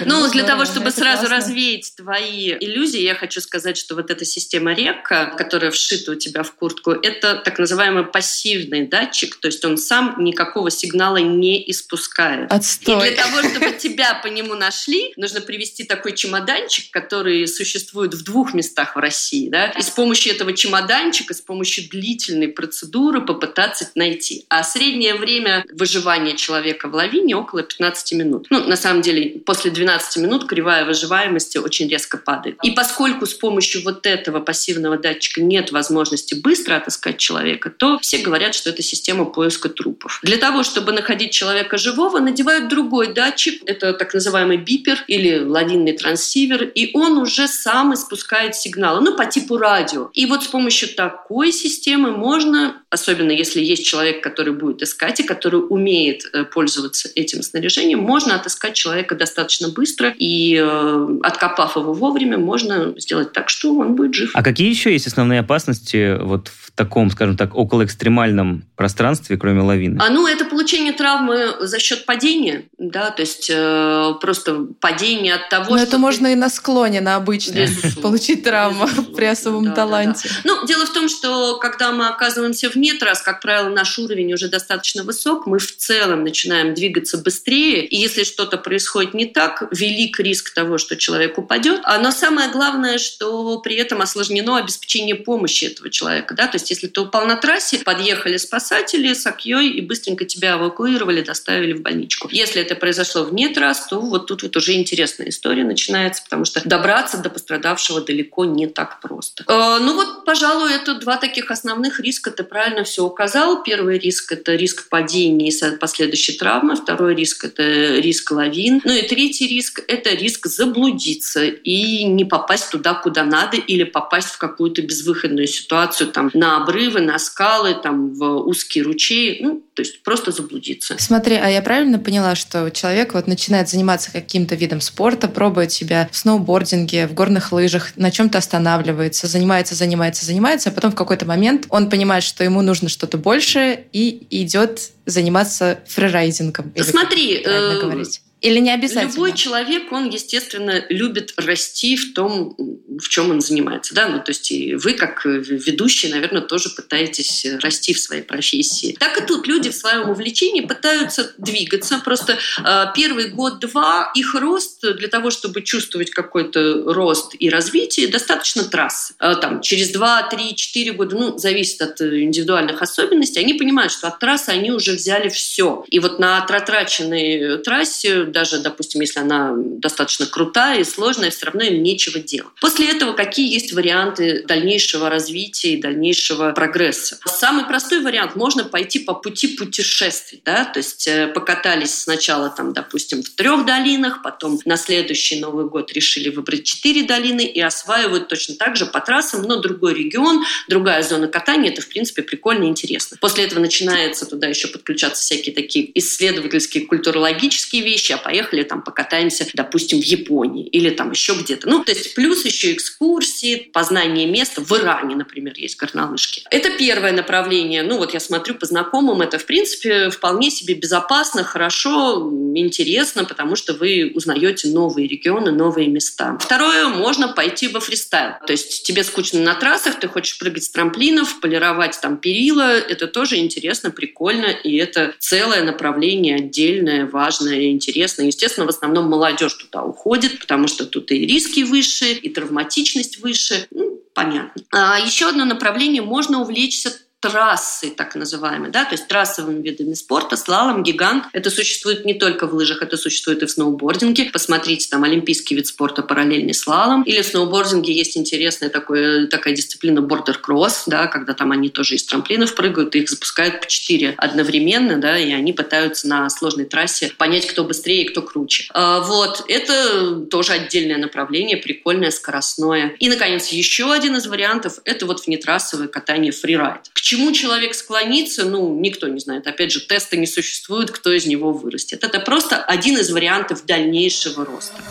Ну, 0.05 0.29
для 0.31 0.43
того, 0.43 0.65
чтобы 0.65 0.91
сразу 0.91 1.27
развеять 1.27 1.93
твои 1.95 2.53
иллюзии, 2.59 3.01
я 3.01 3.15
хочу 3.15 3.41
сказать, 3.41 3.72
сказать, 3.73 3.77
что 3.77 3.95
вот 3.95 4.11
эта 4.11 4.25
система 4.25 4.73
река, 4.73 5.25
которая 5.37 5.71
вшита 5.71 6.11
у 6.11 6.15
тебя 6.15 6.43
в 6.43 6.53
куртку, 6.53 6.91
это 6.91 7.35
так 7.35 7.59
называемый 7.59 8.05
пассивный 8.05 8.87
датчик, 8.87 9.35
то 9.35 9.47
есть 9.47 9.63
он 9.65 9.77
сам 9.77 10.15
никакого 10.19 10.69
сигнала 10.71 11.17
не 11.17 11.69
испускает. 11.69 12.51
Отстой. 12.51 13.09
И 13.09 13.13
для 13.13 13.23
того, 13.23 13.49
чтобы 13.49 13.77
тебя 13.77 14.19
по 14.23 14.27
нему 14.27 14.55
нашли, 14.55 15.13
нужно 15.17 15.41
привести 15.41 15.83
такой 15.83 16.13
чемоданчик, 16.13 16.91
который 16.91 17.47
существует 17.47 18.13
в 18.13 18.23
двух 18.23 18.53
местах 18.53 18.95
в 18.95 18.99
России, 18.99 19.49
да, 19.49 19.67
и 19.71 19.81
с 19.81 19.89
помощью 19.89 20.33
этого 20.33 20.53
чемоданчика, 20.53 21.33
с 21.33 21.41
помощью 21.41 21.89
длительной 21.89 22.47
процедуры 22.47 23.21
попытаться 23.21 23.89
найти. 23.95 24.45
А 24.49 24.63
среднее 24.63 25.15
время 25.15 25.65
выживания 25.73 26.35
человека 26.35 26.87
в 26.87 26.95
лавине 26.95 27.35
около 27.35 27.63
15 27.63 28.13
минут. 28.13 28.47
Ну, 28.49 28.67
на 28.67 28.75
самом 28.75 29.01
деле, 29.01 29.39
после 29.45 29.71
12 29.71 30.17
минут 30.17 30.47
кривая 30.47 30.85
выживаемости 30.85 31.57
очень 31.57 31.89
резко 31.89 32.17
падает. 32.17 32.57
И 32.63 32.71
поскольку 32.71 33.25
с 33.25 33.33
помощью 33.33 33.52
помощью 33.53 33.83
вот 33.83 34.07
этого 34.07 34.39
пассивного 34.39 34.97
датчика 34.97 35.39
нет 35.39 35.71
возможности 35.71 36.33
быстро 36.33 36.75
отыскать 36.75 37.17
человека, 37.17 37.69
то 37.69 37.99
все 37.99 38.17
говорят, 38.17 38.55
что 38.55 38.71
это 38.71 38.81
система 38.81 39.25
поиска 39.25 39.69
трупов. 39.69 40.19
Для 40.23 40.37
того, 40.37 40.63
чтобы 40.63 40.91
находить 40.91 41.31
человека 41.31 41.77
живого, 41.77 42.17
надевают 42.17 42.67
другой 42.67 43.13
датчик, 43.13 43.61
это 43.67 43.93
так 43.93 44.11
называемый 44.15 44.57
бипер 44.57 45.03
или 45.07 45.37
лавинный 45.37 45.93
трансивер, 45.93 46.63
и 46.63 46.89
он 46.95 47.19
уже 47.19 47.47
сам 47.47 47.93
испускает 47.93 48.55
сигналы, 48.55 49.01
ну, 49.01 49.15
по 49.15 49.27
типу 49.27 49.57
радио. 49.57 50.09
И 50.13 50.25
вот 50.25 50.43
с 50.43 50.47
помощью 50.47 50.89
такой 50.89 51.51
системы 51.51 52.09
можно, 52.11 52.81
особенно 52.89 53.31
если 53.31 53.61
есть 53.61 53.85
человек, 53.85 54.23
который 54.23 54.53
будет 54.53 54.81
искать 54.81 55.19
и 55.19 55.23
который 55.23 55.61
умеет 55.69 56.25
э, 56.33 56.43
пользоваться 56.43 57.07
этим 57.13 57.43
снаряжением, 57.43 57.99
можно 57.99 58.33
отыскать 58.33 58.73
человека 58.73 59.13
достаточно 59.13 59.69
быстро, 59.69 60.11
и 60.17 60.57
э, 60.59 61.19
откопав 61.21 61.75
его 61.75 61.93
вовремя, 61.93 62.39
можно 62.39 62.95
сделать 62.97 63.31
так, 63.31 63.42
что 63.49 63.75
он 63.75 63.95
будет 63.95 64.13
жив. 64.13 64.31
А 64.33 64.43
какие 64.43 64.69
еще 64.69 64.91
есть 64.91 65.07
основные 65.07 65.39
опасности 65.39 66.17
вот 66.21 66.49
в 66.49 66.71
таком, 66.71 67.11
скажем 67.11 67.37
так, 67.37 67.55
около 67.55 67.85
экстремальном 67.85 68.65
пространстве, 68.75 69.37
кроме 69.37 69.61
лавины? 69.61 69.99
А 70.01 70.09
ну, 70.09 70.27
это 70.27 70.45
получение 70.45 70.93
травмы 70.93 71.55
за 71.61 71.79
счет 71.79 72.05
падения, 72.05 72.63
да, 72.77 73.11
то 73.11 73.21
есть 73.21 73.49
э, 73.53 74.13
просто 74.19 74.67
падение 74.79 75.35
от 75.35 75.49
того, 75.49 75.71
Но 75.71 75.77
что... 75.77 75.83
это 75.83 75.91
ты... 75.91 75.97
можно 75.97 76.27
и 76.27 76.35
на 76.35 76.49
склоне, 76.49 77.01
на 77.01 77.15
обычном, 77.15 77.67
получить 78.01 78.43
травму 78.43 78.87
при 79.15 79.25
особом 79.25 79.65
да, 79.65 79.71
таланте. 79.71 80.29
Да, 80.29 80.35
да. 80.43 80.55
Ну, 80.55 80.67
дело 80.67 80.85
в 80.85 80.93
том, 80.93 81.09
что 81.09 81.57
когда 81.57 81.91
мы 81.91 82.07
оказываемся 82.07 82.69
вне 82.69 82.93
трасс, 82.93 83.21
как 83.21 83.41
правило, 83.41 83.69
наш 83.69 83.99
уровень 83.99 84.33
уже 84.33 84.49
достаточно 84.49 85.03
высок, 85.03 85.45
мы 85.45 85.59
в 85.59 85.75
целом 85.75 86.23
начинаем 86.23 86.73
двигаться 86.73 87.17
быстрее, 87.17 87.85
и 87.85 87.95
если 87.95 88.23
что-то 88.23 88.57
происходит 88.57 89.13
не 89.13 89.25
так, 89.25 89.63
велик 89.71 90.19
риск 90.19 90.53
того, 90.53 90.77
что 90.77 90.95
человек 90.95 91.37
упадет. 91.37 91.81
А, 91.83 91.99
но 91.99 92.11
самое 92.11 92.51
главное, 92.51 92.97
что 92.97 93.32
при 93.63 93.75
этом 93.75 94.01
осложнено 94.01 94.57
обеспечение 94.57 95.15
помощи 95.15 95.65
этого 95.65 95.89
человека. 95.89 96.35
Да? 96.35 96.47
То 96.47 96.55
есть 96.55 96.69
если 96.69 96.87
ты 96.87 97.01
упал 97.01 97.25
на 97.25 97.35
трассе, 97.35 97.79
подъехали 97.79 98.37
спасатели 98.37 99.13
с 99.13 99.25
окьей 99.25 99.69
и 99.71 99.81
быстренько 99.81 100.25
тебя 100.25 100.53
эвакуировали, 100.53 101.21
доставили 101.21 101.73
в 101.73 101.81
больничку. 101.81 102.27
Если 102.31 102.61
это 102.61 102.75
произошло 102.75 103.23
вне 103.23 103.49
трасс, 103.49 103.87
то 103.87 103.99
вот 103.99 104.27
тут 104.27 104.43
вот 104.43 104.55
уже 104.55 104.73
интересная 104.73 105.29
история 105.29 105.63
начинается, 105.63 106.23
потому 106.23 106.45
что 106.45 106.61
добраться 106.67 107.17
до 107.17 107.29
пострадавшего 107.29 108.01
далеко 108.01 108.45
не 108.45 108.67
так 108.67 109.01
просто. 109.01 109.43
Э, 109.47 109.79
ну 109.79 109.95
вот, 109.95 110.25
пожалуй, 110.25 110.73
это 110.73 110.95
два 110.95 111.17
таких 111.17 111.51
основных 111.51 111.99
риска. 111.99 112.31
Ты 112.31 112.43
правильно 112.43 112.83
все 112.83 113.03
указал. 113.03 113.63
Первый 113.63 113.97
риск– 113.97 114.31
это 114.33 114.55
риск 114.55 114.89
падения 114.89 115.49
и 115.49 115.77
последующей 115.77 116.33
травмы. 116.33 116.75
Второй 116.75 117.15
риск– 117.15 117.43
это 117.45 117.63
риск 117.63 118.31
лавин. 118.31 118.81
Ну 118.83 118.93
и 118.93 119.01
третий 119.07 119.47
риск– 119.47 119.81
это 119.87 120.11
риск 120.11 120.47
заблудиться 120.47 121.43
и 121.45 122.03
не 122.03 122.25
попасть 122.25 122.69
туда, 122.71 122.93
куда 122.93 123.22
надо, 123.23 123.57
или 123.57 123.83
попасть 123.83 124.29
в 124.29 124.37
какую-то 124.37 124.81
безвыходную 124.81 125.47
ситуацию, 125.47 126.11
там, 126.11 126.31
на 126.33 126.57
обрывы, 126.57 127.01
на 127.01 127.19
скалы, 127.19 127.75
там, 127.75 128.13
в 128.13 128.23
узкие 128.47 128.83
ручей. 128.83 129.39
Ну, 129.41 129.63
то 129.73 129.81
есть 129.81 130.03
просто 130.03 130.31
заблудиться. 130.31 130.95
Смотри, 130.99 131.35
а 131.35 131.49
я 131.49 131.61
правильно 131.61 131.99
поняла, 131.99 132.35
что 132.35 132.69
человек 132.69 133.13
вот 133.13 133.27
начинает 133.27 133.69
заниматься 133.69 134.11
каким-то 134.11 134.55
видом 134.55 134.81
спорта, 134.81 135.27
пробует 135.27 135.71
себя 135.71 136.09
в 136.11 136.17
сноубординге, 136.17 137.07
в 137.07 137.13
горных 137.13 137.51
лыжах, 137.51 137.95
на 137.95 138.11
чем-то 138.11 138.37
останавливается, 138.37 139.27
занимается, 139.27 139.75
занимается, 139.75 140.25
занимается, 140.25 140.69
а 140.69 140.71
потом 140.71 140.91
в 140.91 140.95
какой-то 140.95 141.25
момент 141.25 141.65
он 141.69 141.89
понимает, 141.89 142.23
что 142.23 142.43
ему 142.43 142.61
нужно 142.61 142.89
что-то 142.89 143.17
большее 143.17 143.85
и 143.91 144.27
идет 144.29 144.91
заниматься 145.05 145.79
фрирайдингом. 145.87 146.73
Смотри, 146.77 147.41
э. 147.43 148.03
Или 148.43 148.59
не 148.59 148.71
обязательно? 148.71 149.09
Любой 149.09 149.33
человек, 149.33 149.91
он, 149.93 150.09
естественно, 150.09 150.83
любит 150.89 151.33
расти 151.37 151.95
в 151.95 152.13
том, 152.13 152.55
в 152.57 153.07
чем 153.07 153.31
он 153.31 153.39
занимается. 153.39 153.95
Да? 153.95 154.09
Ну, 154.09 154.17
то 154.19 154.31
есть 154.31 154.51
и 154.51 154.75
вы, 154.75 154.93
как 154.95 155.23
ведущий, 155.23 156.09
наверное, 156.09 156.41
тоже 156.41 156.69
пытаетесь 156.69 157.45
расти 157.61 157.93
в 157.93 157.99
своей 157.99 158.21
профессии. 158.21 158.97
Так 158.99 159.17
и 159.17 159.25
тут 159.25 159.47
люди 159.47 159.69
в 159.69 159.75
своем 159.75 160.09
увлечении 160.09 160.59
пытаются 160.59 161.33
двигаться. 161.37 162.01
Просто 162.03 162.37
э, 162.63 162.85
первый 162.93 163.29
год-два 163.29 164.11
их 164.13 164.35
рост 164.35 164.81
для 164.81 165.07
того, 165.07 165.31
чтобы 165.31 165.61
чувствовать 165.61 166.11
какой-то 166.11 166.93
рост 166.93 167.35
и 167.39 167.49
развитие, 167.49 168.09
достаточно 168.09 168.65
трассы. 168.65 169.13
Э, 169.19 169.35
там, 169.39 169.61
через 169.61 169.91
2, 169.91 170.23
3, 170.23 170.55
4 170.55 170.91
года, 170.91 171.15
ну, 171.15 171.37
зависит 171.37 171.81
от 171.81 172.01
индивидуальных 172.01 172.81
особенностей, 172.81 173.39
они 173.39 173.53
понимают, 173.53 173.93
что 173.93 174.09
от 174.09 174.19
трассы 174.19 174.49
они 174.49 174.71
уже 174.71 174.91
взяли 174.91 175.29
все. 175.29 175.85
И 175.87 175.99
вот 175.99 176.19
на 176.19 176.41
протраченной 176.41 177.59
трассе 177.59 178.32
даже, 178.33 178.59
допустим, 178.59 179.01
если 179.01 179.19
она 179.19 179.53
достаточно 179.55 180.25
крутая 180.25 180.81
и 180.81 180.83
сложная, 180.83 181.29
все 181.29 181.45
равно 181.45 181.63
им 181.63 181.81
нечего 181.83 182.19
делать. 182.19 182.51
После 182.59 182.89
этого 182.89 183.13
какие 183.13 183.51
есть 183.53 183.73
варианты 183.73 184.43
дальнейшего 184.45 185.09
развития 185.09 185.73
и 185.73 185.81
дальнейшего 185.81 186.51
прогресса? 186.51 187.19
Самый 187.25 187.65
простой 187.65 188.01
вариант– 188.01 188.35
можно 188.35 188.63
пойти 188.63 188.99
по 188.99 189.13
пути 189.13 189.55
путешествий. 189.55 190.41
Да? 190.43 190.65
То 190.65 190.79
есть 190.79 191.07
э, 191.07 191.27
покатались 191.27 191.93
сначала, 191.93 192.49
там, 192.49 192.73
допустим, 192.73 193.23
в 193.23 193.29
трех 193.29 193.65
долинах, 193.65 194.21
потом 194.21 194.59
на 194.65 194.77
следующий 194.77 195.39
Новый 195.39 195.65
год 195.69 195.93
решили 195.93 196.29
выбрать 196.29 196.63
четыре 196.63 197.03
долины 197.03 197.45
и 197.45 197.59
осваивают 197.61 198.27
точно 198.27 198.55
так 198.55 198.75
же 198.75 198.85
по 198.85 198.99
трассам, 198.99 199.43
но 199.43 199.57
другой 199.57 199.93
регион, 199.93 200.43
другая 200.67 201.03
зона 201.03 201.27
катания. 201.27 201.71
Это, 201.71 201.81
в 201.81 201.87
принципе, 201.87 202.21
прикольно 202.21 202.65
и 202.65 202.67
интересно. 202.67 203.17
После 203.21 203.45
этого 203.45 203.59
начинается 203.59 204.25
туда 204.25 204.47
еще 204.47 204.67
подключаться 204.67 205.21
всякие 205.21 205.53
такие 205.53 205.97
исследовательские, 205.97 206.85
культурологические 206.85 207.83
вещи, 207.83 208.11
а 208.11 208.17
поехали 208.23 208.63
там 208.63 208.81
покатаемся, 208.81 209.45
допустим, 209.53 210.01
в 210.01 210.03
Японии 210.03 210.65
или 210.67 210.89
там 210.89 211.11
еще 211.11 211.33
где-то. 211.33 211.67
Ну, 211.67 211.83
то 211.83 211.91
есть 211.91 212.15
плюс 212.15 212.45
еще 212.45 212.73
экскурсии, 212.73 213.69
познание 213.73 214.25
места. 214.27 214.61
В 214.61 214.71
Иране, 214.71 215.15
например, 215.15 215.53
есть 215.57 215.77
горнолыжки. 215.77 216.43
Это 216.49 216.71
первое 216.77 217.11
направление. 217.11 217.83
Ну, 217.83 217.97
вот 217.97 218.13
я 218.13 218.19
смотрю 218.19 218.55
по 218.55 218.65
знакомым, 218.65 219.21
это, 219.21 219.37
в 219.37 219.45
принципе, 219.45 220.09
вполне 220.09 220.49
себе 220.49 220.73
безопасно, 220.73 221.43
хорошо, 221.43 222.31
интересно, 222.55 223.25
потому 223.25 223.55
что 223.55 223.73
вы 223.73 224.11
узнаете 224.13 224.69
новые 224.69 225.07
регионы, 225.07 225.51
новые 225.51 225.87
места. 225.87 226.37
Второе, 226.39 226.87
можно 226.87 227.27
пойти 227.27 227.67
во 227.67 227.79
фристайл. 227.79 228.33
То 228.45 228.53
есть 228.53 228.83
тебе 228.83 229.03
скучно 229.03 229.41
на 229.41 229.55
трассах, 229.55 229.99
ты 229.99 230.07
хочешь 230.07 230.37
прыгать 230.37 230.63
с 230.63 230.69
трамплинов, 230.69 231.39
полировать 231.41 231.99
там 232.01 232.17
перила. 232.17 232.77
Это 232.77 233.07
тоже 233.07 233.37
интересно, 233.37 233.91
прикольно, 233.91 234.45
и 234.45 234.75
это 234.77 235.13
целое 235.19 235.63
направление 235.63 236.35
отдельное, 236.35 237.05
важное, 237.05 237.71
интересное 237.71 238.12
интересно. 238.21 238.43
Естественно, 238.43 238.65
в 238.65 238.69
основном 238.69 239.09
молодежь 239.09 239.53
туда 239.53 239.83
уходит, 239.83 240.39
потому 240.39 240.67
что 240.67 240.85
тут 240.85 241.11
и 241.11 241.25
риски 241.25 241.63
выше, 241.63 242.13
и 242.13 242.29
травматичность 242.29 243.19
выше. 243.19 243.67
Ну, 243.71 244.01
понятно. 244.13 244.63
А 244.71 244.99
еще 244.99 245.29
одно 245.29 245.45
направление 245.45 246.01
можно 246.01 246.41
увлечься 246.41 246.93
трассы, 247.23 247.89
так 247.89 248.15
называемые, 248.15 248.69
да, 248.69 248.83
то 248.83 248.91
есть 248.91 249.07
трассовыми 249.07 249.61
видами 249.61 249.93
спорта, 249.93 250.35
слалом, 250.35 250.83
гигант. 250.83 251.23
Это 251.31 251.49
существует 251.49 252.03
не 252.03 252.13
только 252.13 252.47
в 252.47 252.53
лыжах, 252.53 252.81
это 252.81 252.97
существует 252.97 253.41
и 253.41 253.45
в 253.45 253.51
сноубординге. 253.51 254.25
Посмотрите, 254.25 254.89
там 254.89 255.05
олимпийский 255.05 255.55
вид 255.55 255.67
спорта 255.67 256.01
параллельный 256.01 256.53
слалом. 256.53 257.03
Или 257.03 257.21
в 257.21 257.25
сноубординге 257.25 257.93
есть 257.93 258.17
интересная 258.17 258.69
такое, 258.69 259.27
такая 259.27 259.55
дисциплина 259.55 260.01
бордер-кросс, 260.01 260.83
да, 260.87 261.07
когда 261.07 261.33
там 261.33 261.53
они 261.53 261.69
тоже 261.69 261.95
из 261.95 262.03
трамплинов 262.03 262.55
прыгают, 262.55 262.93
и 262.95 262.99
их 262.99 263.09
запускают 263.09 263.61
по 263.61 263.67
четыре 263.67 264.15
одновременно, 264.17 264.97
да, 264.99 265.17
и 265.17 265.31
они 265.31 265.53
пытаются 265.53 266.09
на 266.09 266.29
сложной 266.29 266.65
трассе 266.65 267.13
понять, 267.17 267.47
кто 267.47 267.63
быстрее 267.63 268.03
и 268.03 268.09
кто 268.09 268.21
круче. 268.21 268.65
А, 268.73 268.99
вот, 268.99 269.45
это 269.47 270.25
тоже 270.29 270.51
отдельное 270.51 270.97
направление, 270.97 271.55
прикольное, 271.55 272.11
скоростное. 272.11 272.95
И, 272.99 273.07
наконец, 273.07 273.47
еще 273.47 273.93
один 273.93 274.17
из 274.17 274.27
вариантов– 274.27 274.79
это 274.85 275.05
вот 275.05 275.25
внетрассовое 275.25 275.87
катание 275.87 276.33
фрирайд. 276.33 276.89
К 276.93 276.99
чему 277.13 277.31
человек 277.31 277.75
склонится, 277.75 278.43
ну, 278.43 278.79
никто 278.79 279.07
не 279.07 279.19
знает. 279.19 279.45
Опять 279.45 279.71
же, 279.71 279.81
теста 279.81 280.17
не 280.17 280.25
существует, 280.25 280.89
кто 280.89 281.11
из 281.11 281.27
него 281.27 281.53
вырастет. 281.53 282.03
Это 282.03 282.19
просто 282.19 282.57
один 282.57 282.97
из 282.97 283.11
вариантов 283.11 283.67
дальнейшего 283.67 284.43
роста. 284.43 284.81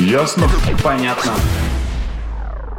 Ясно? 0.00 0.50
Понятно. 0.82 1.32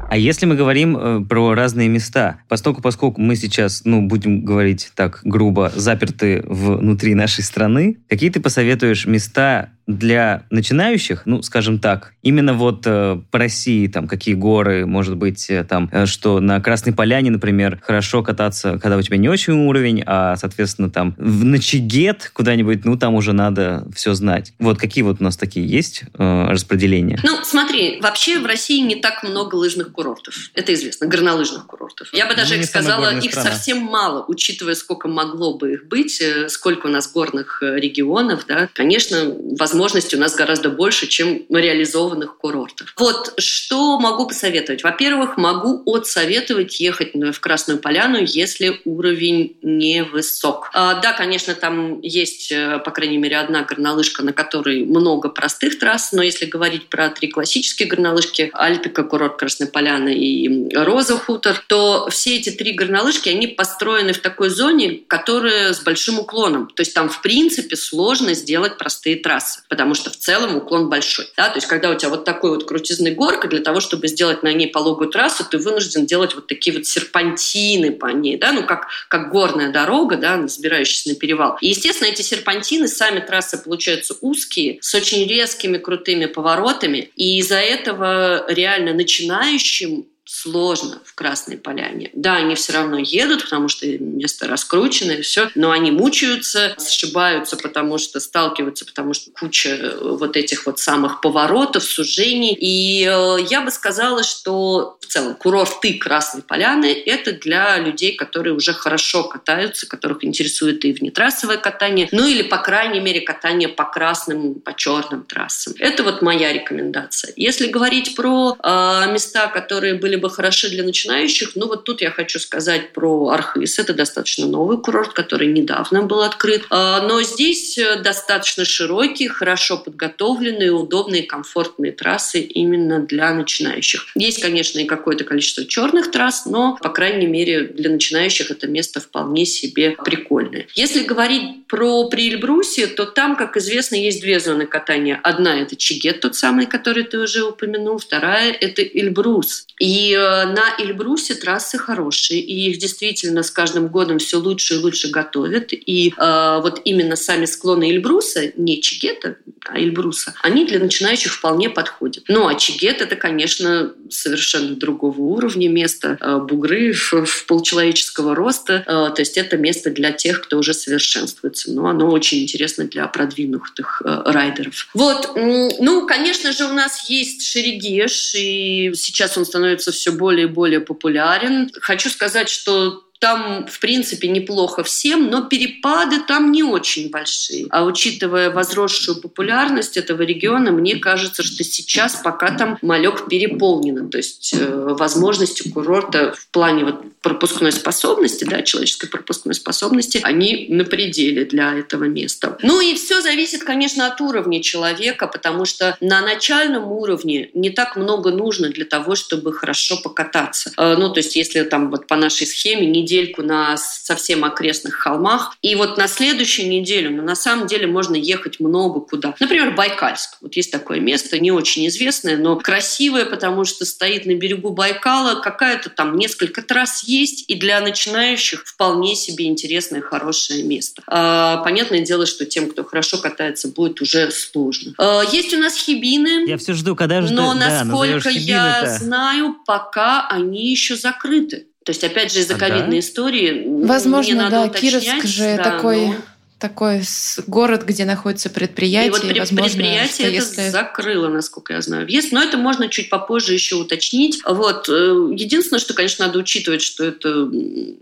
А 0.09 0.17
если 0.17 0.45
мы 0.45 0.55
говорим 0.55 0.97
э, 0.97 1.25
про 1.25 1.53
разные 1.53 1.87
места, 1.87 2.41
поскольку, 2.49 2.81
поскольку 2.81 3.21
мы 3.21 3.37
сейчас, 3.37 3.83
ну, 3.85 4.01
будем 4.01 4.43
говорить 4.43 4.91
так 4.93 5.21
грубо, 5.23 5.71
заперты 5.73 6.43
внутри 6.45 7.15
нашей 7.15 7.45
страны, 7.45 7.97
какие 8.09 8.29
ты 8.29 8.41
посоветуешь 8.41 9.05
места 9.05 9.71
для 9.87 10.43
начинающих, 10.49 11.21
ну, 11.25 11.41
скажем 11.41 11.79
так, 11.79 12.13
именно 12.21 12.53
вот 12.53 12.83
э, 12.85 13.19
по 13.31 13.39
России, 13.39 13.87
там, 13.87 14.07
какие 14.07 14.35
горы, 14.35 14.85
может 14.85 15.15
быть, 15.15 15.49
э, 15.49 15.63
там, 15.63 15.89
э, 15.93 16.05
что 16.05 16.41
на 16.41 16.59
Красной 16.59 16.91
Поляне, 16.91 17.31
например, 17.31 17.79
хорошо 17.81 18.21
кататься, 18.21 18.79
когда 18.79 18.97
у 18.97 19.01
тебя 19.01 19.15
не 19.15 19.29
очень 19.29 19.53
уровень, 19.53 20.03
а, 20.05 20.35
соответственно, 20.35 20.89
там, 20.89 21.15
в 21.17 21.45
Ночегет 21.45 22.29
куда-нибудь, 22.33 22.83
ну, 22.83 22.97
там 22.97 23.15
уже 23.15 23.31
надо 23.31 23.87
все 23.95 24.13
знать. 24.13 24.53
Вот 24.59 24.77
какие 24.77 25.03
вот 25.03 25.21
у 25.21 25.23
нас 25.23 25.37
такие 25.37 25.65
есть 25.65 26.03
э, 26.17 26.47
распределения? 26.49 27.17
Ну, 27.23 27.37
смотри, 27.43 27.99
вообще 28.01 28.39
в 28.39 28.45
России 28.45 28.81
не 28.81 28.97
так 28.97 29.23
много 29.23 29.55
лыжных 29.55 29.93
курортов. 29.93 30.35
Это 30.53 30.73
известно, 30.73 31.07
горнолыжных 31.07 31.65
курортов. 31.65 32.09
Я 32.11 32.27
бы 32.27 32.35
даже 32.35 32.57
ну, 32.57 32.63
сказала, 32.63 33.17
их 33.17 33.31
страна. 33.31 33.51
совсем 33.51 33.79
мало, 33.79 34.25
учитывая, 34.27 34.75
сколько 34.75 35.07
могло 35.07 35.57
бы 35.57 35.75
их 35.75 35.87
быть, 35.87 36.19
э, 36.19 36.49
сколько 36.49 36.87
у 36.87 36.89
нас 36.89 37.09
горных 37.09 37.63
э, 37.63 37.79
регионов, 37.79 38.43
да. 38.47 38.67
Конечно, 38.73 39.33
возможно, 39.57 39.76
возможностей 39.77 40.17
у 40.17 40.19
нас 40.19 40.35
гораздо 40.35 40.69
больше, 40.69 41.05
чем 41.05 41.43
реализованных 41.49 42.37
курортов. 42.37 42.93
Вот 42.97 43.33
что 43.37 43.99
могу 43.99 44.27
посоветовать? 44.27 44.83
Во-первых, 44.83 45.37
могу 45.37 45.83
отсоветовать 45.85 46.79
ехать 46.79 47.13
в 47.13 47.39
Красную 47.39 47.79
Поляну, 47.79 48.17
если 48.19 48.81
уровень 48.85 49.55
невысок. 49.61 50.71
А, 50.73 50.95
да, 50.95 51.13
конечно, 51.13 51.53
там 51.53 52.01
есть, 52.01 52.51
э, 52.51 52.79
по 52.83 52.89
крайней 52.89 53.19
мере, 53.19 53.37
одна 53.37 53.61
горнолыжка, 53.61 54.23
на 54.23 54.33
которой 54.33 54.83
много 54.83 55.29
простых 55.29 55.77
трасс, 55.77 56.11
но 56.11 56.23
если 56.23 56.45
говорить 56.45 56.87
про 56.89 57.09
три 57.09 57.27
классические 57.27 57.87
горнолыжки, 57.87 58.49
Альпика, 58.53 59.03
курорт 59.03 59.37
Красной 59.37 59.67
Поляны 59.67 60.15
и 60.15 60.75
Роза 60.75 61.17
Хутор, 61.17 61.63
то 61.67 62.07
все 62.09 62.37
эти 62.37 62.49
три 62.49 62.71
горнолыжки, 62.71 63.29
они 63.29 63.45
построены 63.45 64.13
в 64.13 64.19
такой 64.19 64.49
зоне, 64.49 65.01
которая 65.07 65.73
с 65.73 65.81
большим 65.81 66.19
уклоном. 66.19 66.67
То 66.67 66.81
есть 66.81 66.95
там, 66.95 67.09
в 67.09 67.21
принципе, 67.21 67.75
сложно 67.75 68.33
сделать 68.33 68.77
простые 68.79 69.17
трассы 69.17 69.61
потому 69.69 69.93
что 69.93 70.09
в 70.09 70.17
целом 70.17 70.57
уклон 70.57 70.89
большой. 70.89 71.27
Да? 71.35 71.49
То 71.49 71.57
есть 71.57 71.67
когда 71.67 71.89
у 71.89 71.95
тебя 71.95 72.09
вот 72.09 72.25
такой 72.25 72.51
вот 72.51 72.67
крутизный 72.67 73.11
горка, 73.11 73.47
для 73.47 73.61
того, 73.61 73.79
чтобы 73.79 74.07
сделать 74.07 74.43
на 74.43 74.53
ней 74.53 74.67
пологую 74.67 75.09
трассу, 75.09 75.43
ты 75.49 75.57
вынужден 75.57 76.05
делать 76.05 76.35
вот 76.35 76.47
такие 76.47 76.75
вот 76.75 76.85
серпантины 76.85 77.91
по 77.91 78.07
ней, 78.07 78.37
да? 78.37 78.51
ну 78.51 78.63
как, 78.63 78.87
как 79.09 79.31
горная 79.31 79.71
дорога, 79.71 80.17
да, 80.17 80.37
взбирающаяся 80.37 81.09
на 81.09 81.15
перевал. 81.15 81.57
И, 81.61 81.67
естественно, 81.69 82.07
эти 82.07 82.21
серпантины, 82.21 82.87
сами 82.87 83.19
трассы 83.19 83.57
получаются 83.57 84.15
узкие, 84.21 84.79
с 84.81 84.93
очень 84.95 85.27
резкими 85.27 85.77
крутыми 85.77 86.25
поворотами, 86.25 87.11
и 87.15 87.39
из-за 87.39 87.57
этого 87.57 88.45
реально 88.51 88.93
начинающим 88.93 90.07
сложно 90.27 91.01
в 91.05 91.15
Красной 91.15 91.57
Поляне. 91.57 92.11
Да, 92.13 92.35
они 92.35 92.55
все 92.55 92.73
равно 92.73 92.97
едут, 92.97 93.43
потому 93.43 93.69
что 93.69 93.87
место 93.87 94.47
раскручено 94.47 95.13
и 95.13 95.21
все, 95.21 95.49
но 95.55 95.71
они 95.71 95.89
мучаются, 95.89 96.75
сшибаются, 96.77 97.55
потому 97.55 97.97
что 97.97 98.19
сталкиваются, 98.19 98.85
потому 98.85 99.13
что 99.13 99.31
куча 99.31 99.69
э, 99.69 99.97
вот 100.01 100.35
этих 100.35 100.65
вот 100.65 100.79
самых 100.79 101.21
поворотов, 101.21 101.83
сужений. 101.83 102.53
И 102.59 103.05
э, 103.05 103.37
я 103.49 103.61
бы 103.61 103.71
сказала, 103.71 104.23
что 104.23 104.97
в 104.99 105.05
целом 105.05 105.35
курорты 105.35 105.93
Красной 105.93 106.41
Поляны– 106.41 106.91
это 107.05 107.31
для 107.31 107.77
людей, 107.77 108.15
которые 108.15 108.53
уже 108.53 108.73
хорошо 108.73 109.23
катаются, 109.23 109.87
которых 109.87 110.25
интересует 110.25 110.83
и 110.83 110.91
внетрассовое 110.91 111.57
катание, 111.57 112.09
ну 112.11 112.27
или, 112.27 112.41
по 112.41 112.57
крайней 112.57 112.99
мере, 112.99 113.21
катание 113.21 113.69
по 113.69 113.85
красным, 113.85 114.55
по 114.55 114.75
черным 114.75 115.23
трассам. 115.23 115.73
Это 115.79 116.03
вот 116.03 116.21
моя 116.21 116.51
рекомендация. 116.51 117.31
Если 117.37 117.67
говорить 117.67 118.15
про 118.15 118.57
э, 118.61 119.11
места, 119.13 119.47
которые 119.47 119.93
были 119.93 120.16
бы 120.17 120.29
хороши 120.29 120.69
для 120.69 120.83
начинающих, 120.83 121.51
ну 121.55 121.67
вот 121.67 121.83
тут 121.83 122.01
я 122.01 122.11
хочу 122.11 122.39
сказать 122.39 122.93
про 122.93 123.29
Архыз. 123.29 123.79
Это 123.79 123.93
достаточно 123.93 124.45
новый 124.45 124.77
курорт, 124.77 125.13
который 125.13 125.47
недавно 125.47 126.03
был 126.03 126.21
открыт. 126.21 126.65
А, 126.69 127.01
но 127.01 127.21
здесь 127.21 127.77
э, 127.77 128.01
достаточно 128.01 128.65
широкие, 128.65 129.29
хорошо 129.29 129.77
подготовленные, 129.77 130.71
удобные, 130.71 131.23
комфортные 131.23 131.91
трассы 131.91 132.41
именно 132.41 132.99
для 132.99 133.33
начинающих. 133.33 134.07
Есть, 134.15 134.41
конечно, 134.41 134.79
и 134.79 134.85
какое-то 134.85 135.23
количество 135.23 135.65
черных 135.65 136.11
трасс, 136.11 136.45
но, 136.45 136.77
по 136.81 136.89
крайней 136.89 137.27
мере, 137.27 137.63
для 137.63 137.89
начинающих 137.89 138.51
это 138.51 138.67
место 138.67 138.99
вполне 138.99 139.45
себе 139.45 139.91
прикольное. 139.91 140.67
Если 140.75 141.03
говорить 141.03 141.67
про 141.67 142.09
Приэльбрусе, 142.09 142.87
то 142.87 143.05
там, 143.05 143.35
как 143.35 143.57
известно, 143.57 143.95
есть 143.95 144.21
две 144.21 144.39
зоны 144.39 144.65
катания. 144.65 145.19
Одна– 145.23 145.59
это 145.61 145.75
Чигет, 145.75 146.21
тот 146.21 146.35
самый, 146.35 146.65
который 146.65 147.03
ты 147.03 147.19
уже 147.19 147.43
упомянул. 147.43 147.97
Вторая– 147.97 148.51
это 148.61 148.81
Эльбрус. 148.81 149.65
И 149.79 150.06
э, 150.13 150.45
на 150.45 150.75
Эльбрусе 150.79 151.35
трассы 151.35 151.77
хорошие, 151.77 152.39
и 152.39 152.69
их 152.69 152.77
действительно 152.77 153.43
с 153.43 153.51
каждым 153.51 153.87
годом 153.87 154.19
все 154.19 154.37
лучше 154.37 154.75
и 154.75 154.77
лучше 154.77 155.09
готовят. 155.09 155.69
И 155.71 156.13
э, 156.17 156.59
вот 156.61 156.81
именно 156.85 157.15
сами 157.15 157.45
склоны 157.45 157.89
Эльбруса, 157.91 158.51
не 158.55 158.81
Чигета, 158.81 159.37
а 159.65 159.79
Эльбруса, 159.79 160.33
они 160.41 160.65
для 160.65 160.79
начинающих 160.79 161.33
вполне 161.33 161.69
подходят. 161.69 162.23
Ну 162.27 162.47
а 162.47 162.55
Чигет 162.55 163.01
это, 163.01 163.15
конечно, 163.15 163.93
совершенно 164.09 164.75
другого 164.75 165.21
уровня 165.21 165.69
место, 165.69 166.17
э, 166.19 166.37
бугры 166.37 166.93
в, 166.93 167.45
полчеловеческого 167.45 168.35
роста, 168.35 168.83
э, 168.85 169.15
то 169.15 169.19
есть 169.19 169.37
это 169.37 169.57
место 169.57 169.89
для 169.89 170.11
тех, 170.11 170.41
кто 170.41 170.57
уже 170.57 170.73
совершенствуется. 170.73 171.71
Но 171.71 171.87
оно 171.87 172.09
очень 172.09 172.43
интересно 172.43 172.85
для 172.85 173.07
продвинутых 173.07 174.01
э, 174.03 174.21
райдеров. 174.25 174.87
Вот, 174.93 175.31
ну, 175.35 176.07
конечно 176.07 176.51
же, 176.51 176.65
у 176.65 176.73
нас 176.73 177.09
есть 177.09 177.43
Шерегеш, 177.45 178.35
и 178.35 178.91
сейчас 178.95 179.37
он 179.37 179.45
становится 179.45 179.91
все 179.91 180.11
более 180.11 180.47
и 180.47 180.49
более 180.49 180.79
популярен. 180.79 181.69
Хочу 181.81 182.09
сказать, 182.09 182.49
что 182.49 183.06
там, 183.19 183.65
в 183.67 183.79
принципе, 183.79 184.27
неплохо 184.27 184.83
всем, 184.83 185.29
но 185.29 185.43
перепады 185.43 186.19
там 186.21 186.51
не 186.51 186.63
очень 186.63 187.09
большие. 187.09 187.67
А 187.69 187.83
учитывая 187.83 188.51
возросшую 188.51 189.21
популярность 189.21 189.97
этого 189.97 190.21
региона, 190.21 190.71
мне 190.71 190.97
кажется, 190.97 191.43
что 191.43 191.63
сейчас 191.63 192.21
пока 192.23 192.51
там 192.51 192.77
малек 192.81 193.27
переполнено. 193.27 194.09
То 194.09 194.17
есть 194.17 194.53
э, 194.53 194.95
возможности 194.97 195.67
курорта 195.69 196.33
в 196.37 196.47
плане 196.49 196.85
вот 196.85 197.01
пропускной 197.21 197.71
способности, 197.71 198.43
да, 198.43 198.61
человеческой 198.61 199.09
пропускной 199.09 199.55
способности, 199.55 200.19
они 200.23 200.67
на 200.69 200.85
пределе 200.85 201.45
для 201.45 201.73
этого 201.73 202.05
места. 202.05 202.57
Ну 202.61 202.79
и 202.79 202.95
все 202.95 203.21
зависит, 203.21 203.63
конечно, 203.63 204.07
от 204.07 204.21
уровня 204.21 204.61
человека, 204.61 205.27
потому 205.27 205.65
что 205.65 205.97
на 206.01 206.21
начальном 206.21 206.91
уровне 206.91 207.49
не 207.53 207.71
так 207.71 207.95
много 207.95 208.31
нужно 208.31 208.69
для 208.69 208.85
того, 208.85 209.15
чтобы 209.15 209.53
хорошо 209.53 209.97
покататься. 209.97 210.71
Э, 210.77 210.95
ну, 210.97 211.11
то 211.11 211.19
есть 211.19 211.35
если 211.35 211.63
там 211.63 211.89
вот 211.89 212.07
по 212.07 212.15
нашей 212.15 212.45
схеме 212.45 212.85
не 212.85 213.06
недельку 213.07 213.41
на 213.41 213.77
совсем 213.77 214.43
окрестных 214.43 214.95
холмах. 214.95 215.55
И 215.61 215.75
вот 215.75 215.97
на 215.97 216.07
следующую 216.07 216.67
неделю, 216.67 217.11
ну, 217.11 217.23
на 217.23 217.35
самом 217.35 217.67
деле 217.67 217.87
можно 217.87 218.15
ехать 218.15 218.59
много 218.59 218.99
куда. 218.99 219.33
Например, 219.39 219.73
Байкальск. 219.73 220.37
Вот 220.41 220.55
есть 220.55 220.71
такое 220.71 220.99
место, 220.99 221.39
не 221.39 221.51
очень 221.51 221.87
известное, 221.87 222.37
но 222.37 222.57
красивое, 222.57 223.25
потому 223.25 223.63
что 223.63 223.85
стоит 223.85 224.25
на 224.25 224.35
берегу 224.35 224.71
Байкала. 224.71 225.39
Какая-то 225.39 225.89
там 225.89 226.17
несколько 226.17 226.61
трасс 226.61 227.03
есть, 227.05 227.45
и 227.47 227.55
для 227.55 227.79
начинающих 227.79 228.63
вполне 228.65 229.15
себе 229.15 229.45
интересное, 229.45 230.01
хорошее 230.01 230.63
место. 230.63 231.01
А, 231.07 231.57
понятное 231.63 232.01
дело, 232.01 232.25
что 232.25 232.45
тем, 232.45 232.69
кто 232.69 232.83
хорошо 232.83 233.17
катается, 233.17 233.69
будет 233.69 234.01
уже 234.01 234.31
сложно. 234.31 234.93
А, 234.97 235.23
есть 235.31 235.53
у 235.53 235.59
нас 235.59 235.75
хибины. 235.75 236.47
Я 236.47 236.57
все 236.57 236.73
жду, 236.73 236.95
когда 236.95 237.21
же 237.21 237.33
Но, 237.33 237.53
да, 237.53 237.83
насколько 237.83 238.29
я 238.29 238.97
знаю, 238.99 239.55
пока 239.65 240.27
они 240.27 240.69
еще 240.69 240.95
закрыты. 240.97 241.66
То 241.87 241.91
есть, 241.91 242.03
опять 242.03 242.33
же, 242.33 242.41
из-за 242.41 242.55
а, 242.55 242.57
ковидной 242.57 242.97
да? 242.97 242.99
истории... 242.99 243.63
Возможно, 243.65 244.49
да, 244.49 244.67
Кировск 244.67 245.25
же 245.25 245.55
да, 245.55 245.63
такой... 245.63 246.07
Но 246.07 246.15
такой 246.59 247.03
город, 247.45 247.83
где 247.83 248.03
находится 248.05 248.49
предприятие. 248.49 249.07
И 249.07 249.11
вот 249.11 249.39
возможно, 249.39 249.63
предприятие 249.63 250.27
это 250.27 250.35
если... 250.35 250.69
закрыло, 250.69 251.27
насколько 251.29 251.73
я 251.73 251.81
знаю, 251.81 252.05
въезд. 252.05 252.31
Но 252.31 252.41
это 252.41 252.57
можно 252.57 252.89
чуть 252.89 253.09
попозже 253.09 253.53
еще 253.53 253.75
уточнить. 253.75 254.39
Вот. 254.43 254.89
Э, 254.89 255.29
единственное, 255.35 255.79
что, 255.79 255.93
конечно, 255.93 256.25
надо 256.25 256.39
учитывать, 256.39 256.81
что 256.81 257.05
это 257.05 257.49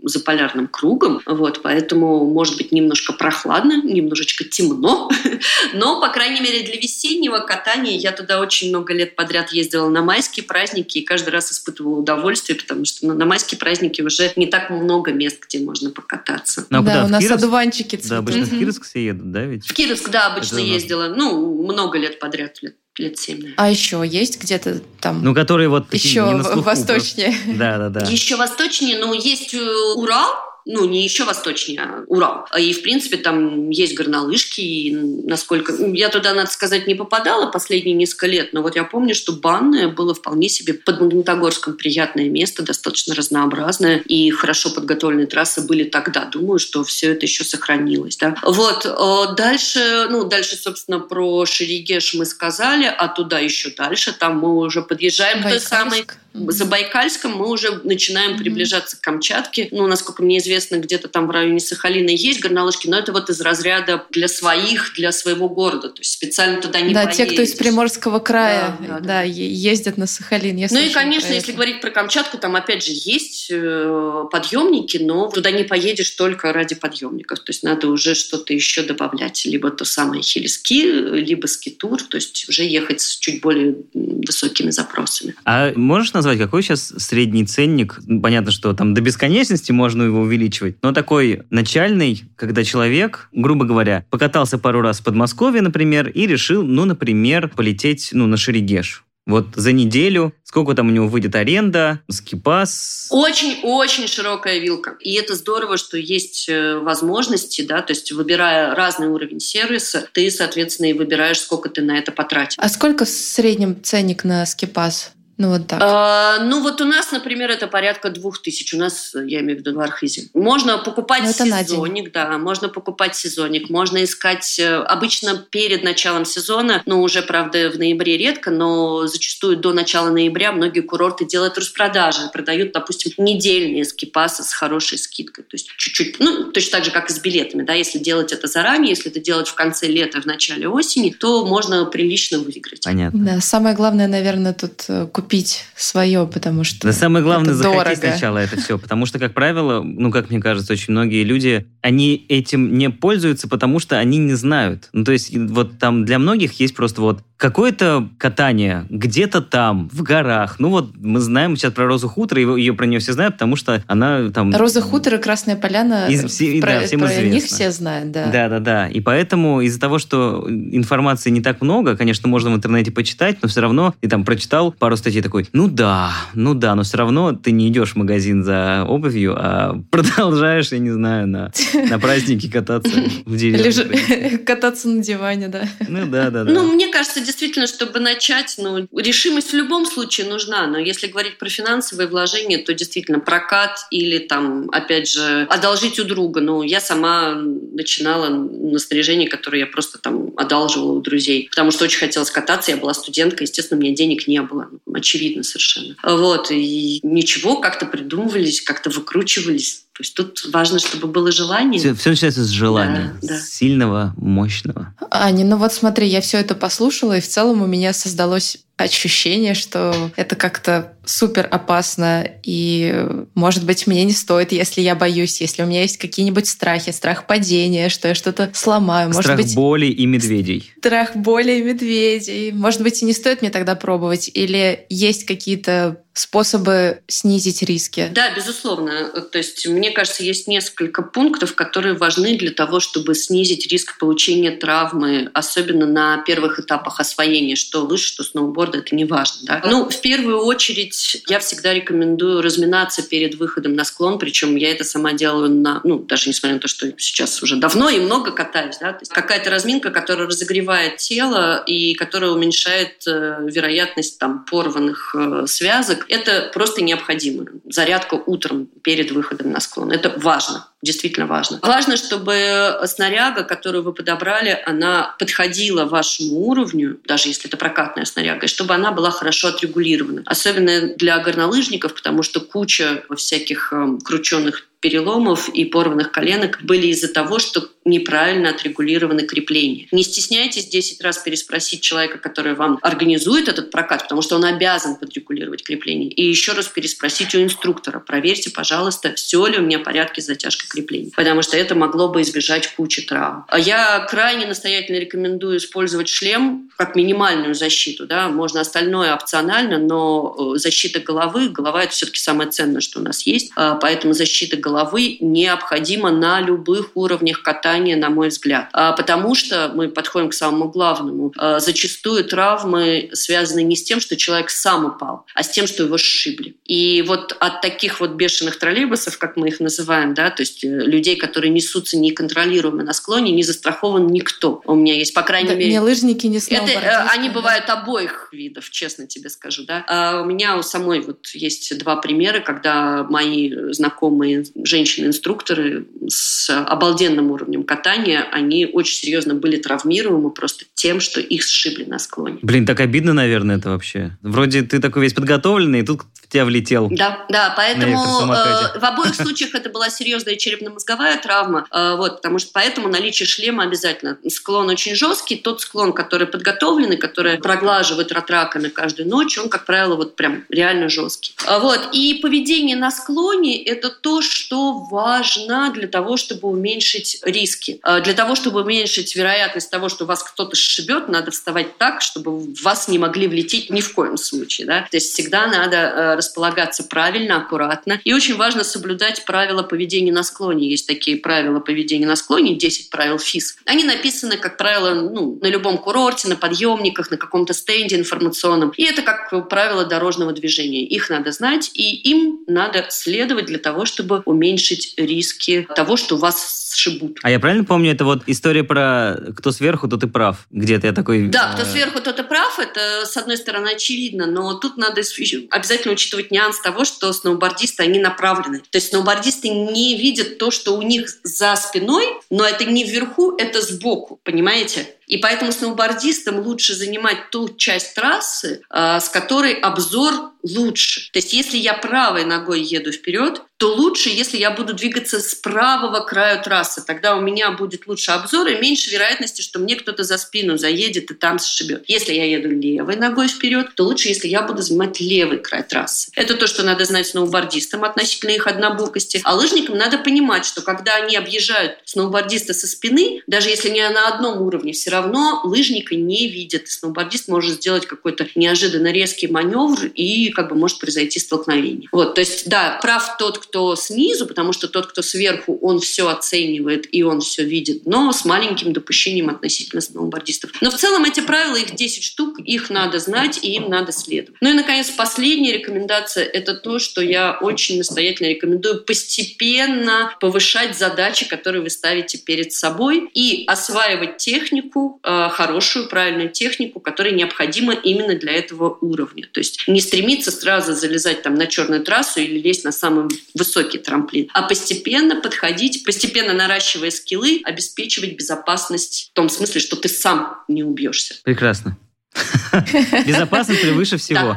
за 0.02 0.20
полярным 0.20 0.68
кругом. 0.68 1.20
Вот. 1.26 1.60
Поэтому, 1.62 2.24
может 2.30 2.56
быть, 2.56 2.72
немножко 2.72 3.12
прохладно, 3.12 3.82
немножечко 3.82 4.44
темно. 4.44 5.10
Но, 5.74 6.00
по 6.00 6.08
крайней 6.08 6.40
мере, 6.40 6.62
для 6.62 6.76
весеннего 6.76 7.40
катания 7.40 7.98
я 7.98 8.12
туда 8.12 8.40
очень 8.40 8.70
много 8.70 8.94
лет 8.94 9.16
подряд 9.16 9.52
ездила 9.52 9.90
на 9.90 10.02
майские 10.02 10.44
праздники 10.44 10.98
и 10.98 11.04
каждый 11.04 11.28
раз 11.28 11.52
испытывала 11.52 11.98
удовольствие, 11.98 12.58
потому 12.58 12.86
что 12.86 13.06
на 13.06 13.26
майские 13.26 13.58
праздники 13.58 14.00
уже 14.00 14.32
не 14.36 14.46
так 14.46 14.70
много 14.70 15.12
мест, 15.12 15.40
где 15.46 15.58
можно 15.58 15.90
покататься. 15.90 16.66
Да, 16.70 17.04
у 17.04 17.08
нас 17.08 17.30
одуванчики 17.30 17.96
цветут. 17.96 18.45
Да, 18.50 18.56
в 18.56 18.58
Кировск 18.58 18.84
все 18.84 19.04
едут, 19.04 19.30
да, 19.32 19.44
ведь? 19.44 19.66
В 19.66 19.74
Кировск, 19.74 20.08
да, 20.10 20.32
обычно 20.32 20.56
Это 20.56 20.64
ездила. 20.64 21.08
Ну, 21.08 21.62
много 21.64 21.98
лет 21.98 22.18
подряд, 22.18 22.62
лет 22.62 22.76
лет 22.98 23.18
7. 23.18 23.54
А 23.56 23.70
еще 23.70 24.02
есть 24.06 24.40
где-то 24.40 24.80
там? 25.00 25.22
Ну, 25.22 25.34
которые 25.34 25.68
вот 25.68 25.92
еще 25.92 26.22
не 26.22 26.34
на 26.34 26.44
слуху, 26.44 26.60
восточнее. 26.62 27.34
Да, 27.46 27.78
да, 27.78 27.88
да. 27.90 28.06
Еще 28.06 28.36
восточнее, 28.36 28.98
но 28.98 29.12
есть 29.12 29.52
э, 29.54 29.58
Урал, 29.96 30.32
ну, 30.66 30.84
не 30.84 31.04
еще 31.04 31.24
восточнее, 31.24 31.80
а 31.80 32.04
Урал. 32.08 32.44
И, 32.58 32.72
в 32.72 32.82
принципе, 32.82 33.16
там 33.16 33.70
есть 33.70 33.94
горнолыжки, 33.94 34.60
и 34.60 34.94
насколько... 34.94 35.72
Ну, 35.72 35.94
я 35.94 36.08
туда, 36.08 36.34
надо 36.34 36.50
сказать, 36.50 36.88
не 36.88 36.96
попадала 36.96 37.50
последние 37.50 37.94
несколько 37.94 38.26
лет, 38.26 38.52
но 38.52 38.62
вот 38.62 38.74
я 38.74 38.82
помню, 38.82 39.14
что 39.14 39.32
банное 39.32 39.86
было 39.86 40.12
вполне 40.12 40.48
себе 40.48 40.74
под 40.74 41.00
Магнитогорском 41.00 41.76
приятное 41.76 42.28
место, 42.28 42.64
достаточно 42.64 43.14
разнообразное, 43.14 43.98
и 43.98 44.30
хорошо 44.30 44.70
подготовленные 44.70 45.28
трассы 45.28 45.60
были 45.60 45.84
тогда. 45.84 46.24
Думаю, 46.24 46.58
что 46.58 46.82
все 46.82 47.12
это 47.12 47.26
еще 47.26 47.44
сохранилось, 47.44 48.16
да. 48.16 48.34
Вот. 48.42 48.86
Э, 48.86 49.34
дальше, 49.36 50.08
ну, 50.10 50.24
дальше, 50.24 50.56
собственно, 50.56 50.98
про 50.98 51.46
Шерегеш 51.46 52.14
мы 52.14 52.26
сказали, 52.26 52.86
а 52.86 53.06
туда 53.06 53.38
еще 53.38 53.70
дальше, 53.70 54.12
там 54.12 54.38
мы 54.38 54.56
уже 54.56 54.82
подъезжаем 54.82 55.44
к 55.44 55.48
той 55.48 55.60
самой 55.60 56.06
за 56.48 56.64
Байкальском 56.66 57.32
мы 57.36 57.50
уже 57.50 57.80
начинаем 57.84 58.38
приближаться 58.38 58.96
к 58.96 59.00
Камчатке. 59.00 59.68
Ну, 59.70 59.86
насколько 59.86 60.22
мне 60.22 60.38
известно, 60.38 60.76
где-то 60.76 61.08
там 61.08 61.26
в 61.26 61.30
районе 61.30 61.60
Сахалина 61.60 62.10
есть 62.10 62.40
горнолыжки, 62.40 62.88
но 62.88 62.98
это 62.98 63.12
вот 63.12 63.30
из 63.30 63.40
разряда 63.40 64.04
для 64.10 64.28
своих, 64.28 64.92
для 64.94 65.12
своего 65.12 65.48
города. 65.48 65.88
То 65.88 66.00
есть 66.00 66.12
специально 66.12 66.60
туда 66.60 66.80
не 66.80 66.92
Да, 66.92 67.04
поедешь. 67.04 67.16
те, 67.16 67.26
кто 67.26 67.42
из 67.42 67.54
Приморского 67.54 68.18
края, 68.18 68.76
да, 68.80 68.86
да, 68.86 68.94
да. 68.94 69.06
да 69.06 69.22
ездят 69.22 69.96
на 69.96 70.06
Сахалин. 70.06 70.56
Я 70.56 70.68
ну 70.70 70.78
и, 70.78 70.90
конечно, 70.90 71.32
если 71.32 71.52
говорить 71.52 71.80
про 71.80 71.90
Камчатку, 71.90 72.38
там 72.38 72.56
опять 72.56 72.84
же 72.84 72.92
есть 72.92 73.48
э, 73.50 74.24
подъемники, 74.30 74.98
но 74.98 75.28
туда 75.28 75.50
не 75.50 75.64
поедешь 75.64 76.10
только 76.10 76.52
ради 76.52 76.74
подъемников. 76.74 77.40
То 77.40 77.50
есть 77.50 77.62
надо 77.62 77.88
уже 77.88 78.14
что-то 78.14 78.52
еще 78.52 78.82
добавлять. 78.82 79.44
Либо 79.44 79.70
то 79.70 79.84
самое 79.84 80.22
хелиски, 80.22 80.82
либо 80.82 81.46
скитур, 81.46 82.02
то 82.02 82.16
есть 82.16 82.48
уже 82.48 82.64
ехать 82.64 83.00
с 83.00 83.16
чуть 83.16 83.40
более 83.40 83.76
высокими 83.94 84.70
запросами. 84.70 85.34
А 85.44 85.72
можешь 85.74 86.12
назвать 86.12 86.25
назвать, 86.26 86.46
какой 86.46 86.62
сейчас 86.62 86.92
средний 86.98 87.46
ценник? 87.46 88.00
Понятно, 88.22 88.50
что 88.50 88.72
там 88.74 88.94
до 88.94 89.00
бесконечности 89.00 89.72
можно 89.72 90.02
его 90.02 90.20
увеличивать, 90.20 90.76
но 90.82 90.92
такой 90.92 91.42
начальный, 91.50 92.24
когда 92.36 92.64
человек, 92.64 93.28
грубо 93.32 93.64
говоря, 93.64 94.04
покатался 94.10 94.58
пару 94.58 94.80
раз 94.80 95.00
в 95.00 95.04
Подмосковье, 95.04 95.62
например, 95.62 96.08
и 96.08 96.26
решил, 96.26 96.62
ну, 96.62 96.84
например, 96.84 97.48
полететь 97.48 98.10
ну, 98.12 98.26
на 98.26 98.36
Шерегеш. 98.36 99.04
Вот 99.26 99.48
за 99.56 99.72
неделю 99.72 100.32
сколько 100.46 100.74
там 100.74 100.88
у 100.88 100.90
него 100.90 101.08
выйдет 101.08 101.34
аренда, 101.34 102.00
скипас? 102.08 103.08
Очень-очень 103.10 104.06
широкая 104.06 104.58
вилка. 104.58 104.96
И 105.00 105.14
это 105.14 105.34
здорово, 105.34 105.76
что 105.76 105.98
есть 105.98 106.48
э, 106.48 106.78
возможности, 106.78 107.62
да, 107.62 107.82
то 107.82 107.92
есть 107.92 108.12
выбирая 108.12 108.74
разный 108.74 109.08
уровень 109.08 109.40
сервиса, 109.40 110.08
ты, 110.12 110.30
соответственно, 110.30 110.86
и 110.86 110.92
выбираешь, 110.92 111.40
сколько 111.40 111.68
ты 111.68 111.82
на 111.82 111.98
это 111.98 112.12
потратишь. 112.12 112.54
А 112.58 112.68
сколько 112.68 113.04
в 113.04 113.08
среднем 113.08 113.82
ценник 113.82 114.22
на 114.22 114.46
скипас? 114.46 115.12
Ну 115.38 115.50
вот 115.50 115.66
так. 115.66 115.80
А, 115.82 116.38
ну 116.42 116.62
вот 116.62 116.80
у 116.80 116.84
нас, 116.84 117.12
например, 117.12 117.50
это 117.50 117.66
порядка 117.66 118.08
двух 118.10 118.40
тысяч. 118.40 118.72
У 118.72 118.78
нас, 118.78 119.14
я 119.14 119.40
имею 119.40 119.58
в 119.58 119.60
виду 119.60 119.74
в 119.74 119.80
Архизе. 119.80 120.28
Можно 120.32 120.78
покупать 120.78 121.24
Ну, 121.24 121.32
сезонник, 121.32 122.12
да, 122.12 122.38
можно 122.38 122.68
покупать 122.68 123.14
сезонник, 123.16 123.68
можно 123.68 124.02
искать 124.02 124.58
э, 124.58 124.76
обычно 124.76 125.36
перед 125.36 125.84
началом 125.84 126.24
сезона, 126.24 126.82
ну 126.86 127.02
уже, 127.02 127.20
правда, 127.20 127.70
в 127.70 127.78
ноябре 127.78 128.16
редко, 128.16 128.50
но 128.50 129.06
зачастую 129.06 129.58
до 129.58 129.72
начала 129.72 130.10
ноября 130.10 130.52
многие 130.52 130.80
курорты 130.80 131.26
делают 131.26 131.58
распродажи, 131.58 132.30
продают, 132.32 132.72
допустим, 132.72 133.12
недельные 133.18 133.84
скипасы 133.84 134.42
с 134.42 134.52
хорошей 134.52 134.96
скидкой. 134.96 135.44
То 135.44 135.54
есть 135.54 135.68
чуть-чуть, 135.76 136.16
ну, 136.18 136.50
точно 136.50 136.78
так 136.78 136.84
же, 136.84 136.90
как 136.90 137.10
и 137.10 137.12
с 137.12 137.18
билетами, 137.18 137.62
да, 137.62 137.74
если 137.74 137.98
делать 137.98 138.32
это 138.32 138.46
заранее, 138.46 138.90
если 138.90 139.10
это 139.10 139.20
делать 139.20 139.48
в 139.48 139.54
конце 139.54 139.86
лета, 139.86 140.20
в 140.20 140.26
начале 140.26 140.68
осени, 140.68 141.10
то 141.10 141.44
можно 141.44 141.84
прилично 141.84 142.38
выиграть. 142.38 142.82
Понятно. 142.84 143.24
Да, 143.24 143.40
самое 143.40 143.74
главное, 143.74 144.08
наверное, 144.08 144.54
тут 144.54 144.84
э, 144.88 145.06
купить 145.26 145.64
свое, 145.74 146.24
потому 146.32 146.62
что 146.62 146.86
Да 146.86 146.92
самое 146.92 147.24
главное 147.24 147.50
это 147.52 147.56
захотеть 147.62 148.00
дорого. 148.00 148.12
сначала 148.12 148.38
это 148.38 148.60
все, 148.60 148.78
потому 148.78 149.06
что, 149.06 149.18
как 149.18 149.34
правило, 149.34 149.82
ну, 149.82 150.12
как 150.12 150.30
мне 150.30 150.40
кажется, 150.40 150.72
очень 150.72 150.92
многие 150.92 151.24
люди, 151.24 151.66
они 151.82 152.24
этим 152.28 152.78
не 152.78 152.90
пользуются, 152.90 153.48
потому 153.48 153.80
что 153.80 153.98
они 153.98 154.18
не 154.18 154.34
знают. 154.34 154.88
Ну, 154.92 155.02
то 155.04 155.10
есть 155.10 155.36
вот 155.36 155.78
там 155.80 156.04
для 156.04 156.20
многих 156.20 156.60
есть 156.60 156.76
просто 156.76 157.00
вот 157.00 157.22
какое-то 157.36 158.08
катание 158.18 158.86
где-то 158.88 159.42
там, 159.42 159.90
в 159.92 160.02
горах. 160.02 160.56
Ну 160.58 160.70
вот 160.70 160.92
мы 160.96 161.20
знаем 161.20 161.56
сейчас 161.56 161.72
про 161.72 161.86
Розу 161.86 162.08
Хутор, 162.08 162.38
и 162.38 162.42
ее 162.60 162.72
про 162.72 162.86
нее 162.86 162.98
все 163.00 163.12
знают, 163.12 163.34
потому 163.34 163.56
что 163.56 163.82
она 163.88 164.30
там... 164.30 164.54
Роза 164.54 164.80
Хутор 164.80 165.16
и 165.16 165.18
Красная 165.18 165.56
Поляна, 165.56 166.06
Из- 166.08 166.24
все- 166.24 166.60
про, 166.60 166.80
да, 166.80 166.86
всем 166.86 167.00
про 167.00 167.08
них 167.08 167.18
известно. 167.44 167.56
все 167.56 167.70
знают, 167.72 168.10
да. 168.12 168.30
Да, 168.30 168.48
да, 168.48 168.58
да. 168.60 168.88
И 168.88 169.00
поэтому 169.00 169.60
из-за 169.60 169.78
того, 169.80 169.98
что 169.98 170.46
информации 170.48 171.30
не 171.30 171.40
так 171.42 171.60
много, 171.60 171.96
конечно, 171.96 172.28
можно 172.28 172.50
в 172.50 172.54
интернете 172.54 172.90
почитать, 172.90 173.38
но 173.42 173.48
все 173.48 173.60
равно 173.60 173.94
ты 174.00 174.08
там 174.08 174.24
прочитал 174.24 174.72
пару 174.72 174.96
статей 174.96 175.15
такой, 175.22 175.46
ну 175.52 175.68
да, 175.68 176.12
ну 176.34 176.54
да, 176.54 176.74
но 176.74 176.82
все 176.82 176.96
равно 176.98 177.32
ты 177.32 177.50
не 177.52 177.68
идешь 177.68 177.92
в 177.92 177.96
магазин 177.96 178.44
за 178.44 178.84
обувью, 178.84 179.34
а 179.36 179.80
продолжаешь, 179.90 180.72
я 180.72 180.78
не 180.78 180.90
знаю, 180.90 181.26
на, 181.26 181.52
на 181.74 181.98
праздники 181.98 182.50
кататься 182.50 182.92
в 183.24 183.36
деревне. 183.36 184.38
Кататься 184.46 184.88
на 184.88 185.02
диване, 185.02 185.48
да. 185.48 185.68
Ну 185.88 186.06
да, 186.06 186.30
да, 186.30 186.44
да. 186.44 186.52
Ну, 186.52 186.72
мне 186.72 186.88
кажется, 186.88 187.20
действительно, 187.20 187.66
чтобы 187.66 188.00
начать, 188.00 188.54
ну, 188.58 188.86
решимость 188.96 189.52
в 189.52 189.56
любом 189.56 189.86
случае 189.86 190.28
нужна, 190.28 190.66
но 190.66 190.78
если 190.78 191.06
говорить 191.06 191.38
про 191.38 191.48
финансовые 191.48 192.08
вложения, 192.08 192.58
то 192.58 192.74
действительно 192.74 193.20
прокат 193.20 193.86
или 193.90 194.18
там, 194.18 194.68
опять 194.70 195.10
же, 195.10 195.46
одолжить 195.50 195.98
у 195.98 196.04
друга. 196.04 196.40
Ну, 196.40 196.62
я 196.62 196.80
сама 196.80 197.34
начинала 197.34 198.28
на 198.28 198.78
снаряжение, 198.78 199.28
которое 199.28 199.60
я 199.60 199.66
просто 199.66 199.98
там 199.98 200.32
одалживала 200.36 200.92
у 200.92 201.00
друзей, 201.00 201.48
потому 201.50 201.70
что 201.70 201.84
очень 201.84 201.98
хотелось 201.98 202.30
кататься, 202.30 202.70
я 202.70 202.76
была 202.76 202.94
студентка, 202.94 203.44
естественно, 203.44 203.78
у 203.78 203.82
меня 203.82 203.94
денег 203.94 204.26
не 204.26 204.40
было, 204.42 204.70
очевидно 205.06 205.44
совершенно. 205.44 205.96
Вот, 206.02 206.50
и 206.50 206.98
ничего, 207.02 207.60
как-то 207.60 207.86
придумывались, 207.86 208.60
как-то 208.60 208.90
выкручивались. 208.90 209.85
То 209.96 210.02
есть 210.02 210.14
тут 210.14 210.44
важно, 210.52 210.78
чтобы 210.78 211.06
было 211.06 211.32
желание. 211.32 211.80
Все, 211.80 211.94
все 211.94 212.10
начинается 212.10 212.44
с 212.44 212.48
желания. 212.48 213.14
Да, 213.22 213.28
да. 213.28 213.40
Сильного, 213.40 214.12
мощного. 214.18 214.94
Аня, 215.10 215.46
ну 215.46 215.56
вот 215.56 215.72
смотри, 215.72 216.06
я 216.06 216.20
все 216.20 216.36
это 216.36 216.54
послушала, 216.54 217.16
и 217.16 217.22
в 217.22 217.26
целом 217.28 217.62
у 217.62 217.66
меня 217.66 217.94
создалось 217.94 218.58
ощущение, 218.76 219.54
что 219.54 220.10
это 220.16 220.36
как-то 220.36 220.92
супер 221.06 221.48
опасно, 221.50 222.28
и, 222.42 223.06
может 223.34 223.64
быть, 223.64 223.86
мне 223.86 224.04
не 224.04 224.12
стоит, 224.12 224.52
если 224.52 224.82
я 224.82 224.94
боюсь, 224.94 225.40
если 225.40 225.62
у 225.62 225.66
меня 225.66 225.80
есть 225.80 225.96
какие-нибудь 225.96 226.46
страхи, 226.46 226.90
страх 226.92 227.26
падения, 227.26 227.88
что 227.88 228.08
я 228.08 228.14
что-то 228.14 228.50
сломаю, 228.52 229.06
может 229.08 229.22
Страх 229.22 229.38
быть, 229.38 229.54
боли 229.54 229.86
и 229.86 230.04
медведей. 230.04 230.72
страх 230.78 231.16
боли 231.16 231.52
и 231.52 231.62
медведей. 231.62 232.52
Может 232.52 232.82
быть, 232.82 233.00
и 233.00 233.06
не 233.06 233.14
стоит 233.14 233.40
мне 233.40 233.50
тогда 233.50 233.76
пробовать, 233.76 234.30
или 234.34 234.84
есть 234.90 235.24
какие-то 235.24 236.02
способы 236.12 237.00
снизить 237.08 237.62
риски. 237.62 238.08
Да, 238.12 238.34
безусловно. 238.34 239.08
То 239.32 239.38
есть, 239.38 239.66
мне 239.68 239.85
кажется, 239.90 240.22
есть 240.22 240.46
несколько 240.48 241.02
пунктов, 241.02 241.54
которые 241.54 241.94
важны 241.94 242.36
для 242.36 242.50
того, 242.50 242.80
чтобы 242.80 243.14
снизить 243.14 243.66
риск 243.70 243.98
получения 243.98 244.50
травмы, 244.50 245.30
особенно 245.34 245.86
на 245.86 246.18
первых 246.18 246.60
этапах 246.60 247.00
освоения, 247.00 247.56
что 247.56 247.80
лыж, 247.84 248.00
что 248.00 248.24
сноуборда, 248.24 248.78
это 248.78 248.94
не 248.94 249.04
важно. 249.04 249.46
Да? 249.46 249.62
Ну, 249.64 249.88
в 249.88 250.00
первую 250.00 250.38
очередь, 250.38 251.22
я 251.28 251.38
всегда 251.38 251.74
рекомендую 251.74 252.42
разминаться 252.42 253.02
перед 253.02 253.34
выходом 253.36 253.74
на 253.74 253.84
склон, 253.84 254.18
причем 254.18 254.56
я 254.56 254.70
это 254.70 254.84
сама 254.84 255.12
делаю 255.12 255.50
на, 255.50 255.80
ну, 255.84 255.98
даже 255.98 256.28
несмотря 256.28 256.54
на 256.54 256.60
то, 256.60 256.68
что 256.68 256.92
сейчас 256.98 257.42
уже 257.42 257.56
давно 257.56 257.88
и 257.88 258.00
много 258.00 258.30
катаюсь, 258.30 258.78
да, 258.78 258.98
какая-то 259.08 259.50
разминка, 259.50 259.90
которая 259.90 260.26
разогревает 260.26 260.98
тело 260.98 261.62
и 261.66 261.94
которая 261.94 262.30
уменьшает 262.30 263.06
э, 263.06 263.38
вероятность 263.46 264.18
там 264.18 264.44
порванных 264.44 265.14
э, 265.14 265.46
связок, 265.46 266.06
это 266.08 266.50
просто 266.52 266.82
необходимо. 266.82 267.46
Зарядка 267.68 268.14
утром 268.14 268.66
перед 268.82 269.10
выходом 269.10 269.50
на 269.50 269.60
склон. 269.60 269.75
Это 269.84 270.14
важно, 270.16 270.68
действительно 270.82 271.26
важно. 271.26 271.58
Важно, 271.62 271.96
чтобы 271.96 272.80
снаряга, 272.86 273.44
которую 273.44 273.84
вы 273.84 273.92
подобрали, 273.92 274.62
она 274.66 275.14
подходила 275.18 275.84
вашему 275.84 276.36
уровню, 276.48 276.98
даже 277.04 277.28
если 277.28 277.48
это 277.48 277.56
прокатная 277.56 278.04
снаряга, 278.04 278.46
и 278.46 278.48
чтобы 278.48 278.74
она 278.74 278.92
была 278.92 279.10
хорошо 279.10 279.48
отрегулирована. 279.48 280.22
Особенно 280.26 280.94
для 280.94 281.18
горнолыжников, 281.18 281.94
потому 281.94 282.22
что 282.22 282.40
куча 282.40 283.04
всяких 283.16 283.72
э, 283.72 283.98
крученных 284.04 284.68
переломов 284.80 285.48
и 285.48 285.64
порванных 285.64 286.12
коленок 286.12 286.60
были 286.62 286.88
из-за 286.88 287.12
того, 287.12 287.38
что 287.38 287.68
неправильно 287.86 288.50
отрегулированы 288.50 289.22
крепления. 289.22 289.86
Не 289.92 290.02
стесняйтесь 290.02 290.66
10 290.66 291.00
раз 291.02 291.18
переспросить 291.18 291.80
человека, 291.80 292.18
который 292.18 292.54
вам 292.54 292.78
организует 292.82 293.48
этот 293.48 293.70
прокат, 293.70 294.02
потому 294.02 294.22
что 294.22 294.36
он 294.36 294.44
обязан 294.44 294.96
подрегулировать 294.96 295.62
крепление. 295.62 296.10
И 296.10 296.26
еще 296.26 296.52
раз 296.52 296.66
переспросить 296.68 297.34
у 297.34 297.42
инструктора. 297.42 298.00
Проверьте, 298.00 298.50
пожалуйста, 298.50 299.14
все 299.14 299.46
ли 299.46 299.58
у 299.58 299.62
меня 299.62 299.78
в 299.78 299.82
порядке 299.82 300.20
с 300.20 300.26
затяжкой 300.26 300.68
крепления. 300.68 301.12
Потому 301.16 301.42
что 301.42 301.56
это 301.56 301.74
могло 301.74 302.08
бы 302.08 302.22
избежать 302.22 302.74
кучи 302.74 303.02
травм. 303.02 303.44
А 303.48 303.58
Я 303.58 304.00
крайне 304.10 304.46
настоятельно 304.46 304.98
рекомендую 304.98 305.58
использовать 305.58 306.08
шлем 306.08 306.70
как 306.76 306.96
минимальную 306.96 307.54
защиту. 307.54 308.06
Да? 308.06 308.28
Можно 308.28 308.60
остальное 308.60 309.14
опционально, 309.14 309.78
но 309.78 310.54
э, 310.54 310.58
защита 310.58 311.00
головы, 311.00 311.48
голова 311.48 311.84
это 311.84 311.92
все-таки 311.92 312.20
самое 312.20 312.50
ценное, 312.50 312.80
что 312.80 313.00
у 313.00 313.02
нас 313.02 313.26
есть. 313.26 313.52
А, 313.56 313.76
Поэтому 313.76 314.14
защита 314.14 314.56
головы 314.56 315.18
необходима 315.20 316.10
на 316.10 316.40
любых 316.40 316.90
уровнях 316.94 317.42
катания, 317.42 317.75
на 317.76 318.10
мой 318.10 318.28
взгляд. 318.28 318.68
А, 318.72 318.92
Потому 318.92 319.34
что 319.34 319.70
мы 319.74 319.88
подходим 319.88 320.30
к 320.30 320.34
самому 320.34 320.68
главному. 320.68 321.32
А, 321.36 321.60
Зачастую 321.60 322.24
травмы 322.24 323.10
связаны 323.12 323.62
не 323.62 323.76
с 323.76 323.84
тем, 323.84 324.00
что 324.00 324.16
человек 324.16 324.50
сам 324.50 324.84
упал, 324.86 325.26
а 325.34 325.42
с 325.42 325.50
тем, 325.50 325.66
что 325.66 325.82
его 325.84 325.98
сшибли. 325.98 326.56
И 326.64 327.02
вот 327.06 327.36
от 327.38 327.60
таких 327.60 328.00
вот 328.00 328.12
бешеных 328.12 328.58
троллейбусов, 328.58 329.18
как 329.18 329.36
мы 329.36 329.48
их 329.48 329.60
называем, 329.60 330.14
да, 330.14 330.30
то 330.30 330.42
есть 330.42 330.64
э, 330.64 330.68
людей, 330.68 331.16
которые 331.16 331.50
несутся 331.50 331.96
неконтролируемо 331.98 332.82
на 332.82 332.92
склоне, 332.92 333.32
не 333.32 333.42
застрахован 333.42 334.06
никто. 334.06 334.62
У 334.64 334.74
меня 334.74 334.94
есть, 334.94 335.14
по 335.14 335.22
крайней 335.22 335.48
Да, 335.48 335.54
мере... 335.54 335.70
не 335.70 335.80
лыжники, 335.80 336.26
не 336.26 336.38
Это, 336.38 336.46
сноубордисты. 336.46 336.86
э, 336.86 337.06
они 337.12 337.28
да. 337.28 337.34
бывают 337.34 337.68
обоих 337.70 338.28
видов, 338.32 338.70
честно 338.70 339.06
тебе 339.06 339.28
скажу, 339.28 339.64
да. 339.64 339.84
А 339.88 340.22
у 340.22 340.24
меня 340.24 340.56
у 340.56 340.62
самой 340.62 341.00
вот 341.00 341.28
есть 341.34 341.76
два 341.78 341.96
примера, 341.96 342.40
когда 342.40 343.04
мои 343.04 343.52
знакомые 343.72 344.44
женщины-инструкторы 344.54 345.86
с 346.08 346.50
обалденным 346.50 347.30
уровнем 347.30 347.64
катания, 347.66 348.26
они 348.32 348.66
очень 348.66 348.96
серьезно 348.96 349.34
были 349.34 349.56
травмируемы 349.56 350.30
просто 350.30 350.64
тем, 350.74 351.00
что 351.00 351.20
их 351.20 351.42
сшибли 351.42 351.84
на 351.84 351.98
склоне. 351.98 352.38
Блин, 352.42 352.64
так 352.64 352.80
обидно, 352.80 353.12
наверное, 353.12 353.58
это 353.58 353.70
вообще. 353.70 354.16
Вроде 354.22 354.62
ты 354.62 354.80
такой 354.80 355.02
весь 355.02 355.12
подготовленный, 355.12 355.80
и 355.80 355.82
тут 355.82 356.02
в 356.26 356.32
тебя 356.32 356.44
влетел. 356.44 356.88
Да, 356.90 357.24
да, 357.28 357.54
поэтому 357.56 358.02
э, 358.32 358.78
в 358.78 358.84
обоих 358.84 359.14
случаях 359.14 359.54
это 359.54 359.70
была 359.70 359.90
серьезная 359.90 360.36
черепно-мозговая 360.36 361.18
травма, 361.18 361.66
э, 361.70 361.94
вот, 361.96 362.16
потому 362.16 362.38
что 362.38 362.50
поэтому 362.52 362.88
наличие 362.88 363.26
шлема 363.26 363.62
обязательно. 363.62 364.18
Склон 364.28 364.68
очень 364.68 364.94
жесткий, 364.94 365.36
тот 365.36 365.60
склон, 365.60 365.92
который 365.92 366.26
подготовленный, 366.26 366.96
который 366.96 367.38
проглаживает 367.38 368.10
ратраками 368.12 368.68
каждую 368.68 369.08
ночь, 369.08 369.38
он, 369.38 369.48
как 369.48 369.66
правило, 369.66 369.94
вот 369.94 370.16
прям 370.16 370.44
реально 370.48 370.88
жесткий. 370.88 371.34
А 371.46 371.60
Вот, 371.60 371.90
и 371.92 372.14
поведение 372.14 372.76
на 372.76 372.90
склоне– 372.90 373.62
это 373.64 373.90
то, 373.90 374.20
что 374.20 374.72
важно 374.72 375.70
для 375.72 375.86
того, 375.86 376.16
чтобы 376.16 376.48
уменьшить 376.48 377.20
риски. 377.22 377.80
Э, 377.84 378.00
Для 378.00 378.14
того, 378.14 378.34
чтобы 378.34 378.62
уменьшить 378.62 379.14
вероятность 379.14 379.70
того, 379.70 379.88
что 379.88 380.06
вас 380.06 380.22
кто-то 380.22 380.56
сшибет, 380.56 381.08
надо 381.08 381.30
вставать 381.30 381.78
так, 381.78 382.02
чтобы 382.02 382.38
в 382.38 382.62
вас 382.62 382.88
не 382.88 382.98
могли 382.98 383.28
влететь 383.28 383.70
ни 383.70 383.80
в 383.80 383.92
коем 383.92 384.16
случае. 384.16 384.66
Да? 384.66 384.80
То 384.90 384.96
есть 384.96 385.12
всегда 385.12 385.46
надо 385.46 386.15
располагаться 386.16 386.84
правильно, 386.84 387.36
аккуратно. 387.36 388.00
И 388.04 388.12
очень 388.12 388.36
важно 388.36 388.64
соблюдать 388.64 389.24
правила 389.24 389.62
поведения 389.62 390.12
на 390.12 390.22
склоне. 390.22 390.68
Есть 390.68 390.86
такие 390.86 391.16
правила 391.16 391.60
поведения 391.60 392.06
на 392.06 392.16
склоне, 392.16 392.56
10 392.56 392.90
правил 392.90 393.18
ФИС. 393.18 393.58
Они 393.66 393.84
написаны, 393.84 394.36
как 394.36 394.56
правило, 394.56 394.94
ну, 394.94 395.38
на 395.40 395.46
любом 395.48 395.78
курорте, 395.78 396.28
на 396.28 396.36
подъемниках, 396.36 397.10
на 397.10 397.16
каком-то 397.16 397.54
стенде 397.54 397.96
информационном. 397.96 398.72
И 398.76 398.84
это 398.84 399.02
как 399.02 399.48
правило 399.48 399.84
дорожного 399.84 400.32
движения. 400.32 400.86
Их 400.86 401.10
надо 401.10 401.32
знать, 401.32 401.70
и 401.74 401.94
им 402.10 402.40
надо 402.46 402.86
следовать 402.90 403.46
для 403.46 403.58
того, 403.58 403.86
чтобы 403.86 404.22
уменьшить 404.24 404.94
риски 404.96 405.66
того, 405.74 405.96
что 405.96 406.16
вас 406.16 406.72
сшибут. 406.74 407.18
А 407.22 407.30
я 407.30 407.40
правильно 407.40 407.64
помню, 407.64 407.92
это 407.92 408.04
вот 408.04 408.22
история 408.26 408.64
про 408.64 409.16
кто 409.36 409.50
сверху, 409.50 409.88
тот 409.88 410.04
и 410.04 410.06
прав. 410.06 410.46
Где-то 410.50 410.86
я 410.86 410.92
такой... 410.92 411.28
Да, 411.28 411.52
кто 411.54 411.62
э, 411.62 411.66
сверху, 411.66 412.00
тот 412.00 412.18
и 412.18 412.22
прав. 412.22 412.58
Это, 412.58 413.04
с 413.06 413.16
одной 413.16 413.36
стороны, 413.36 413.68
очевидно, 413.68 414.26
но 414.26 414.54
тут 414.54 414.76
надо 414.76 415.02
обязательно 415.50 415.92
учитывать 415.92 416.05
нюанс 416.30 416.60
того, 416.60 416.84
что 416.84 417.12
сноубордисты, 417.12 417.82
они 417.82 417.98
направлены. 417.98 418.60
То 418.70 418.76
есть 418.76 418.88
сноубордисты 418.88 419.48
не 419.48 419.96
видят 419.96 420.38
то, 420.38 420.50
что 420.50 420.76
у 420.76 420.82
них 420.82 421.08
за 421.22 421.54
спиной, 421.56 422.06
но 422.30 422.46
это 422.46 422.64
не 422.64 422.84
вверху, 422.84 423.34
это 423.36 423.60
сбоку, 423.60 424.20
понимаете? 424.22 424.94
И 425.06 425.18
поэтому 425.18 425.52
сноубордистам 425.52 426.40
лучше 426.40 426.74
занимать 426.74 427.30
ту 427.30 427.54
часть 427.56 427.94
трассы, 427.94 428.62
а, 428.68 429.00
с 429.00 429.08
которой 429.08 429.54
обзор 429.54 430.32
лучше. 430.42 431.10
То 431.12 431.18
есть 431.18 431.32
если 431.32 431.56
я 431.56 431.74
правой 431.74 432.24
ногой 432.24 432.62
еду 432.62 432.92
вперед, 432.92 433.42
то 433.56 433.74
лучше, 433.74 434.10
если 434.10 434.36
я 434.36 434.50
буду 434.50 434.74
двигаться 434.74 435.18
с 435.18 435.34
правого 435.34 436.00
края 436.00 436.42
трассы. 436.42 436.84
Тогда 436.86 437.16
у 437.16 437.20
меня 437.20 437.50
будет 437.52 437.86
лучше 437.86 438.10
обзор 438.10 438.48
и 438.48 438.60
меньше 438.60 438.90
вероятности, 438.90 439.40
что 439.40 439.58
мне 439.58 439.76
кто-то 439.76 440.04
за 440.04 440.18
спину 440.18 440.58
заедет 440.58 441.10
и 441.10 441.14
там 441.14 441.38
сшибет. 441.38 441.84
Если 441.88 442.12
я 442.12 442.24
еду 442.24 442.50
левой 442.50 442.96
ногой 442.96 443.28
вперед, 443.28 443.74
то 443.74 443.84
лучше, 443.84 444.08
если 444.08 444.28
я 444.28 444.42
буду 444.42 444.62
занимать 444.62 445.00
левый 445.00 445.38
край 445.38 445.62
трассы. 445.62 446.10
Это 446.14 446.34
то, 446.34 446.46
что 446.46 446.62
надо 446.64 446.84
знать 446.84 447.06
сноубордистам 447.06 447.84
относительно 447.84 448.30
их 448.30 448.46
однобокости. 448.46 449.22
А 449.24 449.34
лыжникам 449.34 449.78
надо 449.78 449.98
понимать, 449.98 450.44
что 450.44 450.60
когда 450.60 450.96
они 450.96 451.16
объезжают 451.16 451.78
сноубордиста 451.84 452.52
со 452.52 452.66
спины, 452.66 453.22
даже 453.26 453.48
если 453.48 453.70
не 453.70 453.88
на 453.88 454.08
одном 454.08 454.42
уровне, 454.42 454.72
все 454.72 454.90
равно 454.96 455.40
лыжника 455.44 455.94
не 455.94 456.28
видят. 456.28 456.68
сноубордист 456.68 457.28
может 457.28 457.56
сделать 457.56 457.86
какой-то 457.86 458.28
неожиданно 458.34 458.92
резкий 458.92 459.28
маневр 459.28 459.86
и 459.94 460.30
как 460.30 460.48
бы 460.48 460.56
может 460.56 460.78
произойти 460.78 461.18
столкновение. 461.18 461.88
Вот, 461.92 462.14
то 462.14 462.20
есть, 462.20 462.48
да, 462.48 462.78
прав 462.82 463.16
тот, 463.18 463.38
кто 463.38 463.76
снизу, 463.76 464.26
потому 464.26 464.52
что 464.52 464.68
тот, 464.68 464.86
кто 464.86 465.02
сверху, 465.02 465.58
он 465.60 465.80
все 465.80 466.08
оценивает 466.08 466.88
и 466.92 467.02
он 467.02 467.20
все 467.20 467.44
видит, 467.44 467.86
но 467.86 468.12
с 468.12 468.24
маленьким 468.24 468.72
допущением 468.72 469.28
относительно 469.28 469.80
сноубордистов. 469.80 470.50
Но 470.60 470.70
в 470.70 470.74
целом 470.74 471.04
эти 471.04 471.20
правила, 471.20 471.56
их 471.56 471.74
10 471.74 472.02
штук, 472.02 472.38
их 472.40 472.70
надо 472.70 472.98
знать 472.98 473.40
и 473.42 473.52
им 473.54 473.68
надо 473.68 473.92
следовать. 473.92 474.36
Ну 474.40 474.50
и, 474.50 474.54
наконец, 474.54 474.90
последняя 474.90 475.52
рекомендация– 475.52 476.24
это 476.32 476.54
то, 476.54 476.78
что 476.78 477.00
я 477.00 477.38
очень 477.40 477.78
настоятельно 477.78 478.28
рекомендую 478.28 478.84
постепенно 478.84 480.14
повышать 480.20 480.76
задачи, 480.76 481.28
которые 481.28 481.62
вы 481.62 481.70
ставите 481.70 482.18
перед 482.18 482.52
собой 482.52 483.08
и 483.14 483.44
осваивать 483.46 484.16
технику, 484.18 484.85
э, 485.02 485.28
хорошую, 485.30 485.88
правильную 485.88 486.30
технику, 486.30 486.80
которая 486.80 487.14
необходима 487.14 487.74
именно 487.74 488.14
для 488.14 488.32
этого 488.32 488.78
уровня. 488.80 489.28
То 489.32 489.40
есть 489.40 489.64
не 489.66 489.80
стремиться 489.80 490.30
сразу 490.30 490.74
залезать 490.74 491.22
там 491.22 491.34
на 491.34 491.46
черную 491.46 491.82
трассу 491.82 492.20
или 492.20 492.38
лезть 492.38 492.64
на 492.64 492.72
самый 492.72 493.08
высокий 493.34 493.78
трамплин, 493.78 494.28
а 494.34 494.42
постепенно 494.42 495.20
подходить, 495.20 495.84
постепенно 495.84 496.32
наращивая 496.32 496.90
скиллы, 496.90 497.40
обеспечивать 497.44 498.16
безопасность 498.16 499.10
в 499.12 499.14
том 499.14 499.28
смысле, 499.28 499.60
что 499.60 499.76
ты 499.76 499.88
сам 499.88 500.38
не 500.48 500.62
убьешься. 500.62 501.16
Прекрасно. 501.22 501.76
Безопасность 503.06 503.60
превыше 503.60 503.98
всего. 503.98 504.36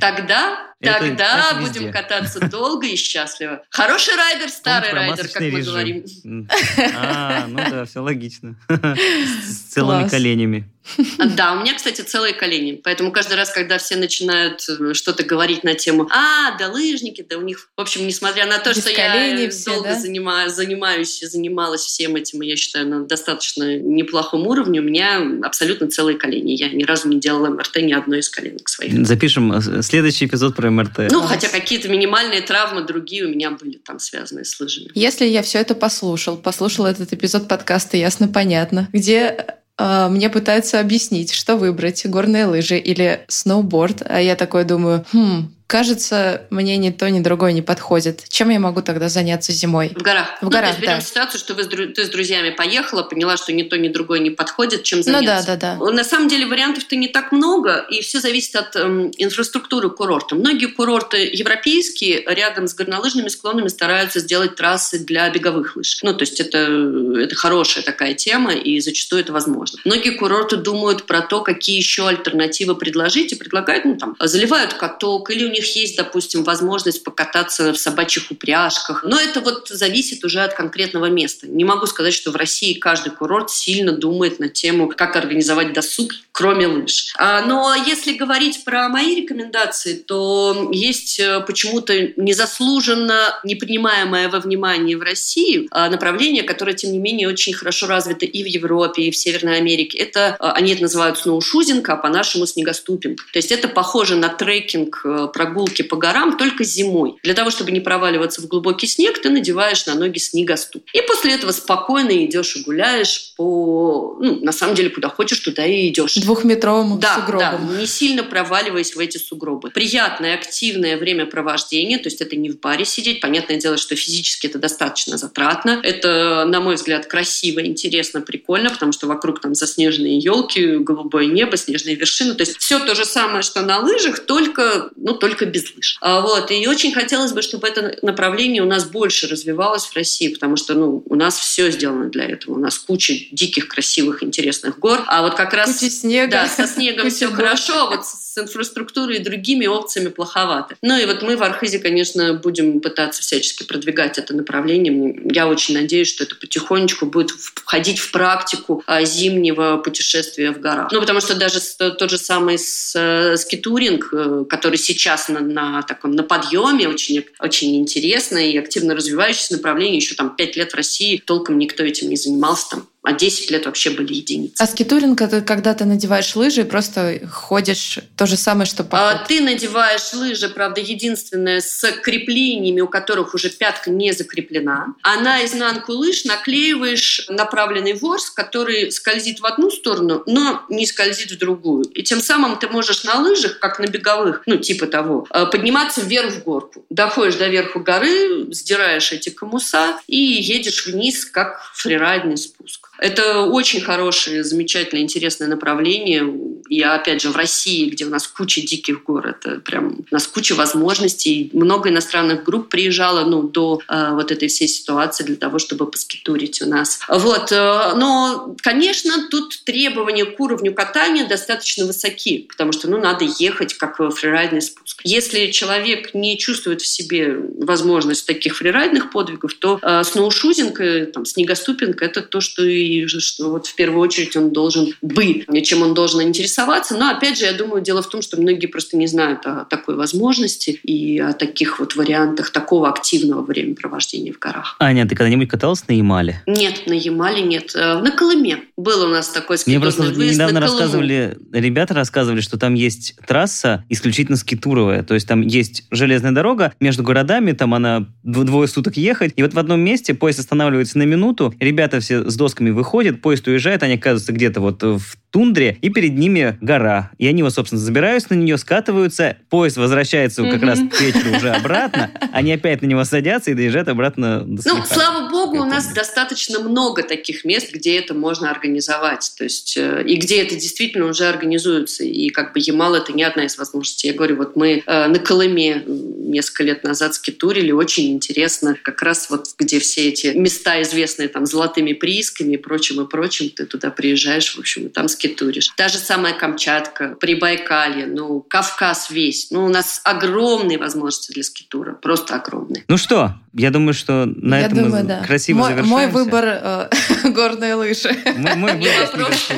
Тогда 0.00 0.67
Тогда 0.80 1.50
это, 1.50 1.60
будем 1.60 1.92
кататься 1.92 2.40
долго 2.48 2.86
и 2.86 2.94
счастливо. 2.94 3.62
Хороший 3.70 4.14
райдер, 4.14 4.48
старый 4.48 4.92
райдер, 4.92 5.28
как 5.28 5.40
мы 5.40 5.50
режим. 5.50 5.64
говорим. 5.64 6.48
А, 6.94 7.46
ну 7.48 7.56
да, 7.56 7.84
все 7.84 8.00
логично. 8.00 8.56
С 8.68 9.72
целыми 9.72 10.08
коленями. 10.08 10.68
Да, 11.36 11.52
у 11.52 11.60
меня, 11.60 11.74
кстати, 11.74 12.00
целые 12.00 12.34
колени. 12.34 12.80
Поэтому 12.82 13.12
каждый 13.12 13.36
раз, 13.36 13.50
когда 13.50 13.78
все 13.78 13.96
начинают 13.96 14.64
э, 14.68 14.94
что-то 14.94 15.22
говорить 15.22 15.64
на 15.64 15.74
тему 15.74 16.08
«А, 16.10 16.56
да 16.58 16.68
лыжники, 16.68 17.24
да 17.28 17.36
у 17.36 17.42
них...» 17.42 17.68
В 17.76 17.80
общем, 17.80 18.06
несмотря 18.06 18.46
на 18.46 18.58
то, 18.58 18.70
Без 18.70 18.78
что 18.78 18.90
я 18.90 19.50
все, 19.50 19.70
долго 19.70 19.90
да? 19.90 20.00
занимаю, 20.00 20.50
занимаюсь 20.50 21.22
и 21.22 21.26
занималась 21.26 21.82
всем 21.82 22.16
этим, 22.16 22.42
и 22.42 22.46
я 22.46 22.56
считаю, 22.56 22.88
на 22.88 23.04
достаточно 23.04 23.76
неплохом 23.76 24.46
уровне, 24.46 24.80
у 24.80 24.82
меня 24.82 25.22
абсолютно 25.42 25.88
целые 25.88 26.16
колени. 26.16 26.52
Я 26.52 26.70
ни 26.70 26.84
разу 26.84 27.08
не 27.08 27.20
делала 27.20 27.48
МРТ 27.48 27.76
ни 27.76 27.92
одной 27.92 28.20
из 28.20 28.28
коленок 28.28 28.68
своих. 28.68 29.06
Запишем 29.06 29.52
э, 29.52 29.82
следующий 29.82 30.26
эпизод 30.26 30.56
про 30.56 30.70
МРТ. 30.70 31.10
Ну, 31.10 31.22
хотя 31.22 31.48
какие-то 31.48 31.88
минимальные 31.88 32.40
травмы 32.42 32.82
другие 32.82 33.26
у 33.26 33.28
меня 33.28 33.50
были 33.50 33.78
там 33.78 33.98
связанные 33.98 34.44
с 34.44 34.58
лыжами. 34.58 34.90
Если 34.94 35.26
я 35.26 35.42
все 35.42 35.58
это 35.58 35.74
послушал, 35.74 36.36
послушал 36.36 36.86
этот 36.86 37.12
эпизод 37.12 37.48
подкаста 37.48 37.96
«Ясно, 37.96 38.28
понятно», 38.28 38.88
где 38.92 39.57
мне 39.78 40.28
пытаются 40.28 40.80
объяснить, 40.80 41.32
что 41.32 41.56
выбрать, 41.56 42.04
горные 42.06 42.46
лыжи 42.46 42.78
или 42.78 43.24
сноуборд, 43.28 44.02
а 44.04 44.20
я 44.20 44.34
такой 44.34 44.64
думаю, 44.64 45.04
хм, 45.12 45.52
кажется, 45.68 46.46
мне 46.48 46.78
ни 46.78 46.90
то, 46.90 47.08
ни 47.10 47.20
другое 47.20 47.52
не 47.52 47.60
подходит. 47.60 48.24
Чем 48.28 48.48
я 48.48 48.58
могу 48.58 48.80
тогда 48.80 49.10
заняться 49.10 49.52
зимой? 49.52 49.92
В 49.94 50.02
горах. 50.02 50.38
В 50.40 50.48
горах, 50.48 50.50
ну, 50.50 50.50
то 50.50 50.66
есть 50.66 50.80
берем 50.80 50.94
да. 50.94 51.00
ситуацию, 51.02 51.38
что 51.38 51.54
вы, 51.54 51.64
ты 51.64 52.04
с 52.04 52.08
друзьями 52.08 52.50
поехала, 52.50 53.02
поняла, 53.02 53.36
что 53.36 53.52
ни 53.52 53.62
то, 53.62 53.76
ни 53.76 53.88
другое 53.88 54.18
не 54.20 54.30
подходит, 54.30 54.82
чем 54.82 55.02
заняться. 55.02 55.52
Ну 55.52 55.58
да, 55.60 55.76
да, 55.76 55.76
да. 55.78 55.92
На 55.92 56.04
самом 56.04 56.28
деле 56.28 56.46
вариантов-то 56.46 56.96
не 56.96 57.08
так 57.08 57.32
много, 57.32 57.84
и 57.90 58.00
все 58.00 58.18
зависит 58.18 58.56
от 58.56 58.74
эм, 58.76 59.12
инфраструктуры 59.18 59.90
курорта. 59.90 60.34
Многие 60.36 60.66
курорты 60.66 61.28
европейские 61.30 62.24
рядом 62.26 62.66
с 62.66 62.74
горнолыжными 62.74 63.28
склонами 63.28 63.68
стараются 63.68 64.20
сделать 64.20 64.56
трассы 64.56 64.98
для 64.98 65.28
беговых 65.28 65.76
лыж. 65.76 65.98
Ну, 66.02 66.14
то 66.14 66.22
есть 66.22 66.40
это, 66.40 66.58
это 66.58 67.34
хорошая 67.36 67.84
такая 67.84 68.14
тема, 68.14 68.54
и 68.54 68.80
зачастую 68.80 69.20
это 69.20 69.34
возможно. 69.34 69.78
Многие 69.84 70.10
курорты 70.16 70.56
думают 70.56 71.04
про 71.04 71.20
то, 71.20 71.42
какие 71.42 71.76
еще 71.76 72.08
альтернативы 72.08 72.74
предложить, 72.74 73.32
и 73.32 73.36
предлагают, 73.36 73.84
ну, 73.84 73.98
там, 73.98 74.16
заливают 74.18 74.72
каток, 74.72 75.30
или 75.30 75.44
у 75.44 75.50
них 75.50 75.57
них 75.58 75.76
есть, 75.76 75.96
допустим, 75.96 76.44
возможность 76.44 77.04
покататься 77.04 77.72
в 77.72 77.78
собачьих 77.78 78.30
упряжках. 78.30 79.04
Но 79.04 79.18
это 79.20 79.40
вот 79.40 79.68
зависит 79.68 80.24
уже 80.24 80.40
от 80.40 80.54
конкретного 80.54 81.06
места. 81.06 81.46
Не 81.46 81.64
могу 81.64 81.86
сказать, 81.86 82.14
что 82.14 82.30
в 82.30 82.36
России 82.36 82.74
каждый 82.74 83.10
курорт 83.10 83.50
сильно 83.50 83.92
думает 83.92 84.38
на 84.38 84.48
тему, 84.48 84.88
как 84.88 85.16
организовать 85.16 85.72
досуг, 85.72 86.12
кроме 86.32 86.66
лыж. 86.66 87.12
А, 87.18 87.42
но 87.42 87.74
если 87.74 88.14
говорить 88.14 88.64
про 88.64 88.88
мои 88.88 89.16
рекомендации, 89.16 89.94
то 89.94 90.68
есть 90.72 91.18
э, 91.18 91.40
почему-то 91.40 91.94
незаслуженно 92.16 93.40
непринимаемое 93.44 94.28
во 94.28 94.40
внимание 94.40 94.96
в 94.96 95.02
России 95.02 95.66
а, 95.70 95.88
направление, 95.90 96.42
которое, 96.42 96.74
тем 96.74 96.92
не 96.92 96.98
менее, 96.98 97.28
очень 97.28 97.52
хорошо 97.52 97.86
развито 97.86 98.24
и 98.24 98.42
в 98.42 98.46
Европе, 98.46 99.02
и 99.02 99.10
в 99.10 99.16
Северной 99.16 99.56
Америке. 99.56 99.98
Это, 99.98 100.36
а, 100.38 100.52
они 100.52 100.72
это 100.72 100.82
называют 100.82 101.18
сноушузинг, 101.18 101.88
а 101.88 101.96
по-нашему 101.96 102.46
снегоступинг. 102.46 103.26
То 103.32 103.38
есть 103.38 103.50
это 103.50 103.68
похоже 103.68 104.16
на 104.16 104.28
трекинг, 104.28 105.02
э, 105.04 105.28
про 105.32 105.46
прогулки 105.48 105.82
по 105.82 105.96
горам 105.96 106.36
только 106.36 106.62
зимой. 106.64 107.16
Для 107.22 107.34
того, 107.34 107.50
чтобы 107.50 107.70
не 107.70 107.80
проваливаться 107.80 108.42
в 108.42 108.46
глубокий 108.46 108.86
снег, 108.86 109.18
ты 109.20 109.30
надеваешь 109.30 109.86
на 109.86 109.94
ноги 109.94 110.18
снегоступ. 110.18 110.84
И 110.92 111.00
после 111.02 111.34
этого 111.34 111.52
спокойно 111.52 112.24
идешь 112.24 112.56
и 112.56 112.62
гуляешь 112.62 113.32
по... 113.36 114.18
Ну, 114.20 114.40
на 114.44 114.52
самом 114.52 114.74
деле, 114.74 114.90
куда 114.90 115.08
хочешь, 115.08 115.38
туда 115.40 115.64
и 115.64 115.88
идешь. 115.88 116.14
Двухметровым 116.14 117.00
да, 117.00 117.14
сугробом. 117.14 117.68
Да, 117.68 117.78
не 117.78 117.86
сильно 117.86 118.22
проваливаясь 118.22 118.94
в 118.94 118.98
эти 118.98 119.16
сугробы. 119.16 119.70
Приятное, 119.70 120.34
активное 120.34 120.98
времяпровождение, 120.98 121.98
то 121.98 122.08
есть 122.08 122.20
это 122.20 122.36
не 122.36 122.50
в 122.50 122.60
баре 122.60 122.84
сидеть. 122.84 123.20
Понятное 123.20 123.56
дело, 123.56 123.78
что 123.78 123.96
физически 123.96 124.46
это 124.48 124.58
достаточно 124.58 125.16
затратно. 125.16 125.80
Это, 125.82 126.44
на 126.46 126.60
мой 126.60 126.74
взгляд, 126.74 127.06
красиво, 127.06 127.64
интересно, 127.64 128.20
прикольно, 128.20 128.70
потому 128.70 128.92
что 128.92 129.06
вокруг 129.06 129.40
там 129.40 129.54
заснеженные 129.54 130.18
елки, 130.18 130.76
голубое 130.76 131.26
небо, 131.26 131.56
снежные 131.56 131.96
вершины. 131.96 132.34
То 132.34 132.42
есть 132.42 132.58
все 132.58 132.78
то 132.80 132.94
же 132.94 133.04
самое, 133.04 133.42
что 133.42 133.62
на 133.62 133.78
лыжах, 133.78 134.20
только, 134.20 134.90
ну, 134.96 135.14
только 135.14 135.37
только 135.38 135.46
без 135.46 135.74
лыж. 135.74 135.98
А, 136.00 136.20
вот. 136.20 136.50
И 136.50 136.66
очень 136.66 136.92
хотелось 136.92 137.32
бы, 137.32 137.42
чтобы 137.42 137.68
это 137.68 137.96
направление 138.02 138.62
у 138.62 138.66
нас 138.66 138.84
больше 138.84 139.26
развивалось 139.26 139.86
в 139.86 139.94
России, 139.94 140.28
потому 140.28 140.56
что 140.56 140.74
ну, 140.74 141.02
у 141.06 141.14
нас 141.14 141.38
все 141.38 141.70
сделано 141.70 142.08
для 142.10 142.24
этого. 142.24 142.54
У 142.54 142.58
нас 142.58 142.78
куча 142.78 143.14
диких, 143.30 143.68
красивых, 143.68 144.22
интересных 144.22 144.78
гор. 144.78 145.02
А 145.06 145.22
вот 145.22 145.34
как 145.34 145.54
раз... 145.54 145.78
Куча 145.78 145.90
снега. 145.90 146.30
Да, 146.30 146.48
со 146.48 146.66
снегом 146.66 147.10
все 147.10 147.28
хорошо, 147.28 147.86
а 147.86 147.90
вот 147.90 148.06
с 148.06 148.38
инфраструктурой 148.38 149.16
и 149.16 149.18
другими 149.20 149.66
опциями 149.66 150.08
плоховато. 150.08 150.76
Ну 150.82 150.98
и 150.98 151.06
вот 151.06 151.22
мы 151.22 151.36
в 151.36 151.42
Архизе, 151.42 151.78
конечно, 151.78 152.34
будем 152.34 152.80
пытаться 152.80 153.22
всячески 153.22 153.64
продвигать 153.64 154.18
это 154.18 154.34
направление. 154.34 155.20
Я 155.32 155.48
очень 155.48 155.74
надеюсь, 155.74 156.08
что 156.08 156.24
это 156.24 156.36
потихонечку 156.36 157.06
будет 157.06 157.30
входить 157.30 157.98
в 157.98 158.10
практику 158.10 158.82
а, 158.86 159.04
зимнего 159.04 159.76
путешествия 159.78 160.52
в 160.52 160.60
горах. 160.60 160.90
Ну, 160.92 161.00
потому 161.00 161.20
что 161.20 161.34
даже 161.34 161.60
тот 161.78 162.10
же 162.10 162.18
самый 162.18 162.56
э, 162.56 163.36
скитуринг, 163.36 164.08
э, 164.12 164.44
который 164.48 164.78
сейчас 164.78 165.27
на, 165.28 165.40
на 165.40 165.82
таком 165.82 166.12
на 166.12 166.22
подъеме, 166.22 166.88
очень, 166.88 167.24
очень 167.40 167.76
интересно 167.76 168.38
и 168.38 168.56
активно 168.56 168.94
развивающееся 168.94 169.54
направление. 169.54 169.96
Еще 169.96 170.14
там 170.14 170.34
пять 170.34 170.56
лет 170.56 170.72
в 170.72 170.76
России 170.76 171.22
толком 171.24 171.58
никто 171.58 171.82
этим 171.82 172.08
не 172.08 172.16
занимался. 172.16 172.70
Там 172.70 172.88
а 173.02 173.12
10 173.12 173.50
лет 173.50 173.66
вообще 173.66 173.90
были 173.90 174.14
единицы. 174.14 174.54
А 174.58 174.66
скитуринг 174.66 175.20
это 175.22 175.40
когда 175.40 175.74
ты 175.74 175.84
надеваешь 175.84 176.34
лыжи 176.34 176.62
и 176.62 176.64
просто 176.64 177.20
ходишь 177.30 178.00
то 178.16 178.26
же 178.26 178.36
самое, 178.36 178.66
что 178.66 178.84
поход. 178.84 179.22
А, 179.22 179.24
ты 179.26 179.40
надеваешь 179.40 180.12
лыжи, 180.12 180.48
правда, 180.48 180.80
единственное, 180.80 181.60
с 181.60 181.90
креплениями, 182.02 182.80
у 182.80 182.88
которых 182.88 183.34
уже 183.34 183.50
пятка 183.50 183.90
не 183.90 184.12
закреплена. 184.12 184.94
А 185.02 185.20
на 185.20 185.44
изнанку 185.44 185.92
лыж 185.92 186.24
наклеиваешь 186.24 187.26
направленный 187.28 187.94
ворс, 187.94 188.30
который 188.30 188.90
скользит 188.90 189.40
в 189.40 189.46
одну 189.46 189.70
сторону, 189.70 190.22
но 190.26 190.64
не 190.68 190.86
скользит 190.86 191.30
в 191.30 191.38
другую. 191.38 191.84
И 191.84 192.02
тем 192.02 192.20
самым 192.20 192.58
ты 192.58 192.68
можешь 192.68 193.04
на 193.04 193.20
лыжах, 193.20 193.58
как 193.58 193.78
на 193.78 193.86
беговых, 193.86 194.42
ну 194.46 194.56
типа 194.56 194.86
того, 194.86 195.26
э, 195.30 195.46
подниматься 195.46 196.00
вверх 196.00 196.34
в 196.34 196.42
горку. 196.42 196.84
Доходишь 196.90 197.36
до 197.36 197.48
верху 197.48 197.80
горы, 197.80 198.52
сдираешь 198.52 199.12
эти 199.12 199.30
камуса 199.30 199.98
и 200.06 200.18
едешь 200.18 200.86
вниз, 200.86 201.24
как 201.24 201.62
фрирайдный 201.74 202.36
спуск. 202.36 202.88
Это 202.98 203.42
очень 203.42 203.80
хорошее, 203.80 204.42
замечательное, 204.42 205.02
интересное 205.02 205.48
направление. 205.48 206.24
И 206.68 206.82
опять 206.82 207.22
же, 207.22 207.30
в 207.30 207.36
России, 207.36 207.88
где 207.88 208.04
у 208.04 208.10
нас 208.10 208.26
куча 208.26 208.60
диких 208.60 209.04
гор, 209.04 209.28
это 209.28 209.60
прям 209.60 210.04
у 210.10 210.14
нас 210.14 210.26
куча 210.26 210.54
возможностей. 210.54 211.50
Много 211.52 211.88
иностранных 211.88 212.42
групп 212.42 212.68
приезжало 212.68 213.24
ну, 213.24 213.42
до 213.42 213.80
э, 213.88 214.10
вот 214.12 214.32
этой 214.32 214.48
всей 214.48 214.68
ситуации 214.68 215.24
для 215.24 215.36
того, 215.36 215.58
чтобы 215.58 215.90
поскитурить 215.90 216.60
у 216.60 216.66
нас. 216.66 217.00
Вот. 217.08 217.52
Э, 217.52 217.94
но, 217.94 218.56
конечно, 218.62 219.28
тут 219.30 219.62
требования 219.64 220.24
к 220.24 220.38
уровню 220.40 220.74
катания 220.74 221.26
достаточно 221.26 221.86
высоки, 221.86 222.46
потому 222.48 222.72
что 222.72 222.90
ну, 222.90 222.98
надо 222.98 223.24
ехать 223.38 223.74
как 223.74 223.96
фрирайдный 224.14 224.60
спуск. 224.60 225.00
Если 225.04 225.50
человек 225.50 226.14
не 226.14 226.36
чувствует 226.36 226.82
в 226.82 226.86
себе 226.86 227.38
возможность 227.60 228.26
таких 228.26 228.56
фрирайдных 228.56 229.10
подвигов, 229.10 229.54
то 229.54 229.78
э, 229.80 230.02
сноушузинг, 230.04 230.80
там, 231.12 231.24
снегоступинг– 231.24 232.02
это 232.02 232.22
то, 232.22 232.40
что 232.40 232.64
и 232.64 232.87
что 233.06 233.50
вот 233.50 233.66
в 233.66 233.74
первую 233.74 234.00
очередь 234.00 234.36
он 234.36 234.52
должен 234.52 234.94
быть, 235.02 235.46
чем 235.64 235.82
он 235.82 235.94
должен 235.94 236.22
интересоваться. 236.22 236.96
Но 236.96 237.10
опять 237.10 237.38
же, 237.38 237.44
я 237.44 237.52
думаю, 237.52 237.82
дело 237.82 238.02
в 238.02 238.08
том, 238.08 238.22
что 238.22 238.40
многие 238.40 238.66
просто 238.66 238.96
не 238.96 239.06
знают 239.06 239.46
о 239.46 239.64
такой 239.64 239.96
возможности 239.96 240.70
и 240.70 241.18
о 241.18 241.32
таких 241.32 241.78
вот 241.78 241.96
вариантах 241.96 242.50
такого 242.50 242.88
активного 242.88 243.42
времяпровождения 243.42 244.32
в 244.32 244.38
горах. 244.38 244.76
Аня, 244.78 245.06
ты 245.06 245.14
когда-нибудь 245.14 245.48
каталась 245.48 245.86
на 245.88 245.92
Ямале? 245.92 246.42
Нет, 246.46 246.86
на 246.86 246.92
Ямале 246.92 247.42
нет. 247.42 247.72
Э, 247.74 248.00
на 248.00 248.10
Колыме 248.10 248.62
был 248.76 249.04
у 249.04 249.08
нас 249.08 249.28
такой 249.28 249.56
Мне 249.66 249.80
просто 249.80 250.02
недавно 250.02 250.60
рассказывали, 250.60 251.36
ребята 251.52 251.94
рассказывали, 251.94 252.40
что 252.40 252.58
там 252.58 252.74
есть 252.74 253.14
трасса 253.26 253.84
исключительно 253.88 254.36
скитуровая. 254.36 255.02
То 255.02 255.14
есть 255.14 255.26
там 255.26 255.42
есть 255.42 255.84
железная 255.90 256.32
дорога 256.32 256.72
между 256.80 257.02
городами, 257.02 257.52
там 257.52 257.74
она 257.74 258.06
двое 258.22 258.68
суток 258.68 258.96
ехать. 258.96 259.32
И 259.36 259.42
вот 259.42 259.54
в 259.54 259.58
одном 259.58 259.80
месте 259.80 260.14
поезд 260.14 260.38
останавливается 260.40 260.98
на 260.98 261.02
минуту, 261.02 261.54
ребята 261.60 262.00
все 262.00 262.28
с 262.28 262.36
досками 262.36 262.70
выходит, 262.78 263.20
поезд 263.20 263.46
уезжает, 263.48 263.82
они 263.82 263.94
оказываются 263.94 264.32
где-то 264.32 264.60
вот 264.60 264.82
в 264.82 265.02
тундре, 265.30 265.76
и 265.82 265.90
перед 265.90 266.16
ними 266.16 266.56
гора. 266.60 267.10
И 267.18 267.26
они 267.26 267.42
вот, 267.42 267.54
собственно, 267.54 267.80
забираются 267.80 268.34
на 268.34 268.38
нее, 268.38 268.58
скатываются, 268.58 269.36
поезд 269.50 269.76
возвращается 269.76 270.44
как 270.44 270.62
раз 270.62 270.78
к 270.78 271.00
вечеру 271.00 271.36
уже 271.36 271.50
обратно, 271.50 272.10
они 272.32 272.52
опять 272.52 272.82
на 272.82 272.86
него 272.86 273.04
садятся 273.04 273.50
и 273.50 273.54
доезжают 273.54 273.88
обратно 273.88 274.40
до 274.40 274.62
Ну, 274.64 274.84
слава 274.84 275.28
богу, 275.30 275.58
у 275.58 275.64
нас 275.64 275.92
достаточно 275.92 276.60
много 276.60 277.02
таких 277.02 277.44
мест, 277.44 277.72
где 277.72 277.98
это 277.98 278.14
можно 278.14 278.50
организовать. 278.50 279.32
То 279.36 279.44
есть, 279.44 279.76
э, 279.76 280.02
и 280.04 280.16
где 280.16 280.42
это 280.42 280.54
действительно 280.54 281.06
уже 281.06 281.26
организуется. 281.26 282.04
И 282.04 282.30
как 282.30 282.52
бы 282.52 282.60
Ямал 282.60 282.94
это 282.94 283.12
не 283.12 283.22
одна 283.22 283.44
из 283.44 283.58
возможностей. 283.58 284.08
Я 284.08 284.14
говорю, 284.14 284.36
вот 284.36 284.56
мы 284.56 284.82
э, 284.84 285.06
на 285.08 285.18
Колыме 285.18 285.82
несколько 285.86 286.64
лет 286.64 286.84
назад 286.84 287.14
скитурили, 287.14 287.72
очень 287.72 288.12
интересно, 288.12 288.76
как 288.82 289.02
раз 289.02 289.30
вот 289.30 289.46
где 289.58 289.78
все 289.78 290.08
эти 290.08 290.28
места 290.28 290.80
известные 290.82 291.28
там 291.28 291.46
золотыми 291.46 291.92
приисками, 291.92 292.56
прочим 292.56 293.00
и 293.02 293.08
прочим, 293.08 293.50
ты 293.50 293.66
туда 293.66 293.90
приезжаешь, 293.90 294.54
в 294.54 294.58
общем, 294.58 294.86
и 294.86 294.88
там 294.88 295.08
скитуришь. 295.18 295.68
Та 295.76 295.88
же 295.88 295.98
самая 295.98 296.32
Камчатка, 296.34 297.16
Прибайкалье, 297.20 298.06
ну, 298.06 298.40
Кавказ 298.40 299.10
весь. 299.10 299.50
Ну, 299.50 299.64
у 299.64 299.68
нас 299.68 300.00
огромные 300.04 300.78
возможности 300.78 301.32
для 301.32 301.42
скитура, 301.42 301.94
просто 301.94 302.36
огромные. 302.36 302.84
Ну 302.86 302.96
что, 302.96 303.34
я 303.52 303.70
думаю, 303.70 303.94
что 303.94 304.26
на 304.26 304.60
я 304.60 304.66
этом 304.66 304.84
думаю, 304.84 305.02
мы 305.02 305.08
да. 305.08 305.24
красиво 305.24 305.58
мой, 305.58 305.70
завершаемся. 305.70 305.96
Мой 305.96 306.06
выбор 306.06 306.44
э, 306.46 306.88
горные 307.30 307.74
лыжи. 307.74 308.16
Мой, 308.36 308.74
мой 308.74 308.90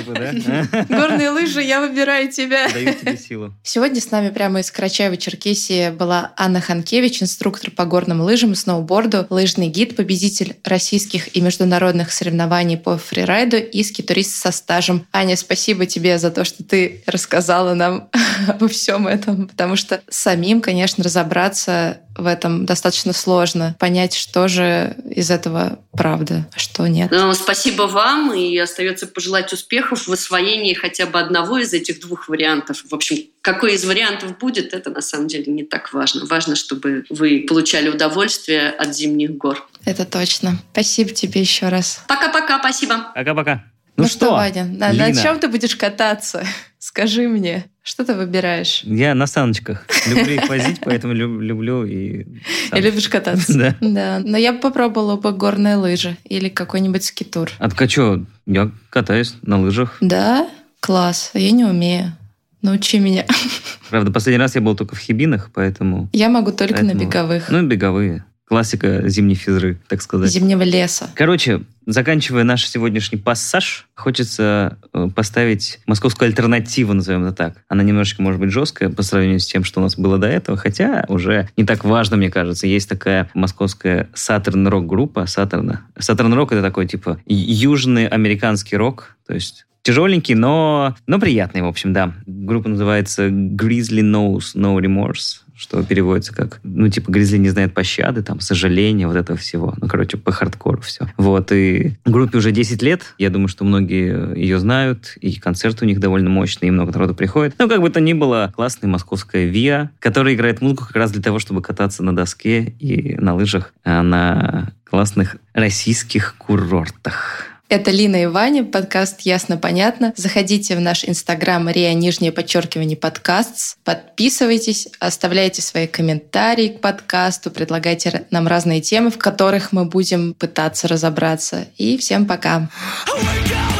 выбор 0.07 0.33
да? 0.47 0.87
Горные 0.89 1.31
лыжи, 1.31 1.63
я 1.63 1.81
выбираю 1.81 2.31
тебя. 2.33 2.69
Даю 2.73 2.95
тебе 2.95 3.17
силу. 3.19 3.55
Сегодня 3.63 4.01
с 4.01 4.11
нами 4.11 4.31
прямо 4.31 4.61
из 4.61 4.73
Карачаева-Черкесии 4.73 5.93
была 5.93 6.33
Анна 6.37 6.61
Ханкевич, 6.61 7.23
инструктор 7.23 7.71
по 7.71 7.85
горным 7.85 8.23
лыжам 8.23 8.53
и 8.53 8.55
сноуборду, 8.55 9.27
лыжный 9.29 9.69
гид, 9.69 9.97
победитель 9.97 10.57
российских 10.65 11.37
и 11.37 11.41
международных 11.41 12.13
соревнований 12.13 12.79
по 12.79 12.97
фрирайду 12.97 13.59
и 13.59 13.83
скитурист 13.83 14.37
со 14.37 14.53
стажем. 14.53 15.07
Аня, 15.13 15.37
спасибо 15.37 15.50
тебе 15.57 16.19
за 16.19 16.31
то, 16.31 16.45
что 16.45 16.63
ты 16.63 17.03
рассказала 17.07 17.75
нам 17.75 18.09
обо 18.49 18.69
всем 18.69 19.07
этом, 19.07 19.49
потому 19.49 19.77
что 19.77 20.01
самим, 20.09 20.61
конечно, 20.61 21.05
разобраться 21.05 22.01
в 22.17 22.27
этом 22.27 22.67
достаточно 22.67 23.13
сложно. 23.13 23.77
Понять, 23.79 24.15
что 24.15 24.49
же 24.49 24.97
из 25.05 25.31
этого 25.31 25.81
правда, 25.93 26.49
а 26.55 26.59
что 26.59 26.87
нет. 26.87 27.11
Ну, 27.11 27.33
спасибо 27.35 27.83
вам, 27.83 28.35
и 28.35 28.57
остается 28.59 29.07
пожелать 29.07 29.53
успехов 29.53 30.07
в 30.07 30.13
освоении 30.13 30.75
хотя 30.75 31.07
бы 31.07 31.19
одного 31.19 31.59
из 31.59 31.73
этих 31.73 32.01
двух 32.01 32.29
вариантов. 32.29 32.83
В 32.89 32.95
общем, 32.95 33.19
какой 33.43 33.75
из 33.75 33.85
вариантов 33.85 34.39
будет, 34.39 34.75
это 34.75 34.91
на 34.91 35.01
самом 35.01 35.29
деле 35.29 35.53
не 35.53 35.65
так 35.65 35.93
важно. 35.93 36.27
Важно, 36.27 36.57
чтобы 36.57 37.05
вы 37.09 37.45
получали 37.49 37.89
удовольствие 37.89 38.71
от 38.71 38.95
зимних 38.95 39.37
гор. 39.37 39.67
Это 39.85 40.05
точно. 40.05 40.59
Спасибо 40.73 41.11
тебе 41.11 41.41
еще 41.41 41.69
раз. 41.69 42.03
Пока-пока, 42.07 42.59
спасибо. 42.59 43.13
Пока-пока. 43.15 43.65
Ну, 44.01 44.05
ну 44.05 44.09
что, 44.09 44.27
что, 44.27 44.31
Ваня, 44.33 44.65
на, 44.65 44.93
на 44.93 45.15
чем 45.15 45.39
ты 45.39 45.49
будешь 45.49 45.77
кататься? 45.77 46.45
Скажи 46.79 47.29
мне, 47.29 47.67
что 47.83 48.05
ты 48.05 48.15
выбираешь? 48.15 48.83
Я 48.85 49.15
на 49.15 49.27
саночках. 49.27 49.87
Люблю 50.09 50.35
их 50.35 50.49
возить, 50.49 50.81
поэтому 50.83 51.13
люблю 51.13 51.85
и... 51.85 52.27
И 52.75 52.81
любишь 52.81 53.09
кататься? 53.09 53.53
Да. 53.59 53.77
Да, 53.81 54.23
но 54.25 54.39
я 54.39 54.53
бы 54.53 54.61
попробовала 54.61 55.17
бы 55.17 55.33
горные 55.33 55.77
лыжи 55.77 56.17
или 56.25 56.49
какой-нибудь 56.49 57.05
скитур. 57.05 57.51
А 57.59 57.69
так 57.69 57.91
что, 57.91 58.25
я 58.47 58.71
катаюсь 58.89 59.35
на 59.43 59.61
лыжах. 59.61 59.99
Да? 60.01 60.49
Класс. 60.81 61.33
Я 61.35 61.51
не 61.51 61.65
умею. 61.65 62.17
Научи 62.63 62.99
меня. 62.99 63.27
Правда, 63.91 64.11
последний 64.11 64.41
раз 64.41 64.55
я 64.55 64.61
был 64.61 64.75
только 64.75 64.95
в 64.95 64.99
Хибинах, 64.99 65.51
поэтому... 65.53 66.09
Я 66.13 66.29
могу 66.29 66.53
только 66.53 66.75
поэтому... 66.75 66.95
на 66.95 66.99
беговых. 67.05 67.51
Ну, 67.51 67.67
беговые. 67.67 68.25
Классика 68.51 69.09
зимней 69.09 69.37
физры, 69.37 69.79
так 69.87 70.03
сказать. 70.03 70.29
Зимнего 70.29 70.63
леса. 70.63 71.09
Короче, 71.15 71.63
заканчивая 71.87 72.43
наш 72.43 72.69
сегодняшний 72.69 73.17
пассаж, 73.17 73.87
хочется 73.95 74.77
э, 74.93 75.09
поставить 75.15 75.79
московскую 75.87 76.27
альтернативу, 76.27 76.93
назовем 76.93 77.23
это 77.27 77.33
так. 77.37 77.65
Она 77.69 77.85
немножечко, 77.85 78.23
может 78.23 78.41
быть, 78.41 78.51
жесткая 78.51 78.91
по 78.91 79.05
сравнению 79.05 79.39
с 79.39 79.47
тем, 79.47 79.63
что 79.63 79.79
у 79.79 79.85
нас 79.85 79.97
было 79.97 80.19
до 80.19 80.27
этого, 80.27 80.59
хотя 80.59 81.05
уже 81.07 81.49
не 81.57 81.63
так 81.63 81.85
важно, 81.85 82.17
мне 82.17 82.29
кажется. 82.29 82.67
Есть 82.67 82.89
такая 82.89 83.31
московская 83.35 84.09
Saturn 84.15 84.69
рок 84.69 84.85
группа 84.85 85.21
Saturn. 85.29 85.79
Saturn 86.01 86.35
рок 86.35 86.51
это 86.51 86.61
такой 86.61 86.89
типа 86.89 87.21
южный 87.27 88.09
американский 88.09 88.77
рок, 88.77 89.17
то 89.29 89.33
есть 89.33 89.65
тяжеленький, 89.83 90.35
но, 90.35 90.97
но 91.07 91.21
приятный, 91.21 91.63
в 91.63 91.67
общем, 91.67 91.93
да. 91.93 92.15
Группа 92.27 92.69
называется 92.69 93.29
Grizzly 93.29 94.03
Knows 94.03 94.57
No 94.57 94.77
Remorse 94.77 95.43
что 95.61 95.83
переводится 95.83 96.35
как, 96.35 96.59
ну, 96.63 96.89
типа, 96.89 97.11
Гризли 97.11 97.37
не 97.37 97.51
знает 97.51 97.75
пощады, 97.75 98.23
там, 98.23 98.41
сожаления, 98.41 99.07
вот 99.07 99.17
этого 99.17 99.39
всего. 99.39 99.75
Ну, 99.77 99.89
короче, 99.89 100.17
по 100.17 100.33
хардкору 100.33 100.81
все. 100.81 101.07
Вот, 101.19 101.53
и 101.53 101.99
группе 102.07 102.39
уже 102.39 102.51
10 102.51 102.83
лет. 102.83 103.15
Я 103.19 103.29
думаю, 103.29 103.49
что 103.49 103.65
многие 103.65 104.35
ее 104.39 104.59
знают, 104.59 105.19
и 105.21 105.39
концерты 105.39 105.85
у 105.85 105.89
них 105.89 106.01
довольно 106.01 106.31
мощные, 106.31 106.69
и 106.69 106.71
много 106.71 106.93
народу 106.93 107.15
приходит. 107.15 107.57
Ну, 107.59 107.69
как 107.69 107.83
бы 107.83 107.91
то 107.91 108.01
ни 108.01 108.15
было, 108.15 108.51
классная 108.57 108.89
московская 108.89 109.45
ВИА, 109.45 109.91
которая 109.99 110.35
играет 110.35 110.63
музыку 110.63 110.87
как 110.87 110.97
раз 110.97 111.13
для 111.13 111.23
того, 111.23 111.39
чтобы 111.39 111.61
кататься 111.61 112.03
на 112.03 112.17
доске 112.17 112.75
и 112.79 113.17
на 113.17 113.35
лыжах 113.35 113.75
а 113.85 114.03
на 114.03 114.73
классных 114.85 115.37
российских 115.53 116.37
курортах. 116.39 117.45
Это 117.71 117.93
Лина 117.93 118.25
и 118.25 118.27
Ваня, 118.27 118.65
подкаст 118.65 119.21
«Ясно-понятно». 119.21 120.13
Заходите 120.17 120.75
в 120.75 120.81
наш 120.81 121.05
инстаграм 121.05 121.69
Риа 121.69 121.95
Нижнее 121.95 122.33
подчеркивание 122.33 122.97
подкаст. 122.97 123.79
Подписывайтесь, 123.85 124.89
оставляйте 124.99 125.63
свои 125.63 125.87
комментарии 125.87 126.67
к 126.67 126.81
подкасту, 126.81 127.53
предлагайте 127.53 128.27
нам 128.33 128.49
разные 128.49 128.81
темы, 128.81 129.13
в 129.13 129.19
которых 129.19 129.71
мы 129.71 129.85
будем 129.85 130.35
пытаться 130.35 130.89
разобраться. 130.89 131.69
И 131.79 131.97
всем 131.97 132.27
пока! 132.27 132.69
Oh 133.07 133.80